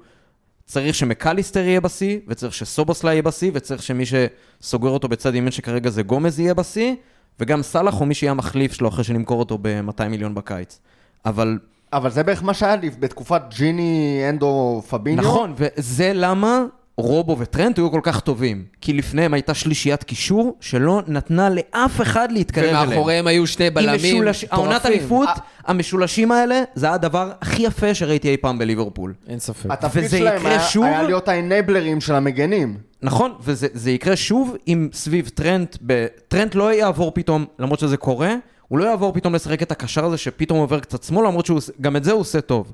[0.65, 5.91] צריך שמקליסטר יהיה בשיא, וצריך שסובוסלה יהיה בשיא, וצריך שמי שסוגר אותו בצד ימין שכרגע
[5.91, 6.95] זה גומז יהיה בשיא,
[7.41, 10.81] וגם סאלח או מי שיהיה המחליף שלו אחרי שנמכור אותו ב-200 מיליון בקיץ.
[11.25, 11.59] אבל
[11.93, 15.25] אבל זה בערך מה שהיה לי בתקופת ג'יני, אנדו, פביניו.
[15.25, 16.65] נכון, וזה למה
[16.99, 18.65] רובו וטרנט היו כל כך טובים.
[18.81, 22.89] כי לפניהם הייתה שלישיית קישור שלא נתנה לאף אחד להתקרב אליהם.
[22.89, 24.45] ומאחוריהם היו שני בלמים משולש...
[24.51, 24.93] העונת מטורפים.
[24.93, 25.29] אליפות,
[25.65, 29.15] המשולשים האלה, זה הדבר הכי יפה שראיתי אי פעם בליברפול.
[29.29, 29.71] אין ספק.
[29.71, 30.85] התפקיד וזה שלהם היה, שוב?
[30.85, 32.77] היה להיות האנבלרים של המגנים.
[33.03, 36.07] נכון, וזה זה יקרה שוב אם סביב טרנט, ב...
[36.29, 38.35] טרנט לא יעבור פתאום, למרות שזה קורה,
[38.69, 42.05] הוא לא יעבור פתאום לשחק את הקשר הזה שפתאום עובר קצת שמאל, למרות שגם את
[42.05, 42.73] זה הוא עושה טוב.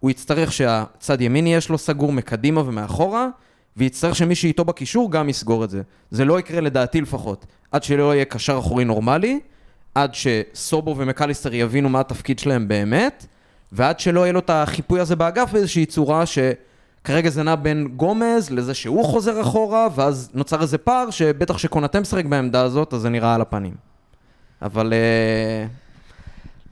[0.00, 3.28] הוא יצטרך שהצד ימין יש לו סגור מקדימה ומאחורה,
[3.76, 5.82] ויצטרך שמי שאיתו בקישור גם יסגור את זה.
[6.10, 9.40] זה לא יקרה לדעתי לפחות, עד שלא יהיה קשר אחורי נורמלי,
[9.94, 13.26] עד שסובו ומקליסטר יבינו מה התפקיד שלהם באמת,
[13.72, 18.50] ועד שלא יהיה לו את החיפוי הזה באגף באיזושהי צורה שכרגע זה נע בין גומז
[18.50, 23.08] לזה שהוא חוזר אחורה, ואז נוצר איזה פער שבטח שקונאטה משחק בעמדה הזאת, אז זה
[23.08, 23.74] נראה על הפנים.
[24.62, 25.66] אבל אה,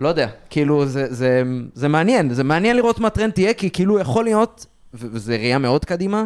[0.00, 1.42] לא יודע, כאילו זה, זה,
[1.74, 5.84] זה מעניין, זה מעניין לראות מה הטרנד תהיה, כי כאילו יכול להיות, וזה ראייה מאוד
[5.84, 6.24] קדימה,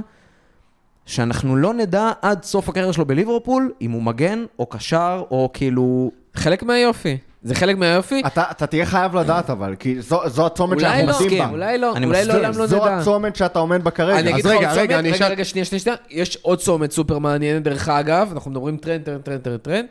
[1.06, 6.10] שאנחנו לא נדע עד סוף הקריירה שלו בליברפול, אם הוא מגן, או קשר, או כאילו...
[6.34, 7.16] חלק מהיופי.
[7.42, 8.22] זה חלק מהיופי.
[8.26, 11.48] אתה, אתה תהיה חייב לדעת אבל, כי זו, זו הצומת שאנחנו לא, עומדים בה.
[11.48, 12.34] אולי לא, אני אולי מסכים.
[12.36, 12.96] לעולם לא זו נדע.
[12.98, 14.18] הצומת שאתה עומד בה כרגע.
[14.18, 15.96] אני אגיד אז לך רגע, עוד רגע, צומת, אני רגע, אשאל- רגע, שנייה, שנייה, שנייה.
[16.10, 19.86] יש עוד צומת סופר מעניין, דרך אגב, אנחנו מדברים טרנט, טרנט, טרנט, טרנט, טרנט.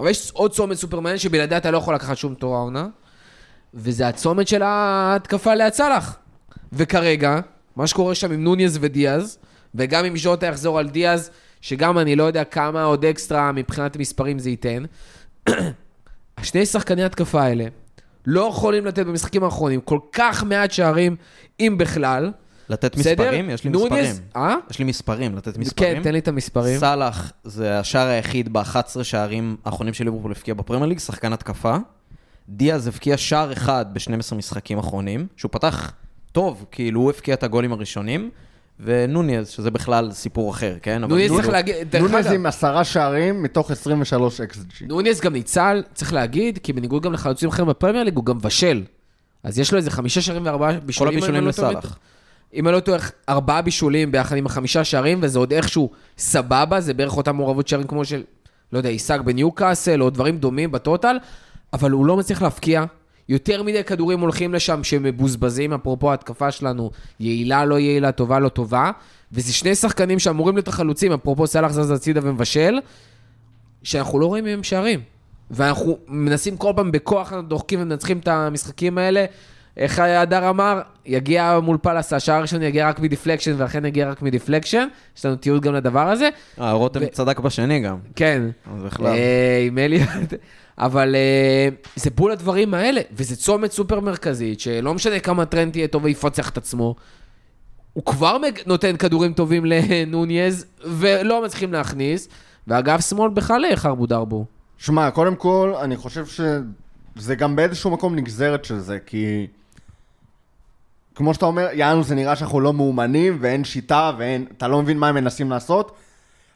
[0.00, 2.86] אבל יש עוד צומת סופר מעניין שבלעדיה אתה לא יכול לקחת שום תורה עונה,
[3.74, 6.16] וזה הצומת של ההתקפה ליד סאלח.
[6.72, 7.40] וכרגע,
[7.76, 9.38] מה שקורה שם עם נוניז ודיאז,
[9.74, 11.30] וגם אם ז'וטה יחזור על דיאז,
[11.60, 14.84] שגם אני לא יודע כמה עוד אקסטרה מבחינת מספרים זה ייתן,
[16.38, 17.64] השני שחקני התקפה האלה
[18.26, 21.16] לא יכולים לתת במשחקים האחרונים כל כך מעט שערים,
[21.60, 22.32] אם בכלל.
[22.68, 23.22] לתת בסדר?
[23.24, 23.50] מספרים?
[23.50, 24.14] יש לי נוניז- מספרים.
[24.36, 24.54] אה?
[24.70, 25.96] יש לי מספרים, לתת מספרים.
[25.96, 26.78] כן, תן לי את המספרים.
[26.78, 31.76] סאלח זה השער היחיד ב-11 שערים האחרונים של ליברפול הבקיע בפרמייר ליג, שחקן התקפה.
[32.48, 35.92] דיאז הבקיע שער אחד ב-12 משחקים אחרונים, שהוא פתח
[36.32, 38.30] טוב, כאילו הוא הבקיע את הגולים הראשונים,
[38.80, 41.00] ונוניז, שזה בכלל סיפור אחר, כן?
[41.00, 44.84] נוניז כאילו- צריך להגיד, דרך אגב, עם עשרה שערים מתוך 23 XG.
[44.86, 48.82] נוניז גם ניצל, צריך להגיד, כי בניגוד גם לחלוצים אחרים בפרמייר ליג, הוא גם בשל.
[49.42, 51.12] אז יש לו איזה חמישה שערים וארבעה כל בישולים.
[51.12, 51.48] אם הבישולים לא.
[51.48, 51.98] לסאלח.
[52.54, 52.98] אם אני לא טועה,
[53.28, 57.86] ארבעה בישולים ביחד עם החמישה שערים, וזה עוד איכשהו סבבה, זה בערך אותה מעורבות שערים
[57.86, 58.22] כמו של,
[58.72, 61.16] לא יודע, עיסק בניוקאסל, או דברים דומים בטוטל,
[61.72, 62.84] אבל הוא לא מצליח להבקיע.
[63.28, 66.90] יותר מדי כדורים הולכים לשם שמבוזבזים, אפרופו ההתקפה שלנו,
[67.20, 68.90] יעילה, לא יעילה, טובה, לא טובה.
[69.32, 72.78] וזה שני שחקנים שאמורים להיות החלוצים, אפרופו סאלח זז הצידה ומבשל,
[73.82, 75.00] שאנחנו לא רואים מהם שערים.
[75.50, 79.24] ואנחנו מנסים כל פעם בכוח, אנחנו דוחקים ומנצחים את המשחקים האלה.
[79.76, 80.80] איך הדר אמר?
[81.06, 84.86] יגיע מול פלאס, השער הראשון יגיע רק מדיפלקשן, ולכן יגיע רק מדיפלקשן.
[85.16, 86.28] יש לנו תיעוד גם לדבר הזה.
[86.60, 87.96] אה, רותם ו- צדק בשני גם.
[88.16, 88.42] כן.
[88.76, 89.06] אז בכלל.
[89.06, 90.08] אה, עם אליוט.
[90.78, 95.88] אבל אה, זה בול הדברים האלה, וזה צומת סופר מרכזית, שלא משנה כמה טרנט יהיה
[95.88, 96.94] טוב ויפצח את עצמו,
[97.92, 98.36] הוא כבר
[98.66, 102.28] נותן כדורים טובים לנונייז, ולא מצליחים להכניס,
[102.66, 104.44] ואגב שמאל בכלל חרבו דרבו.
[104.78, 109.46] שמע, קודם כל, אני חושב שזה גם באיזשהו מקום נגזרת של זה, כי...
[111.14, 114.46] כמו שאתה אומר, יענו זה נראה שאנחנו לא מאומנים, ואין שיטה, ואין...
[114.56, 115.96] אתה לא מבין מה הם מנסים לעשות,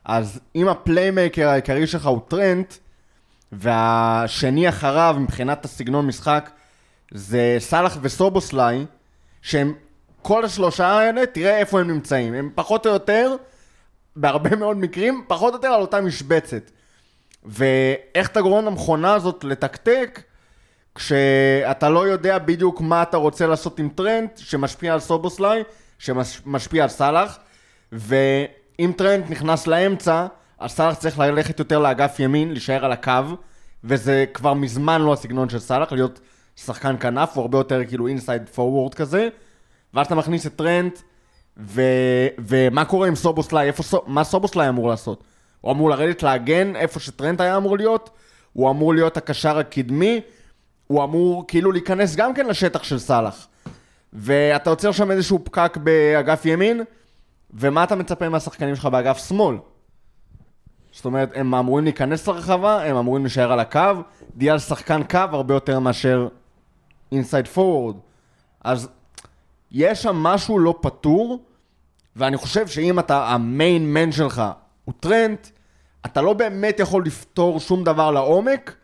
[0.04, 2.74] אז אם ה playmaker העיקרי שלך הוא טרנט,
[3.52, 6.50] והשני אחריו מבחינת הסגנון משחק,
[7.10, 8.86] זה סאלח וסובוסליי,
[9.42, 9.74] שהם
[10.22, 12.34] כל השלושה האלה, תראה איפה הם נמצאים.
[12.34, 13.36] הם פחות או יותר,
[14.16, 16.70] בהרבה מאוד מקרים, פחות או יותר על אותה משבצת.
[17.44, 20.22] ואיך אתה גורם למכונה הזאת לתקתק,
[20.94, 25.62] כשאתה לא יודע בדיוק מה אתה רוצה לעשות עם טרנט, שמשפיע על סובוסליי,
[25.98, 27.38] שמשפיע על סאלח,
[27.92, 30.26] ואם טרנט נכנס לאמצע,
[30.58, 33.12] אז סאלח צריך ללכת יותר לאגף ימין, להישאר על הקו,
[33.84, 36.20] וזה כבר מזמן לא הסגנון של סאלח, להיות
[36.56, 39.28] שחקן כנף, הוא הרבה יותר כאילו inside forward כזה,
[39.94, 40.92] ואז אתה מכניס את טרנט,
[41.56, 41.82] ו...
[42.38, 44.02] ומה קורה עם סובוסליי, איפה סו...
[44.06, 45.24] מה סובוסליי אמור לעשות?
[45.60, 48.10] הוא אמור לרדת להגן איפה שטרנט היה אמור להיות,
[48.52, 50.20] הוא אמור להיות הקשר הקדמי,
[50.86, 53.48] הוא אמור כאילו להיכנס גם כן לשטח של סאלח.
[54.12, 56.82] ואתה יוצר שם איזשהו פקק באגף ימין,
[57.54, 59.56] ומה אתה מצפה מהשחקנים שלך באגף שמאל?
[60.98, 63.80] זאת אומרת, הם אמורים להיכנס לרחבה, הם אמורים להישאר על הקו,
[64.36, 66.28] דיאל שחקן קו הרבה יותר מאשר
[67.12, 67.96] אינסייד פורוורד.
[68.64, 68.88] אז
[69.72, 71.42] יש שם משהו לא פתור,
[72.16, 74.42] ואני חושב שאם אתה, המיין מן שלך
[74.84, 75.38] הוא טרנט,
[76.06, 78.74] אתה לא באמת יכול לפתור שום דבר לעומק,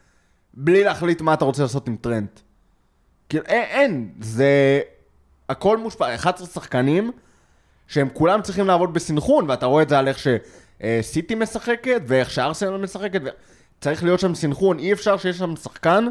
[0.54, 2.28] בלי להחליט מה אתה רוצה לעשות עם טרנט.
[3.28, 4.80] כאילו, אין, אין, זה...
[5.48, 7.12] הכל מושפע, 11 שחקנים,
[7.88, 10.18] שהם כולם צריכים לעבוד בסנכרון, ואתה רואה את זה על איך
[10.82, 13.20] שסיטי משחקת, ואיך שארסנל משחקת,
[13.80, 16.06] צריך להיות שם סנכרון, אי אפשר שיש שם שחקן,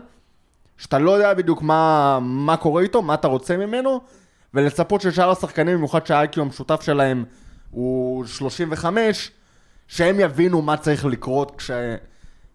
[0.78, 4.02] שאתה לא יודע בדיוק מה, מה קורה איתו, מה אתה רוצה ממנו,
[4.54, 7.26] ולצפות ששאר השחקנים, במיוחד שה IQ המשותף שלהם
[7.72, 9.32] הוא 35,
[9.88, 11.72] שהם יבינו מה צריך לקרות כש...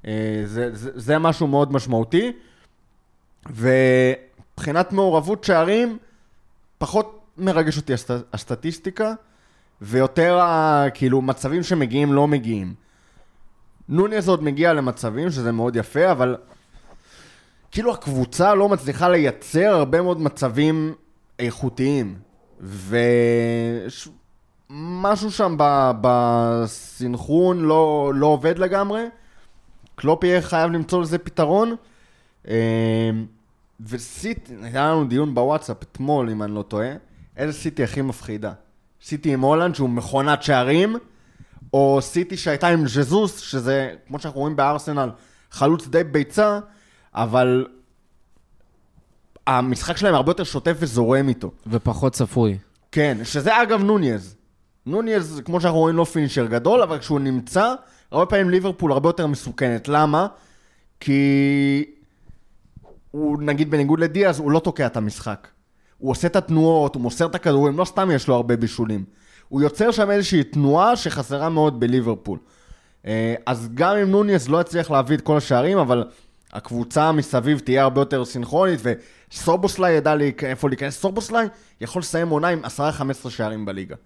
[0.06, 2.32] אה, זה, זה, זה משהו מאוד משמעותי.
[3.46, 5.98] ומבחינת מעורבות שערים,
[6.78, 9.12] פחות מרגש אותי הסט, הסטטיסטיקה,
[9.82, 10.40] ויותר
[10.94, 12.74] כאילו מצבים שמגיעים לא מגיעים.
[13.88, 16.36] נוניס עוד מגיע למצבים, שזה מאוד יפה, אבל
[17.70, 20.94] כאילו הקבוצה לא מצליחה לייצר הרבה מאוד מצבים
[21.38, 22.18] איכותיים.
[24.70, 25.56] ומשהו שם.
[26.00, 29.04] בסנכרון לא, לא עובד לגמרי.
[29.94, 31.76] קלופ יהיה חייב למצוא לזה פתרון.
[32.48, 33.10] אה,
[33.80, 36.90] וסיטי, היה לנו דיון בוואטסאפ אתמול, אם אני לא טועה,
[37.36, 38.52] איזה סיטי הכי מפחידה?
[39.02, 40.96] סיטי עם הולנד, שהוא מכונת שערים,
[41.72, 45.10] או סיטי שהייתה עם ז'זוס, שזה, כמו שאנחנו רואים בארסנל,
[45.50, 46.58] חלוץ די ביצה,
[47.14, 47.66] אבל
[49.46, 51.50] המשחק שלהם הרבה יותר שוטף וזורם איתו.
[51.66, 52.58] ופחות צפוי.
[52.92, 54.36] כן, שזה אגב נוניז.
[54.86, 57.74] נוניז, כמו שאנחנו רואים, לא פינישר גדול, אבל כשהוא נמצא,
[58.10, 59.88] הרבה פעמים ליברפול הרבה יותר מסוכנת.
[59.88, 60.26] למה?
[61.00, 61.84] כי
[63.10, 65.48] הוא נגיד בניגוד לדיאז, הוא לא תוקע את המשחק.
[65.98, 69.04] הוא עושה את התנועות, הוא מוסר את הכדורים, לא סתם יש לו הרבה בישולים.
[69.48, 72.38] הוא יוצר שם איזושהי תנועה שחסרה מאוד בליברפול.
[73.06, 76.04] אה, אז גם אם נוניס לא יצליח להביא את כל השערים, אבל
[76.52, 81.00] הקבוצה מסביב תהיה הרבה יותר סינכרונית, וסורבוסליי ידע לי איפה להיכנס.
[81.00, 81.48] סורבוסליי
[81.80, 82.64] יכול לסיים עונה עם
[83.26, 83.96] 10-15 שערים בליגה,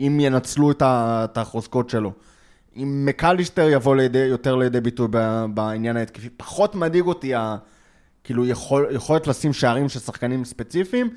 [0.00, 2.12] אם ינצלו את החוזקות שלו.
[2.76, 5.08] אם מקליסטר יבוא לידי, יותר לידי ביטוי
[5.54, 7.32] בעניין ההתקפי, פחות מדאיג אותי.
[8.24, 11.10] כאילו יכול, יכולת לשים שערים של שחקנים ספציפיים,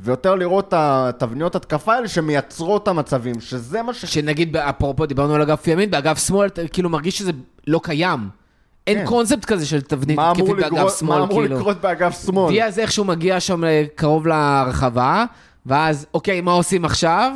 [0.00, 4.04] ויותר לראות את התבניות התקפה האלה שמייצרות את המצבים, שזה מה ש...
[4.04, 7.32] שנגיד, אפרופו, דיברנו על אגף ימין, באגף שמאל, אתה כאילו מרגיש שזה
[7.66, 8.28] לא קיים.
[8.86, 9.06] אין כן.
[9.06, 11.56] קונספט כזה של תבנית התקפית באגף שמאל, מה אמור כאילו.
[11.56, 12.52] לקרות באגף שמאל?
[12.52, 15.24] דיאז איכשהו מגיע שם אה, קרוב לרחבה,
[15.66, 17.32] ואז, אוקיי, מה עושים עכשיו?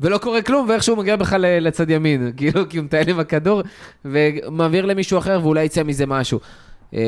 [0.00, 2.30] ולא קורה כלום, ואיכשהו מגיע בכלל לצד ימין.
[2.36, 3.62] כאילו, כי הוא מטייל עם הכדור,
[4.04, 6.40] ומעביר למישהו אחר, ואולי יצא מזה משהו.
[6.94, 7.00] אה,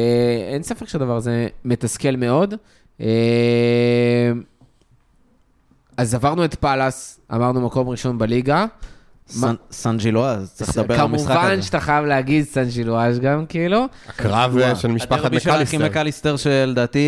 [0.52, 2.54] אין ספק שהדבר הזה מתסכל מאוד.
[3.00, 3.06] אה,
[5.96, 8.64] אז עברנו את פאלאס, אמרנו מקום ראשון בליגה.
[9.28, 11.38] סן- סן ג'ילואז, צריך לדבר על המשחק הזה.
[11.40, 13.84] כמובן שאתה חייב להגיד סן ג'ילואז' גם, כאילו.
[14.08, 16.00] הקרב של משפחת הדרבי של האחים מקליסטר.
[16.00, 17.06] מקליסטר שלדעתי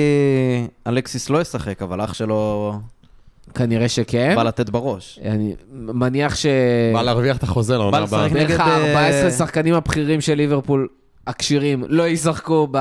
[0.87, 2.73] אלכסיס לא ישחק, אבל אח שלו
[3.55, 4.33] כנראה שכן.
[4.37, 5.19] בא לתת בראש.
[5.25, 6.47] אני מניח ש...
[6.95, 8.45] בא להרוויח את החוזה לעונה בא לשחק הבאה.
[8.45, 10.89] נגד, בערך אה, ה-14 שחקנים הבכירים של ליברפול
[11.27, 12.79] הכשירים לא ישחקו ב...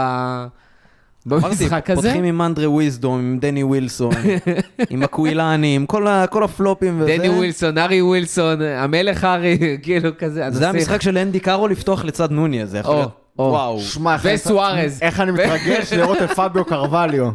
[1.26, 2.02] במשחק הזה.
[2.02, 4.14] פותחים עם אנדרי וויזדום, עם דני ווילסון,
[4.90, 7.18] עם הקווילני, עם כל ה- כל הפלופים וזה.
[7.18, 10.34] דני ווילסון, ארי ווילסון, המלך ארי, כאילו כזה.
[10.52, 10.70] זה הנסיך.
[10.90, 13.12] המשחק של אנדי קארו לפתוח לצד נוני, זה יכול או, להיות...
[13.40, 13.44] או.
[13.44, 13.80] וואו.
[13.80, 15.00] שמע, וסוארז.
[15.02, 17.30] איך אני מתרגש לראות את פביו קרווליו.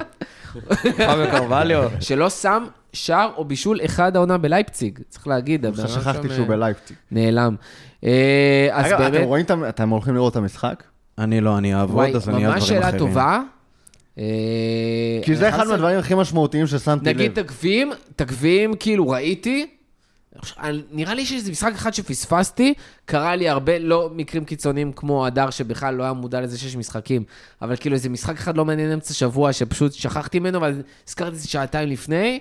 [0.97, 1.91] פאביו קרווליו.
[2.01, 5.67] שלא שם שער או בישול אחד העונה בלייפציג, צריך להגיד.
[5.67, 6.97] אדם שכחתי שהוא אה, בלייפציג.
[7.11, 7.55] נעלם.
[8.05, 10.83] אה, אז אגב, אתם באמת, ה- אתם הולכים לראות את המשחק?
[11.19, 12.99] אני לא, אני אעבוד, וואי, אז אני אעבוד ממש דברים שאלה אחרים.
[12.99, 13.41] טובה.
[14.19, 14.25] אה,
[15.25, 17.17] כי זה אחד מהדברים הכי משמעותיים ששמתי לב.
[17.17, 19.67] נגיד תגבים, תגבים, כאילו ראיתי,
[20.61, 22.75] אני- נראה לי שזה משחק אחד שפספסתי,
[23.05, 27.23] קרה לי הרבה, לא מקרים קיצוניים כמו הדר שבכלל לא היה מודע לזה שיש משחקים,
[27.63, 31.41] אבל כאילו איזה משחק אחד לא מעניין אמצע שבוע שפשוט שכחתי ממנו, אבל הזכרתי את
[31.41, 32.39] זה שעתיים לפני.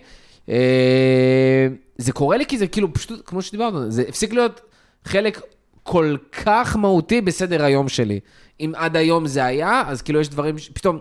[0.49, 1.67] אה,
[1.97, 4.61] זה קורה לי כי זה כאילו פשוט, כמו שדיברנו, זה הפסיק להיות
[5.05, 5.41] חלק
[5.83, 8.19] כל כך מהותי בסדר היום שלי.
[8.59, 10.99] אם עד היום זה היה, אז כאילו יש דברים, ש- פתאום,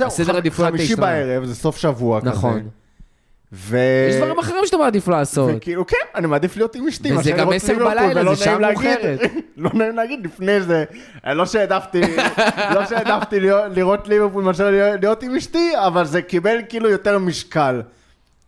[0.00, 1.06] הסדר עדיפויות חמישי השתנה.
[1.06, 2.30] בערב, זה סוף שבוע כזה.
[2.30, 2.68] נכון.
[3.52, 3.78] ו...
[4.10, 5.50] יש דברים אחרים שאתה מעדיף לעשות.
[5.56, 7.16] וכאילו, כן, אני מעדיף להיות עם אשתי.
[7.16, 9.20] וזה גם עשר בלילה, זה שעה מאוחרת.
[9.56, 10.84] לא נעים להגיד לפני זה,
[11.26, 12.00] אה, לא שהעדפתי,
[12.74, 13.40] לא שהעדפתי
[13.70, 14.70] לראות ליברפול מאשר
[15.00, 17.82] להיות עם אשתי, אבל זה קיבל כאילו יותר משקל.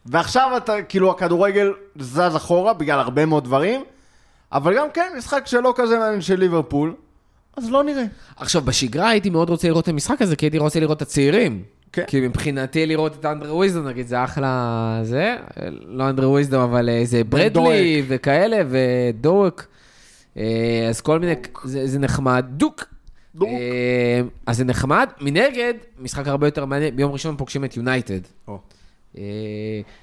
[0.07, 3.85] ועכשיו אתה, כאילו, הכדורגל זז אחורה בגלל הרבה מאוד דברים,
[4.53, 6.95] אבל גם כן, משחק שלא כזה מעניין של ליברפול,
[7.57, 8.05] אז לא נראה.
[8.37, 11.63] עכשיו, בשגרה הייתי מאוד רוצה לראות את המשחק הזה, כי הייתי רוצה לראות את הצעירים.
[11.93, 12.05] כן.
[12.07, 15.01] כי מבחינתי לראות את אנדרו וויזדום, נגיד, זה אחלה...
[15.03, 15.37] זה,
[15.87, 19.67] לא אנדרו וויזדום, אבל אה, זה ברדלי וכאלה, ודורק.
[20.37, 21.33] אה, אז כל מיני,
[21.65, 22.45] זה, זה נחמד.
[22.51, 22.85] דוק.
[23.35, 23.49] דוק.
[23.49, 25.09] אה, אז זה נחמד.
[25.21, 28.21] מנגד, משחק הרבה יותר מעניין, ביום ראשון פוגשים את יונייטד.
[28.49, 28.55] אה,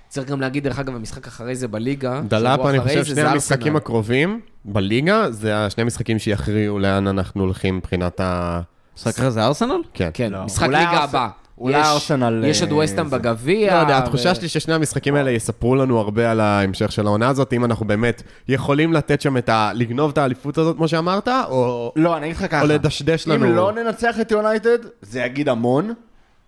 [0.07, 2.21] צריך גם להגיד, דרך אגב, המשחק אחרי זה בליגה.
[2.27, 3.77] דלאפ, שבוע אני אחרי חושב זה, שני המשחקים ארסנל.
[3.77, 8.61] הקרובים בליגה, זה השני המשחקים שיכריעו לאן אנחנו הולכים מבחינת ה...
[8.97, 9.81] משחק אחרי זה ארסנל?
[9.93, 10.09] כן.
[10.13, 10.43] כן, לא.
[10.45, 11.27] משחק ליגה ארס- הבא.
[11.57, 13.17] אולי יש- ארסנל, יש עוד אה, ווסטהאם זה.
[13.17, 13.75] בגביע.
[13.75, 17.27] לא יודע, ו- התחושה שלי ששני המשחקים האלה יספרו לנו הרבה על ההמשך של העונה
[17.29, 19.71] הזאת, אם אנחנו באמת יכולים לתת שם את ה...
[19.73, 21.93] לגנוב את האליפות הזאת, כמו שאמרת, או...
[21.95, 22.61] לא, אני אגיד לך ככה.
[22.61, 23.45] או לדשדש לנו.
[23.45, 25.93] אם לא ננצח את יונייטד, זה יגיד המון.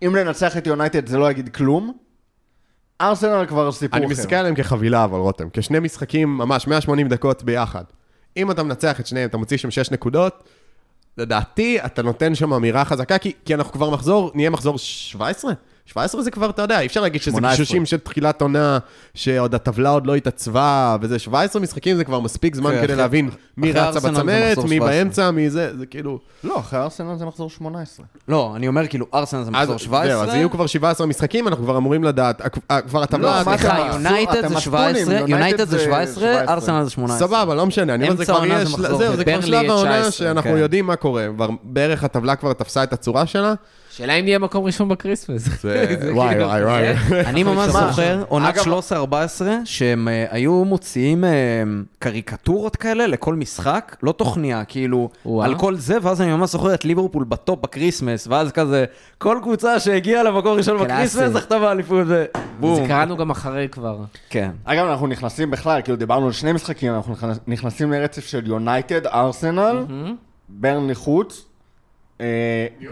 [0.06, 1.92] אם ננצח את יונייטד, זה לא יגיד כלום.
[3.00, 4.06] ארסנל כבר סיפור אחר.
[4.06, 7.84] אני מסתכל עליהם כחבילה, אבל רותם, כשני משחקים, ממש 180 דקות ביחד.
[8.36, 10.44] אם אתה מנצח את שניהם, אתה מוציא שם 6 נקודות,
[11.18, 15.52] לדעתי, אתה נותן שם אמירה חזקה, כי, כי אנחנו כבר מחזור, נהיה מחזור 17?
[15.90, 17.56] 17 זה כבר, אתה יודע, אי אפשר להגיד שזה 18.
[17.56, 18.78] גישושים של תחילת עונה,
[19.14, 23.30] שעוד הטבלה עוד לא התעצבה, וזה 17 משחקים זה כבר מספיק זמן כן, כדי להבין
[23.56, 24.78] מי רצה בצמרת, מי 17.
[24.88, 26.18] באמצע, מי זה, זה כאילו...
[26.44, 28.06] לא, אחרי ארסנל זה מחזור 18.
[28.28, 30.12] לא, אני אומר כאילו ארסנל זה מחזור אז- 17.
[30.12, 33.38] זהו, אז יהיו כבר 17 משחקים, אנחנו כבר אמורים לדעת, אה, כבר הטבלה...
[33.38, 36.54] לא, סליחה, יונייטד זה מצפונים, 17, יונייטד זה זה 17, 17.
[36.54, 37.28] ארסנל זה 18.
[37.28, 40.50] סבבה, לא משנה, אני אומר, זה כבר מחזור, זהו, זה כבר שלב העונה 19, שאנחנו
[40.50, 40.56] כן.
[40.56, 41.26] יודעים מה קורה,
[41.62, 43.54] בערך הטבלה כבר תפסה את הצורה שלה.
[44.00, 45.42] שאלה אם נהיה מקום ראשון ב Christmas.
[45.42, 45.50] זה-
[46.02, 46.90] זה וואי, כאילו וואי, וואי.
[47.26, 49.14] אני ממש זוכר, עונת אגב- 13-14,
[49.64, 51.30] שהם אה, היו מוציאים אה,
[51.98, 55.08] קריקטורות כאלה לכל משחק, לא תוכניה, כאילו.
[55.42, 58.84] על כל זה, ואז אני ממש זוכר את ליברפול ב top ב Christmas, ואז כזה,
[59.18, 60.78] כל קבוצה שהגיעה למקום ראשון.
[60.78, 62.26] ב Christmas זכתה באליפות, זה
[62.58, 62.86] ובום.
[62.86, 63.98] קראנו גם אחרי כבר.
[64.30, 64.50] כן.
[64.64, 69.06] אגב, אנחנו נכנסים בכלל, כאילו דיברנו על שני משחקים, אנחנו נכנס- נכנסים לרצף של יונייטד,
[69.06, 69.76] ארסנל,
[70.48, 71.49] ברנלי חוץ, אה,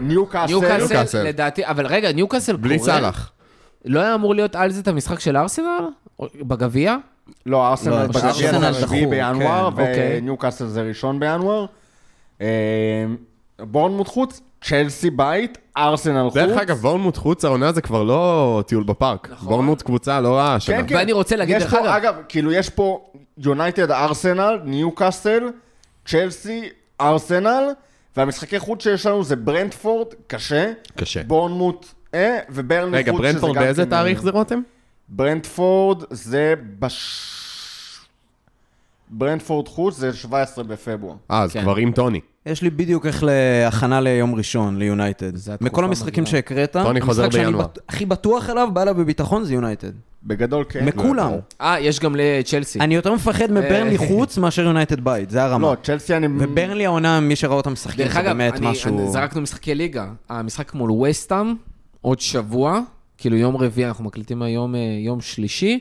[0.01, 0.47] ניוקאסל.
[0.53, 1.23] ניוקאסל, ניוקאסל.
[1.23, 2.63] לדעתי, אבל רגע, ניוקאסל קורה.
[2.63, 3.31] בלי סאלח.
[3.85, 5.87] לא היה אמור להיות על זה את המשחק של ארסנל?
[6.41, 6.95] בגביע?
[7.45, 10.17] לא, לא, ארסנל בגביע ארסנל זה רביעי דחו, בינואר, כן, אוקיי.
[10.17, 11.65] וניוקאסל זה ראשון בינואר.
[12.41, 12.47] אה,
[13.59, 16.33] בורנמוט חוץ, צ'לסי בית, ארסנל חוץ.
[16.37, 19.29] דרך אגב, בורנמוט חוץ, העונה זה כבר לא טיול בפארק.
[19.43, 20.75] בורנמוט קבוצה לא רעה השנה.
[20.77, 20.95] כן, כן.
[20.95, 23.01] ואני רוצה להגיד, יש דרך פה, אגב- אגב, כאילו יש פה
[23.37, 25.43] יונייטד, ארסנל, ניוקאסל,
[26.05, 26.69] צ'לסי,
[27.01, 27.63] ארסנל,
[28.17, 30.71] והמשחקי חוץ שיש לנו זה ברנדפורד, קשה.
[30.95, 31.23] קשה.
[31.23, 34.61] בורנמוט, אה, וברנלי רגע, חוץ, שזה ברנפורד גם באיזה כן, תאריך אה, זה רותם?
[35.09, 37.35] ברנדפורד זה בש...
[39.09, 41.15] ברנדפורד חוץ זה 17 בפברואר.
[41.31, 41.61] אה, אז כן.
[41.61, 42.19] כבר עם טוני.
[42.49, 45.31] יש לי בדיוק איך להכנה ליום ראשון, ליונייטד.
[45.61, 46.25] מכל המשחקים.
[46.25, 47.53] שהקראת, המשחק שאני.
[47.57, 49.91] בט- הכי בטוח אליו, בא אליו בביטחון, זה יונייטד.
[50.23, 50.85] בגדול כן.
[50.85, 51.31] מכולם.
[51.61, 52.79] אה, יש גם לצ'לסי.
[52.79, 55.67] אני יותר מפחד מברנלי חוץ מאשר יונייטד בית, זה הרמה.
[55.71, 56.27] לא, צ'לסי אני...
[56.39, 58.99] וברנלי העונה, מי שראה אותם משחקים, דרך זה אגב, באמת אני- משהו...
[58.99, 60.07] אני- זרקנו משחקי ליגה.
[60.29, 61.53] המשחק מול וסטאם,
[62.01, 62.79] עוד שבוע,
[63.17, 65.79] כאילו יום רביעי, אנחנו מקליטים היום אה, יום שלישי.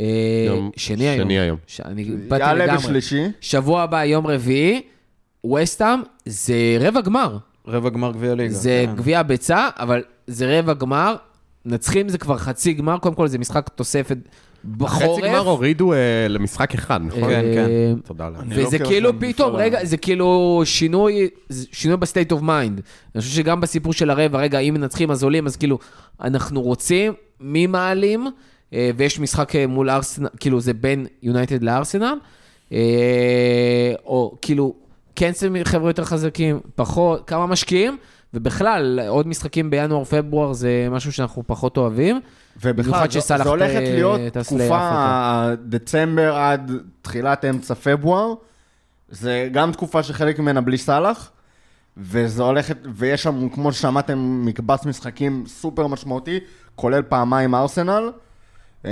[0.00, 0.06] אה,
[0.46, 1.24] יום שני היום.
[1.28, 1.56] שני היום.
[1.66, 2.78] ש- אני באתי יעלה לגמרי.
[2.82, 3.22] בשלישי.
[3.40, 4.80] שבוע הבא, יום רביעי,
[5.46, 7.38] וסטאם, זה רבע גמר.
[7.66, 8.54] רבע גמר גביע ליגה.
[8.54, 8.96] זה כן.
[8.96, 11.16] גביע ביצה, אבל זה רבע גמר.
[11.64, 14.18] נצחים זה כבר חצי גמר, קודם כל זה משחק תוספת
[14.76, 15.18] בחורף.
[15.18, 15.98] חצי גמר הורידו אה,
[16.28, 17.22] למשחק אחד, נכון?
[17.22, 17.66] כן, כן.
[17.70, 18.40] אה, תודה לך.
[18.40, 19.84] אני לא וזה עוקב כאילו פתאום, רגע.
[19.84, 21.28] זה כאילו שינוי,
[21.72, 22.80] שינוי ב state of mind.
[23.14, 25.78] אני חושב שגם בסיפור של הרבע, רגע, אם מנצחים אז עולים, אז כאילו,
[26.20, 28.26] אנחנו רוצים, מי מעלים,
[28.72, 32.14] אה, ויש משחק אה, מול ארסנל, כאילו זה בין יונייטד לארסנל,
[32.72, 34.74] אה, או כאילו,
[35.16, 37.96] כן שמים חבר'ה יותר חזקים, פחות, כמה משקיעים,
[38.34, 42.20] ובכלל, עוד משחקים בינואר-פברואר זה משהו שאנחנו פחות אוהבים.
[42.62, 45.48] ובכלל, זו- זו הולכת להיות תקופה.
[45.64, 46.72] דצמבר עד
[47.02, 48.34] תחילת אמצע פברואר.
[49.08, 51.30] זה גם תקופה שחלק ממנה בלי סאלח,
[51.96, 56.38] וזה הולכת, ויש שם, כמו ששמעתם, מקבץ משחקים סופר משמעותי,
[56.74, 58.10] כולל פעמיים ארסנל.
[58.84, 58.90] אה,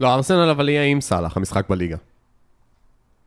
[0.00, 1.96] לא, ארסנל אבל יהיה עם סאלח, המשחק בליגה.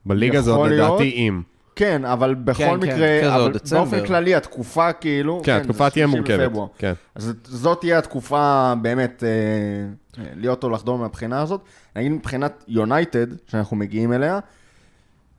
[0.06, 0.72] בליגה זה עוד.
[0.72, 1.42] לדעתי עם.
[1.76, 3.84] כן, אבל בכל כן, מקרה, כן, אבל עוד דצמבר.
[3.84, 5.42] באופן כללי, התקופה כאילו...
[5.46, 6.40] כן, התקופה זה תהיה מורכבת.
[6.40, 6.68] בפברואר.
[6.78, 6.94] כן.
[7.16, 11.62] אז זאת תהיה התקופה באמת אה, להיות או לחדול מהבחינה הזאת.
[11.96, 14.40] נגיד מבחינת יונייטד, שאנחנו מגיעים אליה,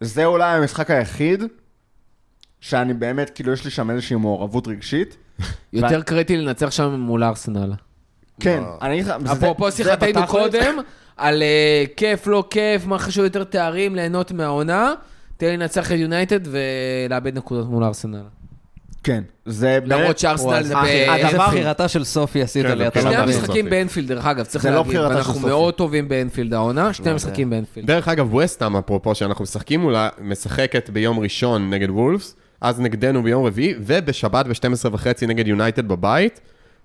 [0.01, 1.43] זה אולי המשחק היחיד
[2.61, 5.17] שאני באמת, כאילו, יש לי שם איזושהי מעורבות רגשית.
[5.73, 7.73] יותר קריטי לנצח שם מול ארסנל.
[8.41, 10.77] כן, אני אגיד לך, זה- אפרופו שיחתנו קודם,
[11.17, 14.93] על אה, כיף, לא כיף, מה חשוב יותר תארים, ליהנות מהעונה.
[15.37, 18.23] תן לי לנצח את יונייטד ולאבד נקודות מול ארסנל.
[19.05, 20.01] כן, זה באמת...
[20.01, 23.33] למרות שארסנל זה איזה בחירתה של סופי עשית כן, לי, אתה שני לא מבין.
[23.33, 23.71] של המשחקים.
[23.71, 25.47] באנפילד, דרך אגב, צריך לא להגיד, סופי.
[25.47, 27.87] מאוד טובים באנפילד העונה, שני לא משחקים באנפילד.
[27.87, 33.47] דרך אגב, וסטאם, אפרופו, שאנחנו משחקים מולה, משחקת ביום ראשון נגד וולפס, אז נגדנו ביום
[33.47, 36.41] רביעי, ובשבת ב-12 וחצי נגד יונייטד בבית.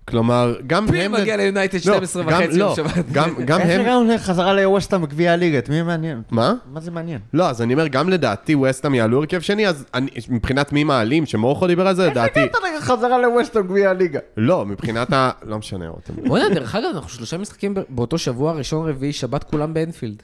[0.10, 1.12] כלומר, גם מי הם...
[1.12, 3.06] מגיע ליונייטד לא, 12 גם- וחצי לא, יום שבת?
[3.12, 3.82] גם- גם איך הם...
[3.82, 5.58] הגענו לחזרה לווסטהאם בגביע הליגה?
[5.60, 6.22] את מי מעניין?
[6.32, 6.54] מה?
[6.74, 7.20] מה זה מעניין?
[7.34, 11.26] לא, אז אני אומר, גם לדעתי ווסטאם יעלו הרכב שני, אז אני, מבחינת מי מעלים,
[11.26, 12.44] שמורכו דיבר על זה, לדעתי...
[12.44, 14.20] אתה רגע חזרה לווסטהאם גביע הליגה.
[14.38, 15.30] לא, מבחינת ה...
[15.44, 16.14] לא משנה, רותם.
[16.28, 20.24] בוא'נה, דרך אגב, אנחנו שלושה משחקים באותו שבוע, ראשון, רביעי, שבת, כולם באנפילד.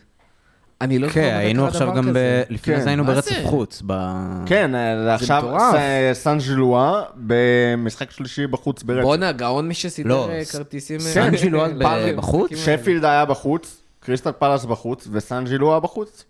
[0.81, 2.17] אני לא זוכר כן, היינו עכשיו גם, ב...
[2.49, 2.81] לפני כן.
[2.81, 3.41] זה היינו ברצף?
[3.43, 3.81] חוץ.
[3.85, 5.43] ב- כן, אה, עכשיו.
[6.13, 9.01] ס- סן ז'ילואה במשחק שלישי בחוץ ברצף.
[9.03, 10.95] בואנה, גאון מי שסידר לא, אה, כרטיסים.
[10.95, 11.31] אה, סן
[11.79, 12.51] ב- בחוץ?
[12.55, 16.25] שפילד היה בחוץ, קריסטל פלאס בחוץ, וסן ז'ילואה בחוץ.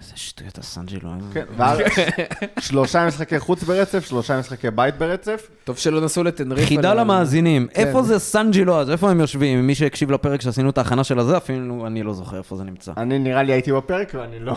[0.00, 1.18] איזה שטויות הסנג'י לא היה.
[1.34, 1.78] כן, ואז
[2.60, 5.48] שלושה משחקי חוץ ברצף, שלושה משחקי בית ברצף.
[5.64, 6.66] טוב שלא נסעו לטנריפה.
[6.66, 7.86] חידה למאזינים, כן.
[7.86, 8.90] איפה זה סנג'ילו אז?
[8.90, 9.66] איפה הם יושבים?
[9.66, 12.92] מי שהקשיב לפרק שעשינו את ההכנה של הזה, אפילו אני לא זוכר איפה זה נמצא.
[12.96, 14.56] אני נראה לי הייתי בפרק ואני לא.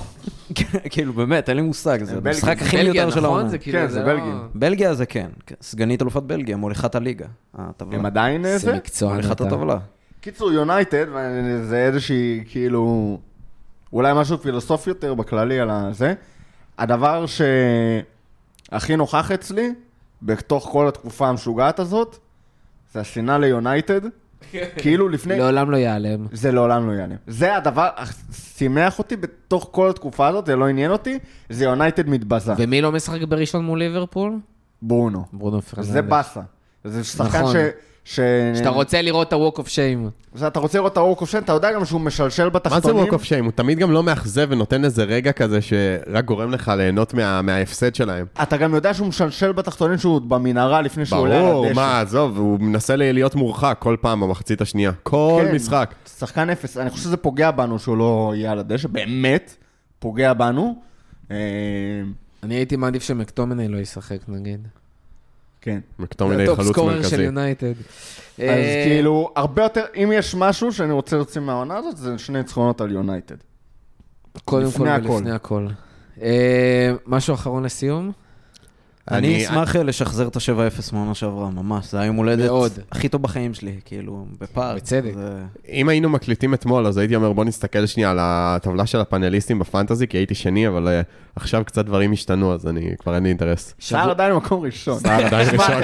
[0.91, 2.17] כאילו, באמת, אין לי מושג, זה.
[2.25, 3.39] המשחק הכי מיותר של נכון?
[3.39, 3.57] העונה.
[3.57, 4.35] כאילו, כן, זה לא- בלגיה.
[4.55, 5.55] בלגיה זה כן, כן.
[5.61, 7.25] סגנית אלופת בלגיה, מוליכת הליגה.
[7.91, 8.73] הם עדיין זה זה?
[8.73, 9.15] מקצוען.
[9.15, 9.41] מוליכת.
[9.41, 9.77] הטבלה.
[10.21, 11.05] קיצור, יונייטד,
[11.63, 13.17] זה איזושהי, כאילו,
[13.93, 16.13] אולי משהו פילוסופי יותר בכללי על הזה.
[16.77, 19.73] הדבר שהכי נוכח אצלי,
[20.21, 22.17] בתוך כל התקופה המשוגעת הזאת,
[22.93, 24.01] זה השנאה ליונייטד.
[24.81, 25.37] כאילו לפני...
[25.39, 26.27] לעולם לא ייעלם.
[26.31, 27.15] זה לעולם לא יענה.
[27.27, 27.89] זה הדבר,
[28.33, 32.53] שימח אותי בתוך כל התקופה הזאת, זה לא עניין אותי, זה יונייטד מתבזה.
[32.57, 34.39] ומי לא משחק בראשון מול ליברפול?
[34.81, 35.25] ברונו.
[35.33, 35.91] ברונו פרננדס.
[35.91, 36.41] זה באסה.
[36.83, 37.53] זה שחקן נכון.
[37.53, 37.55] ש...
[38.05, 38.19] ש...
[38.55, 40.37] שאתה רוצה לראות את ה-Walk of Shame.
[40.47, 42.53] אתה רוצה לראות את ה walk of shame, אתה יודע גם שהוא משלשל מה זה
[42.53, 43.03] בתחתונים.
[43.03, 43.45] walk of shame?
[43.45, 47.95] הוא תמיד גם לא מאכזב ונותן איזה רגע כזה שרק גורם לך ליהנות מה- מההפסד
[47.95, 48.25] שלהם.
[48.43, 51.75] אתה גם יודע שהוא משלשל בתחתונים שהוא במנהרה לפני שהוא עולה על ברור, הדשא.
[51.79, 54.91] מה, עזוב, הוא מנסה להיות מורחק כל פעם במחצית השנייה.
[55.03, 55.55] כל כן.
[55.55, 55.95] משחק.
[56.17, 56.77] שחקן אפס.
[56.77, 59.55] אני חושב שזה פוגע בנו שהוא לא יהיה על הדשא, באמת,
[59.99, 60.75] פוגע בנו.
[61.31, 61.37] אה,
[62.43, 64.67] אני הייתי מעדיף שמקטומני לא ישחק, נגיד.
[65.63, 65.79] כן.
[65.99, 67.23] מקטומני ה top חלוץ scorer של מרכזי.
[67.23, 67.67] יונייטד.
[67.67, 67.75] אז
[68.39, 72.81] אה, כאילו, הרבה יותר, אם יש משהו שאני רוצה להוציא מהעונה הזאת, זה שני ניצחונות
[72.81, 73.35] על יונייטד.
[74.45, 74.81] קודם כל.
[74.81, 75.67] ולפני הכל.
[76.21, 78.11] אה, משהו אחרון לסיום?
[79.11, 81.91] אני אשמח אה, לשחזר את ה-7-0 מעונה שעברה, ממש.
[81.91, 82.51] זה היה יום הולדת.
[82.91, 84.75] הכי טוב בחיים שלי, כאילו, בפארק.
[84.75, 85.13] בצדק.
[85.69, 90.07] אם היינו מקליטים אתמול, אז הייתי אומר, בוא נסתכל שנייה על הטבלה של הפאנליסטים בפנטזי,
[90.07, 91.01] כי הייתי שני, אבל אה,
[91.35, 93.73] עכשיו קצת דברים השתנו, אז אני, כבר אין לי אינטרס.
[93.81, 94.99] סער עדיין במקום ראשון.
[94.99, 95.81] סער עדיין ראשון.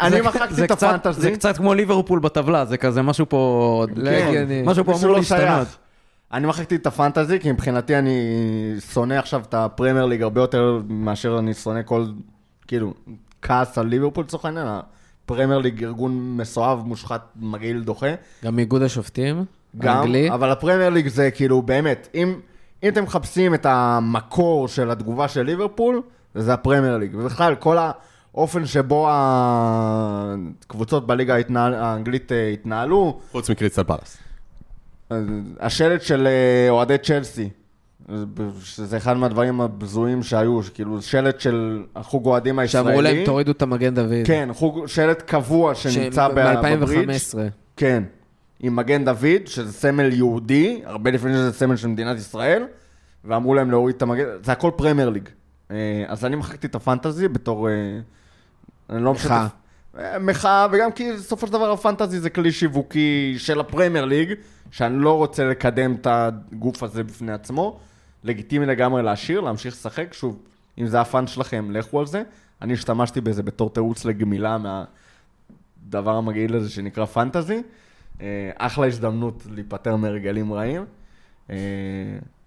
[0.00, 1.20] אני מחקתי את הפנטזי.
[1.20, 3.86] זה קצת כמו ליברפול בטבלה, זה כזה משהו פה...
[3.96, 4.46] לא כן.
[4.64, 5.16] משהו פה אמור לא.
[5.16, 5.68] להשתנות.
[6.32, 8.20] אני מחקתי את הפנטזי, כי מבחינתי אני
[8.92, 12.04] שונא עכשיו את הפרמייר ליג הרבה יותר מאשר אני שונא כל,
[12.66, 12.94] כאילו,
[13.42, 14.66] כעס על ליברפול לצורך העניין.
[14.68, 18.14] הפרמייר ליג ארגון מסואב, מושחת, מגעיל, דוחה.
[18.44, 19.44] גם איגוד השופטים,
[19.78, 20.30] גם, האנגלי.
[20.30, 22.40] אבל הפרמייר ליג זה כאילו באמת, אם,
[22.82, 26.02] אם אתם מחפשים את המקור של התגובה של ליברפול,
[26.34, 27.14] זה הפרמייר ליג.
[27.14, 27.76] ובכלל, כל
[28.34, 34.27] האופן שבו הקבוצות בליגה ההתנהל, האנגלית אה, התנהלו, חוץ מקריסטל פלאס.
[35.60, 37.48] השלט של אה, אוהדי צ'לסי,
[38.62, 42.86] שזה אחד מהדברים הבזויים שהיו, כאילו שלט של החוג אוהדים הישראלי.
[42.86, 44.26] שאמרו להם, תורידו את המגן דוד.
[44.26, 47.08] כן, חוג, שלט קבוע שנמצא בברידג'.
[47.08, 47.38] מ-2015.
[47.76, 48.02] כן,
[48.60, 52.62] עם מגן דוד, שזה סמל יהודי, הרבה לפני שזה סמל של מדינת ישראל,
[53.24, 55.28] ואמרו להם להוריד את המגן, זה הכל פרמייר ליג.
[55.70, 57.68] אה, אז אני מחקתי את ה fantasy בתור...
[57.68, 57.74] אה,
[58.90, 59.12] אני לא.
[59.12, 59.46] משתף.
[59.98, 64.34] אה, מחאה, וגם כי בסופו של דבר ה fantasy זה כלי שיווקי של הפרמייר ליג,
[64.70, 67.80] שאני לא רוצה לקדם את הגוף הזה בפני עצמו.
[68.24, 70.12] לגיטימי לגמרי להשאיר, להמשיך לשחק.
[70.12, 70.38] שוב,
[70.78, 72.22] אם זה ה fun שלכם, לכו על זה.
[72.62, 77.62] אני השתמשתי בזה בתור תירוץ לגמילה מהדבר המגעיל הזה שנקרא fantasy.
[78.20, 80.84] אה, אחלה הזדמנות להיפטר מהרגלים רעים.
[81.50, 81.56] אה,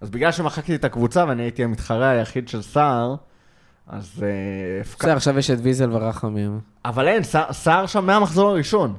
[0.02, 3.16] אז בגלל שמחקתי את הקבוצה ואני הייתי המתחרה היחיד של סער,
[3.92, 4.24] אז...
[4.24, 6.60] אה, בסדר, עכשיו יש את ויזל ורחמים.
[6.86, 8.94] אבל אין, סער שם מהמחזור הראשון.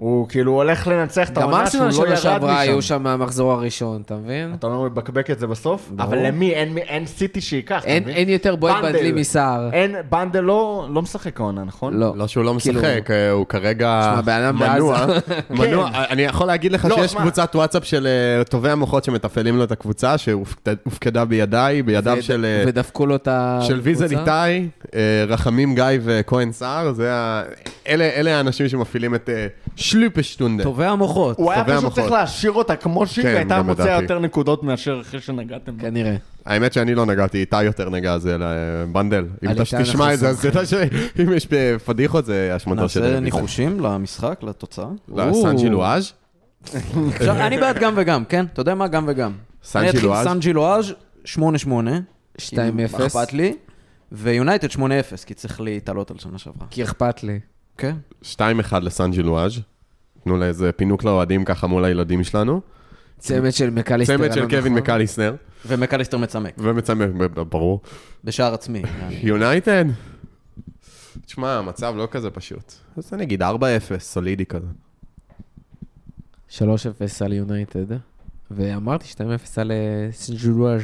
[0.00, 2.88] הוא כאילו הולך לנצח את גם העונה שהוא ארסנל לא שנה ירד שעברה היו משם.
[2.96, 4.54] שם מהמחזור הראשון, אתה מבין?
[4.58, 5.90] אתה אומר, הוא יבקבק את זה בסוף?
[5.90, 6.08] ברור.
[6.08, 6.50] אבל למי?
[6.78, 8.14] אין סיטי שייקח, אתה אין מבין?
[8.16, 8.92] אין יותר בועט בנדל.
[8.92, 9.70] באנגלי מסער.
[9.72, 11.94] אין, בנדל לא לא משחק העונה, נכון?
[11.94, 12.12] לא.
[12.16, 14.20] לא שהוא לא כאילו- משחק, אה, הוא כרגע
[14.54, 15.06] מנוע.
[15.50, 15.90] מנוע.
[15.94, 17.14] אני יכול להגיד לך לא, שיש.
[17.14, 18.06] קבוצת וואטסאפ של
[18.38, 22.44] אה, טובי המוחות שמתפעלים לו את הקבוצה, שהופקדה בידיי, בידיו של...
[22.44, 23.68] אה, ודפקו לו את הקבוצה.
[23.68, 24.68] של ויזל איתי,
[25.28, 27.42] רחמים גיא וכהן סער, זה ה...
[27.88, 29.30] אלה אלה האנשים שמפעילים את
[29.90, 30.64] שלופשטונדה.
[30.64, 31.38] טובי המוחות.
[31.38, 31.98] הוא היה טובי פשוט המוחות.
[31.98, 34.02] צריך להשאיר אותה כמו שהיא, כן, והייתה גם מוצאה לדעתי.
[34.02, 35.82] יותר נקודות מאשר אחרי שנגעתם בה.
[35.82, 36.16] כנראה.
[36.46, 39.26] האמת שאני לא נגעתי, איתי יותר נגע, זה לבנדל.
[39.42, 40.40] אם על אתה איתי אנחנו תשמע את זה, אז.
[40.46, 41.48] תדע שאם יש
[41.84, 43.00] פדיחות זה אשמתו של...
[43.00, 43.20] נעשה.
[43.20, 44.86] ניחושים למשחק, לתוצאה?
[45.08, 46.12] לא, סנג'י לואז'?
[47.16, 48.46] עכשיו, אני בעד גם וגם, כן?
[48.52, 48.88] אתה יודע מה?
[48.88, 49.32] גם וגם.
[49.64, 50.26] סנג'י אני אתחיל לואז'?
[50.26, 50.92] סנג'י לואז'
[51.24, 51.28] 8-8.
[51.28, 51.72] 2-0.
[52.52, 53.56] מה אכפת לי?
[54.12, 54.80] ויונייטד 8-0,
[55.26, 56.66] כי צריך להתעלות על שנה שעברה.
[56.70, 57.40] כי אכפת לי.
[57.78, 57.96] כן.
[58.24, 58.36] 2-1
[58.82, 59.60] לסנג'י לואז'.
[60.24, 62.60] תנו לה איזה פינוק לאוהדים ככה מול הילדים שלנו.
[63.18, 64.16] צמד של מקליסטר.
[64.16, 64.74] צמד של הלא קווין.
[64.74, 65.34] מקליסנר,
[65.66, 67.80] ומקליסטר מצמק, ומצמק, ברור.
[68.24, 68.82] בשער עצמי.
[69.10, 69.84] יונייטד?
[71.26, 72.72] תשמע, המצב לא כזה פשוט.
[72.96, 73.46] אז אני אגיד 4-0,
[73.98, 74.66] סולידי כזה.
[76.50, 76.62] 3-0
[77.24, 77.86] על יונייטד.
[78.50, 79.20] ואמרתי 2-0
[79.56, 80.82] על אה, סן ז'ילואז.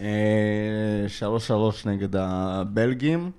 [0.00, 3.30] אה, 3-3 נגד הבלגים,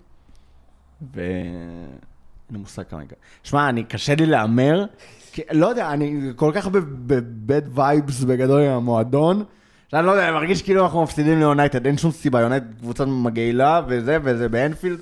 [2.49, 3.17] ואין לי מושג כמה יקרה.
[3.43, 4.85] שמע, אני, קשה לי להמר,
[5.31, 9.43] כי, לא יודע, אני כל כך ב bad vibes בגדול עם המועדון,
[9.91, 13.81] שאני לא יודע, אני מרגיש כאילו אנחנו מפסידים ליונייטד, אין שום סיבה, יונייטד קבוצה מגעילה
[13.87, 14.99] וזה, וזה באנפילד,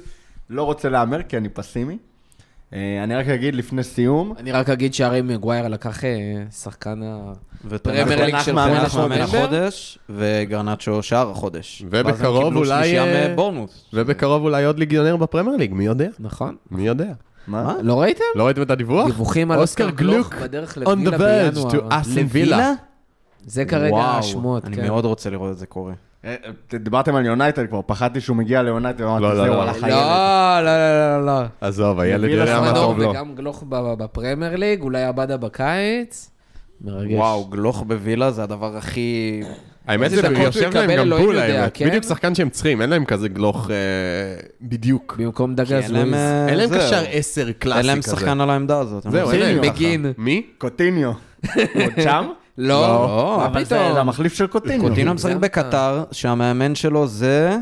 [0.50, 1.98] לא רוצה להמר כי אני פסימי.
[2.74, 6.10] אה, אני רק אגיד לפני סיום, אני רק אגיד שהרי מגווייר לקח אה,
[6.52, 7.34] שחקן ה...
[7.66, 8.58] וטן האח פרמייר ליג של.
[9.22, 11.84] החודש, וגרנאצ'ו שער החודש.
[11.90, 13.36] ובקרוב ואז הם קיבלו אולי, שלישייה אה.
[13.94, 16.08] ובקרוב אולי עוד ליגיונר בפרמייר ליג, מי יודע?
[16.20, 16.56] נכון.
[16.72, 17.14] מי יודע?
[17.48, 17.76] מה?
[17.82, 18.24] לא ראיתם?
[18.36, 19.06] לא ראיתם את הדיווח?
[19.06, 21.72] דיווחים על אוסקר גלוך בדרך לווילה בינואר.
[21.72, 22.72] to אסטון וילה.
[23.46, 24.88] זה כרגע וואו, השמועות, אני כן.
[24.88, 25.94] מאוד רוצה לראות את זה קורה.
[26.26, 26.36] אה,
[26.74, 29.62] אה, דיברתם על יונייטד כבר, פחדתי שהוא מגיע ליונייטד, ואמרתי, לא, לא, זהו, לא.
[29.62, 30.66] הלך לא, הילד.
[30.66, 31.48] לא, לא, לא.
[31.62, 33.10] עזוב, הילד יודע מה טוב לו.
[33.10, 36.30] וגם גלוך ב- בפרמייר ליג, אולי עבדה בקיץ.
[36.82, 37.14] מרגש.
[37.14, 39.42] וואו, גלוך בווילה זה הדבר הכי...
[39.88, 41.72] האמת זה יושב להם גם בול האמת.
[41.74, 41.88] כן?
[41.88, 43.76] בדיוק שחקן שהם צריכים, אין להם כזה גלוך אה,
[44.62, 45.16] בדיוק.
[45.20, 46.14] במקום אין להם, לואיז.
[46.14, 46.70] אה, אין להם.
[46.70, 48.12] קשר עשר קלאסי אין להם כזה.
[48.12, 49.04] שחקן על העמדה הזאת.
[49.12, 49.62] זהו, אין להם.
[49.62, 50.06] בגין.
[50.18, 50.46] מי?
[50.58, 51.12] קוטיניו.
[51.84, 52.28] עוד שם?
[52.58, 53.90] לא, לא, מה אבל זה?
[53.94, 54.90] זה המחליף של קוטיניו.
[54.90, 55.36] קוטינו משחק.
[55.36, 57.58] בקטר, שהמאמן שלו זה...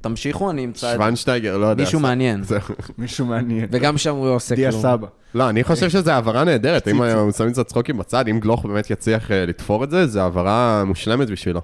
[0.00, 1.84] תמשיכו, אני אמצא את שוונשטייגר, לא יודע.
[1.84, 2.42] מישהו מעניין.
[2.98, 3.66] מישהו מעניין.
[3.70, 4.82] וגם שם הוא לא עושה דיה כלום.
[4.82, 5.06] סבא.
[5.34, 6.88] לא, אני חושב שזו העברה נהדרת.
[6.88, 10.20] אם הם שמים קצת צחוקים בצד, אם גלוך באמת יצליח אה, לתפור את זה, זו
[10.20, 11.60] העברה מושלמת בשבילו.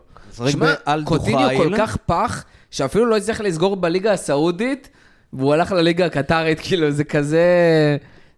[0.48, 0.74] שמע,
[1.04, 1.48] קוטיניו.
[1.56, 4.88] כל כך פח, שאפילו לא הצליח לסגור בליגה הסעודית,
[5.32, 7.46] והוא הלך לליגה הקטרית, כאילו, זה כזה...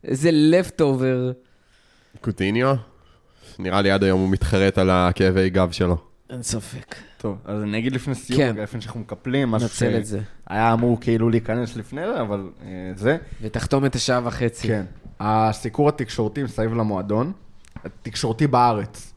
[0.06, 1.32] איזה לפטובר.
[2.20, 2.74] קוטיניו?
[3.58, 5.96] נראה לי עד היום הוא מתחרט על הכאבי גב שלו.
[6.30, 6.94] אין ספק.
[7.18, 8.56] טוב, אז אני אגיד לפני סיום, כן.
[8.56, 10.20] לפני שאנחנו מקפלים, משהו נצל את זה.
[10.48, 13.16] שהיה אמור כאילו להיכנס לפני זה, אבל אה, זה.
[13.42, 14.68] ותחתום את השעה וחצי.
[14.68, 14.84] כן.
[15.20, 17.32] הסיקור התקשורתי מסביב למועדון,
[17.84, 19.14] התקשורתי בארץ,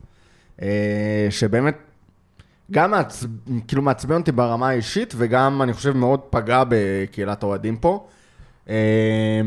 [0.62, 1.78] אה, שבאמת
[2.72, 3.26] גם מעצ...
[3.68, 8.08] כאילו מעצבן אותי ברמה האישית, וגם אני חושב מאוד פגע בקהילת האוהדים פה.
[8.70, 9.42] אה,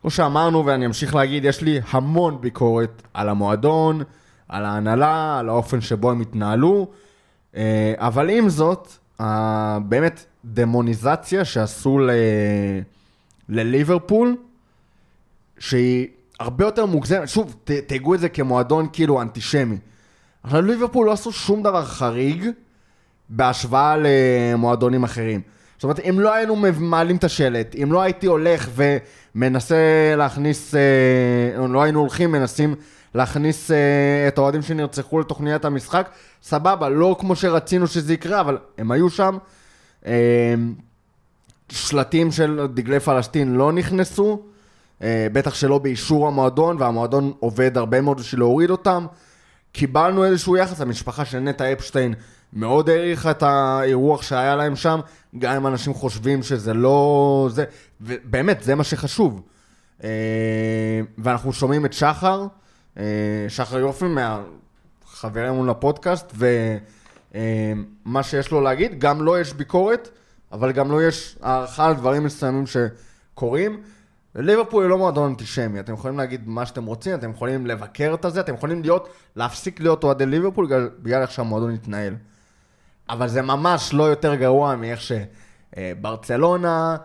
[0.00, 4.02] כמו שאמרנו, ואני אמשיך להגיד, יש לי המון ביקורת על המועדון,
[4.48, 6.88] על ההנהלה, על האופן שבו הם התנהלו,
[7.56, 8.92] אה, אבל עם זאת,
[9.88, 12.10] באמת דמוניזציה שעשו ל...
[13.48, 14.36] לליברפול,
[15.58, 16.06] שהיא
[16.40, 17.56] הרבה יותר מוגזמת, שוב,
[17.86, 19.76] תהגו את זה כמועדון כאילו אנטישמי.
[20.44, 22.46] אבל ליברפול לא עשו שום דבר חריג
[23.28, 25.40] בהשוואה למועדונים אחרים.
[25.76, 29.76] זאת אומרת, אם לא היינו מעלים את השלט, אם לא הייתי הולך ומנסה
[30.16, 32.74] להכניס, אה, או לא היינו הולכים, מנסים
[33.14, 36.08] להכניס אה, את האוהדים שנרצחו לתוכניית המשחק,
[36.42, 39.38] סבבה, לא כמו שרצינו שזה יקרה, אבל הם היו שם.
[40.06, 40.54] אה,
[41.68, 44.42] שלטים של דגלי פלסטין לא נכנסו,
[45.02, 49.06] בטח שלא באישור המועדון, והמועדון עובד הרבה מאוד בשביל להוריד אותם.
[49.72, 52.14] קיבלנו איזשהו יחס, המשפחה של נטע אפשטיין
[52.52, 55.00] מאוד העריכה את האירוח שהיה להם שם,
[55.38, 57.48] גם אם אנשים חושבים שזה לא...
[57.50, 57.64] זה,
[58.00, 59.42] ובאמת, זה מה שחשוב.
[60.04, 60.10] אה,
[61.18, 62.46] ואנחנו שומעים את שחר,
[62.98, 63.04] אה,
[63.48, 66.32] שחר יופי, מהחברים לפודקאסט,
[67.34, 70.08] ומה שיש לו להגיד, גם לו יש ביקורת,
[70.52, 73.80] אבל גם לו יש הערכה על דברים מסוימים שקורים.
[74.36, 78.24] ליברפול היא לא מועדון אנטישמי, אתם יכולים להגיד מה שאתם רוצים, אתם יכולים לבקר את
[78.24, 80.66] הזה, אתם יכולים להיות, להפסיק להיות אוהדי ליברפול
[81.02, 82.14] בגלל, איך שהמועדון התנהל.
[83.08, 85.00] אבל זה ממש לא יותר גרוע מאיך
[85.76, 86.96] שברצלונה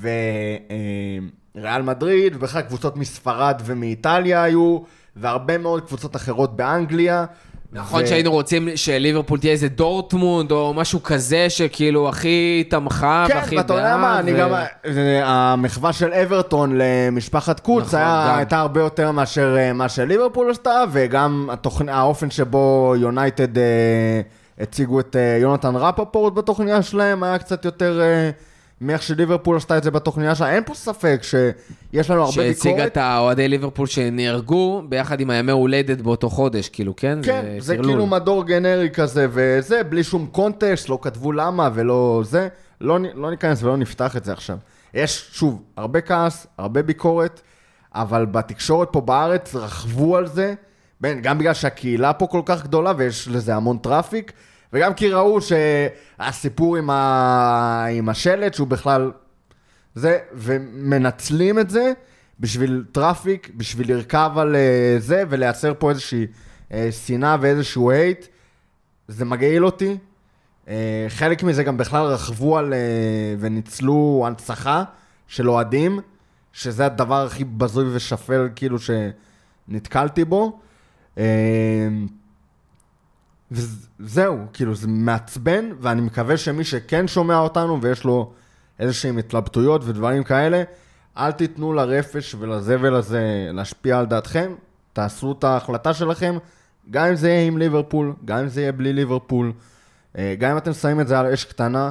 [0.00, 4.78] וריאל מדריד, ובכלל קבוצות מספרד ומאיטליה היו,
[5.16, 7.26] והרבה מאוד קבוצות אחרות באנגליה.
[7.76, 13.36] נכון ו- שהיינו רוצים שליברפול תהיה איזה דורטמונד, או משהו כזה, שכאילו הכי תמכה כן,
[13.36, 14.50] והכי ואתה יודע מה, אני ו- גם...
[14.92, 18.36] זה- המחווה של אברטון למשפחת קוץ נכון, היה- גם.
[18.36, 24.20] הייתה הרבה יותר מאשר אה, מה שליברפול עשתה, וגם התוכנ- האופן שבו יונייטד אה,
[24.60, 28.30] הציגו את אה, יונתן רפפורט בתוכניה שלהם היה קצת יותר אה,
[28.80, 30.52] מאיך שליברפול עשתה את זה בתוכניה שלה.
[30.52, 32.92] אין פה ספק שיש לנו הרבה שהציגה ביקורת.
[32.92, 37.18] את האוהדי ליברפול שנהרגו ביחד עם הימי הולדת באותו חודש, כאילו, כן?
[37.22, 37.90] כן, זה טרלול.
[37.90, 42.48] כאילו מדור גנרי כזה וזה, בלי שום קונטקסט, לא כתבו למה ולא זה.
[42.80, 44.56] לא, לא ניכנס ולא נפתח את זה עכשיו.
[44.94, 47.40] יש, שוב, הרבה כעס, הרבה ביקורת,
[47.94, 50.54] אבל בתקשורת פה בארץ רכבו על זה,
[51.00, 54.32] בין, גם בגלל שהקהילה פה כל כך גדולה ויש לזה המון traffic,
[54.72, 57.86] וגם כי ראו שהסיפור עם, ה...
[57.92, 59.12] עם השלט, שהוא בכלל...
[59.94, 61.92] זה, ומנצלים את זה
[62.40, 66.26] בשביל traffic, בשביל לרכב על אה, זה ולייצר פה איזושהי
[66.72, 68.26] אה, שנאה ואיזשהו hate.
[69.08, 69.98] זה מגעיל אותי.
[70.68, 72.74] אה, חלק מזה גם בכלל רכבו על
[73.38, 74.84] וניצלו הנצחה
[75.28, 76.00] של אוהדים,
[76.52, 78.76] שזה הדבר הכי בזוי ושפל כאילו
[79.68, 80.60] שנתקלתי בו.
[83.50, 88.32] וזהו, כאילו זה מעצבן, ואני מקווה שמי שכן שומע אותנו ויש לו
[88.78, 90.62] איזשהם התלבטויות ודברים כאלה,
[91.16, 94.54] אל תיתנו לרפש ולזבל הזה להשפיע על דעתכם,
[94.92, 96.38] תעשו את ההחלטה שלכם,
[96.90, 99.52] גם אם זה יהיה עם ליברפול, גם אם זה יהיה בלי ליברפול,
[100.18, 101.90] אה, גם אם אתם שמים את זה על אש קטנה.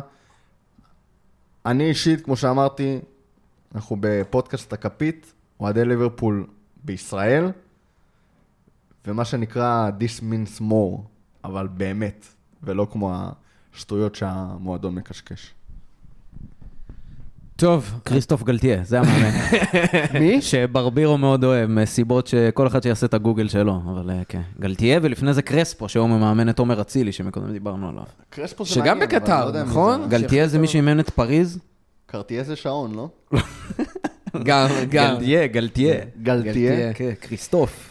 [1.66, 3.00] אני אישית, כמו שאמרתי,
[3.76, 6.48] אנחנו בפודקאסט הכפית, אוהדי ליברפול
[6.84, 7.52] בישראל,
[9.08, 11.15] ומה שנקרא This means more,
[11.46, 12.26] אבל באמת,
[12.64, 13.14] ולא כמו
[13.74, 15.54] השטויות שהמועדון מקשקש.
[17.56, 19.32] טוב, כריסטוף גלטיה, זה המאמן.
[20.20, 20.42] מי?
[20.42, 24.42] שברבירו מאוד אוהב, מסיבות שכל אחד שיעשה את הגוגל שלו, אבל אה, כן.
[24.60, 28.04] גלטיה, ולפני זה קרספו, שהיום הוא מאמן את עומר אצילי, שמקודם דיברנו עליו.
[28.30, 30.02] קרספו זה שגם מעניין, אבל בקטר, לא נכון?
[30.02, 30.08] זה.
[30.08, 31.60] גלטיה זה מי שאימן את פריז?
[32.06, 33.10] קרטיה זה שעון, לא?
[34.44, 35.16] גם, גם.
[35.16, 35.96] גלטיה, גלטיה.
[36.22, 36.94] גלטיה?
[36.94, 37.90] כן, כריסטוף.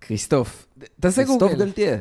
[0.00, 0.66] כריסטוף.
[1.00, 1.64] תעשה כריסטוף גוגל.
[1.64, 1.96] גלטיה.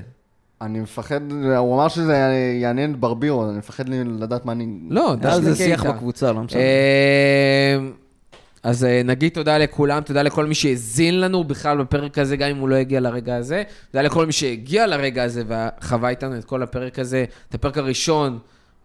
[0.65, 2.13] אני מפחד, הוא אמר שזה
[2.61, 4.67] יעניין את ברבירו, אני מפחד לדעת מה אני...
[4.89, 5.85] לא, על זה שיח.
[5.85, 6.61] בקבוצה, לא משנה.
[6.61, 7.77] אה,
[8.63, 12.57] אז אה, נגיד תודה לכולם, תודה לכל מי שהאזין לנו בכלל בפרק הזה, גם אם
[12.57, 13.63] הוא לא הגיע לרגע הזה.
[13.91, 18.39] תודה לכל מי שהגיע לרגע הזה וחווה איתנו את כל הפרק הזה, את הפרק הראשון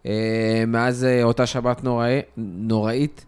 [0.05, 3.25] אה, מאז אותה שבת נוראי, נוראית.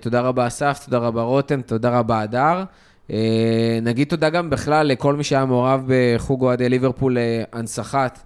[0.00, 2.64] תודה רבה אסף, תודה רבה רותם, תודה רבה הדר.
[3.10, 8.18] אה, נגיד תודה גם בכלל לכל מי שהיה מעורב בחוג אוהדי ליברפול להנצחת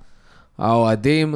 [0.59, 1.35] האוהדים,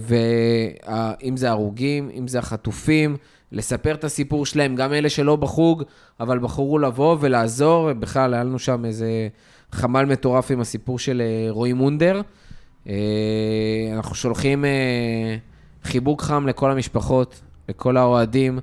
[0.00, 3.16] ואם זה הרוגים, אם זה החטופים,
[3.52, 5.82] לספר את הסיפור שלהם, גם אלה שלא בחוג,
[6.20, 7.92] אבל בחרו לבוא ולעזור.
[7.92, 9.28] בכלל, היה לנו שם איזה
[9.72, 12.20] חמ"ל מטורף עם הסיפור של אה, רועי מונדר.
[12.88, 12.94] אה,
[13.92, 15.36] אנחנו שולחים אה,
[15.84, 18.58] חיבוק חם לכל המשפחות, לכל האוהדים,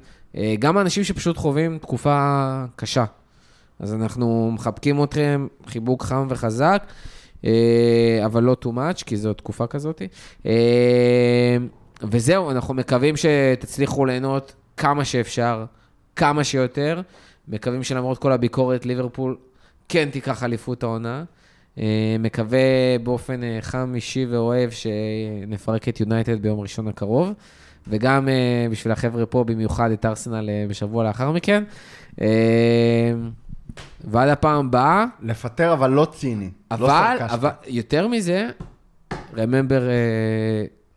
[0.60, 3.06] גם האנשים שפשוט חווים תקופה קשה.
[3.80, 6.84] אז אנחנו מחבקים אתכם, חיבוק חם וחזק,
[8.26, 10.02] אבל לא too much, כי זו תקופה כזאת.
[12.04, 15.66] וזהו, אנחנו מקווים שתצליחו ליהנות כמה שאפשר,
[16.16, 17.02] כמה שיותר.
[17.48, 19.38] מקווים שלמרות כל הביקורת, ליברפול
[19.90, 21.24] כן תיקח אליפות העונה.
[21.80, 22.60] אה, מקווה
[23.04, 27.34] באופן אה, חם, אישי ואוהב שנפרק את יונייטד ביום ראשון הקרוב,
[27.88, 31.64] וגם אה, בשביל החבר'ה פה, במיוחד את ארסנל בשבוע לאחר מכן.
[34.04, 35.06] ועד הפעם הבאה...
[35.22, 36.50] לפטר, אבל לא ציני.
[36.72, 38.50] לא אבל, לא אבל יותר מזה,
[39.34, 39.82] remember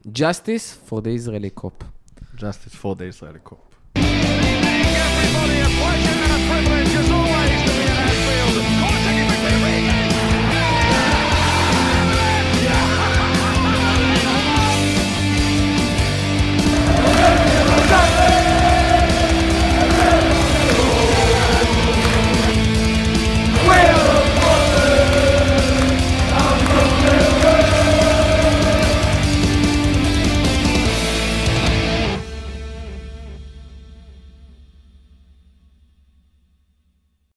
[0.04, 1.84] uh, justice for the Israeli cop.
[2.40, 3.70] justice for the Israeli cop.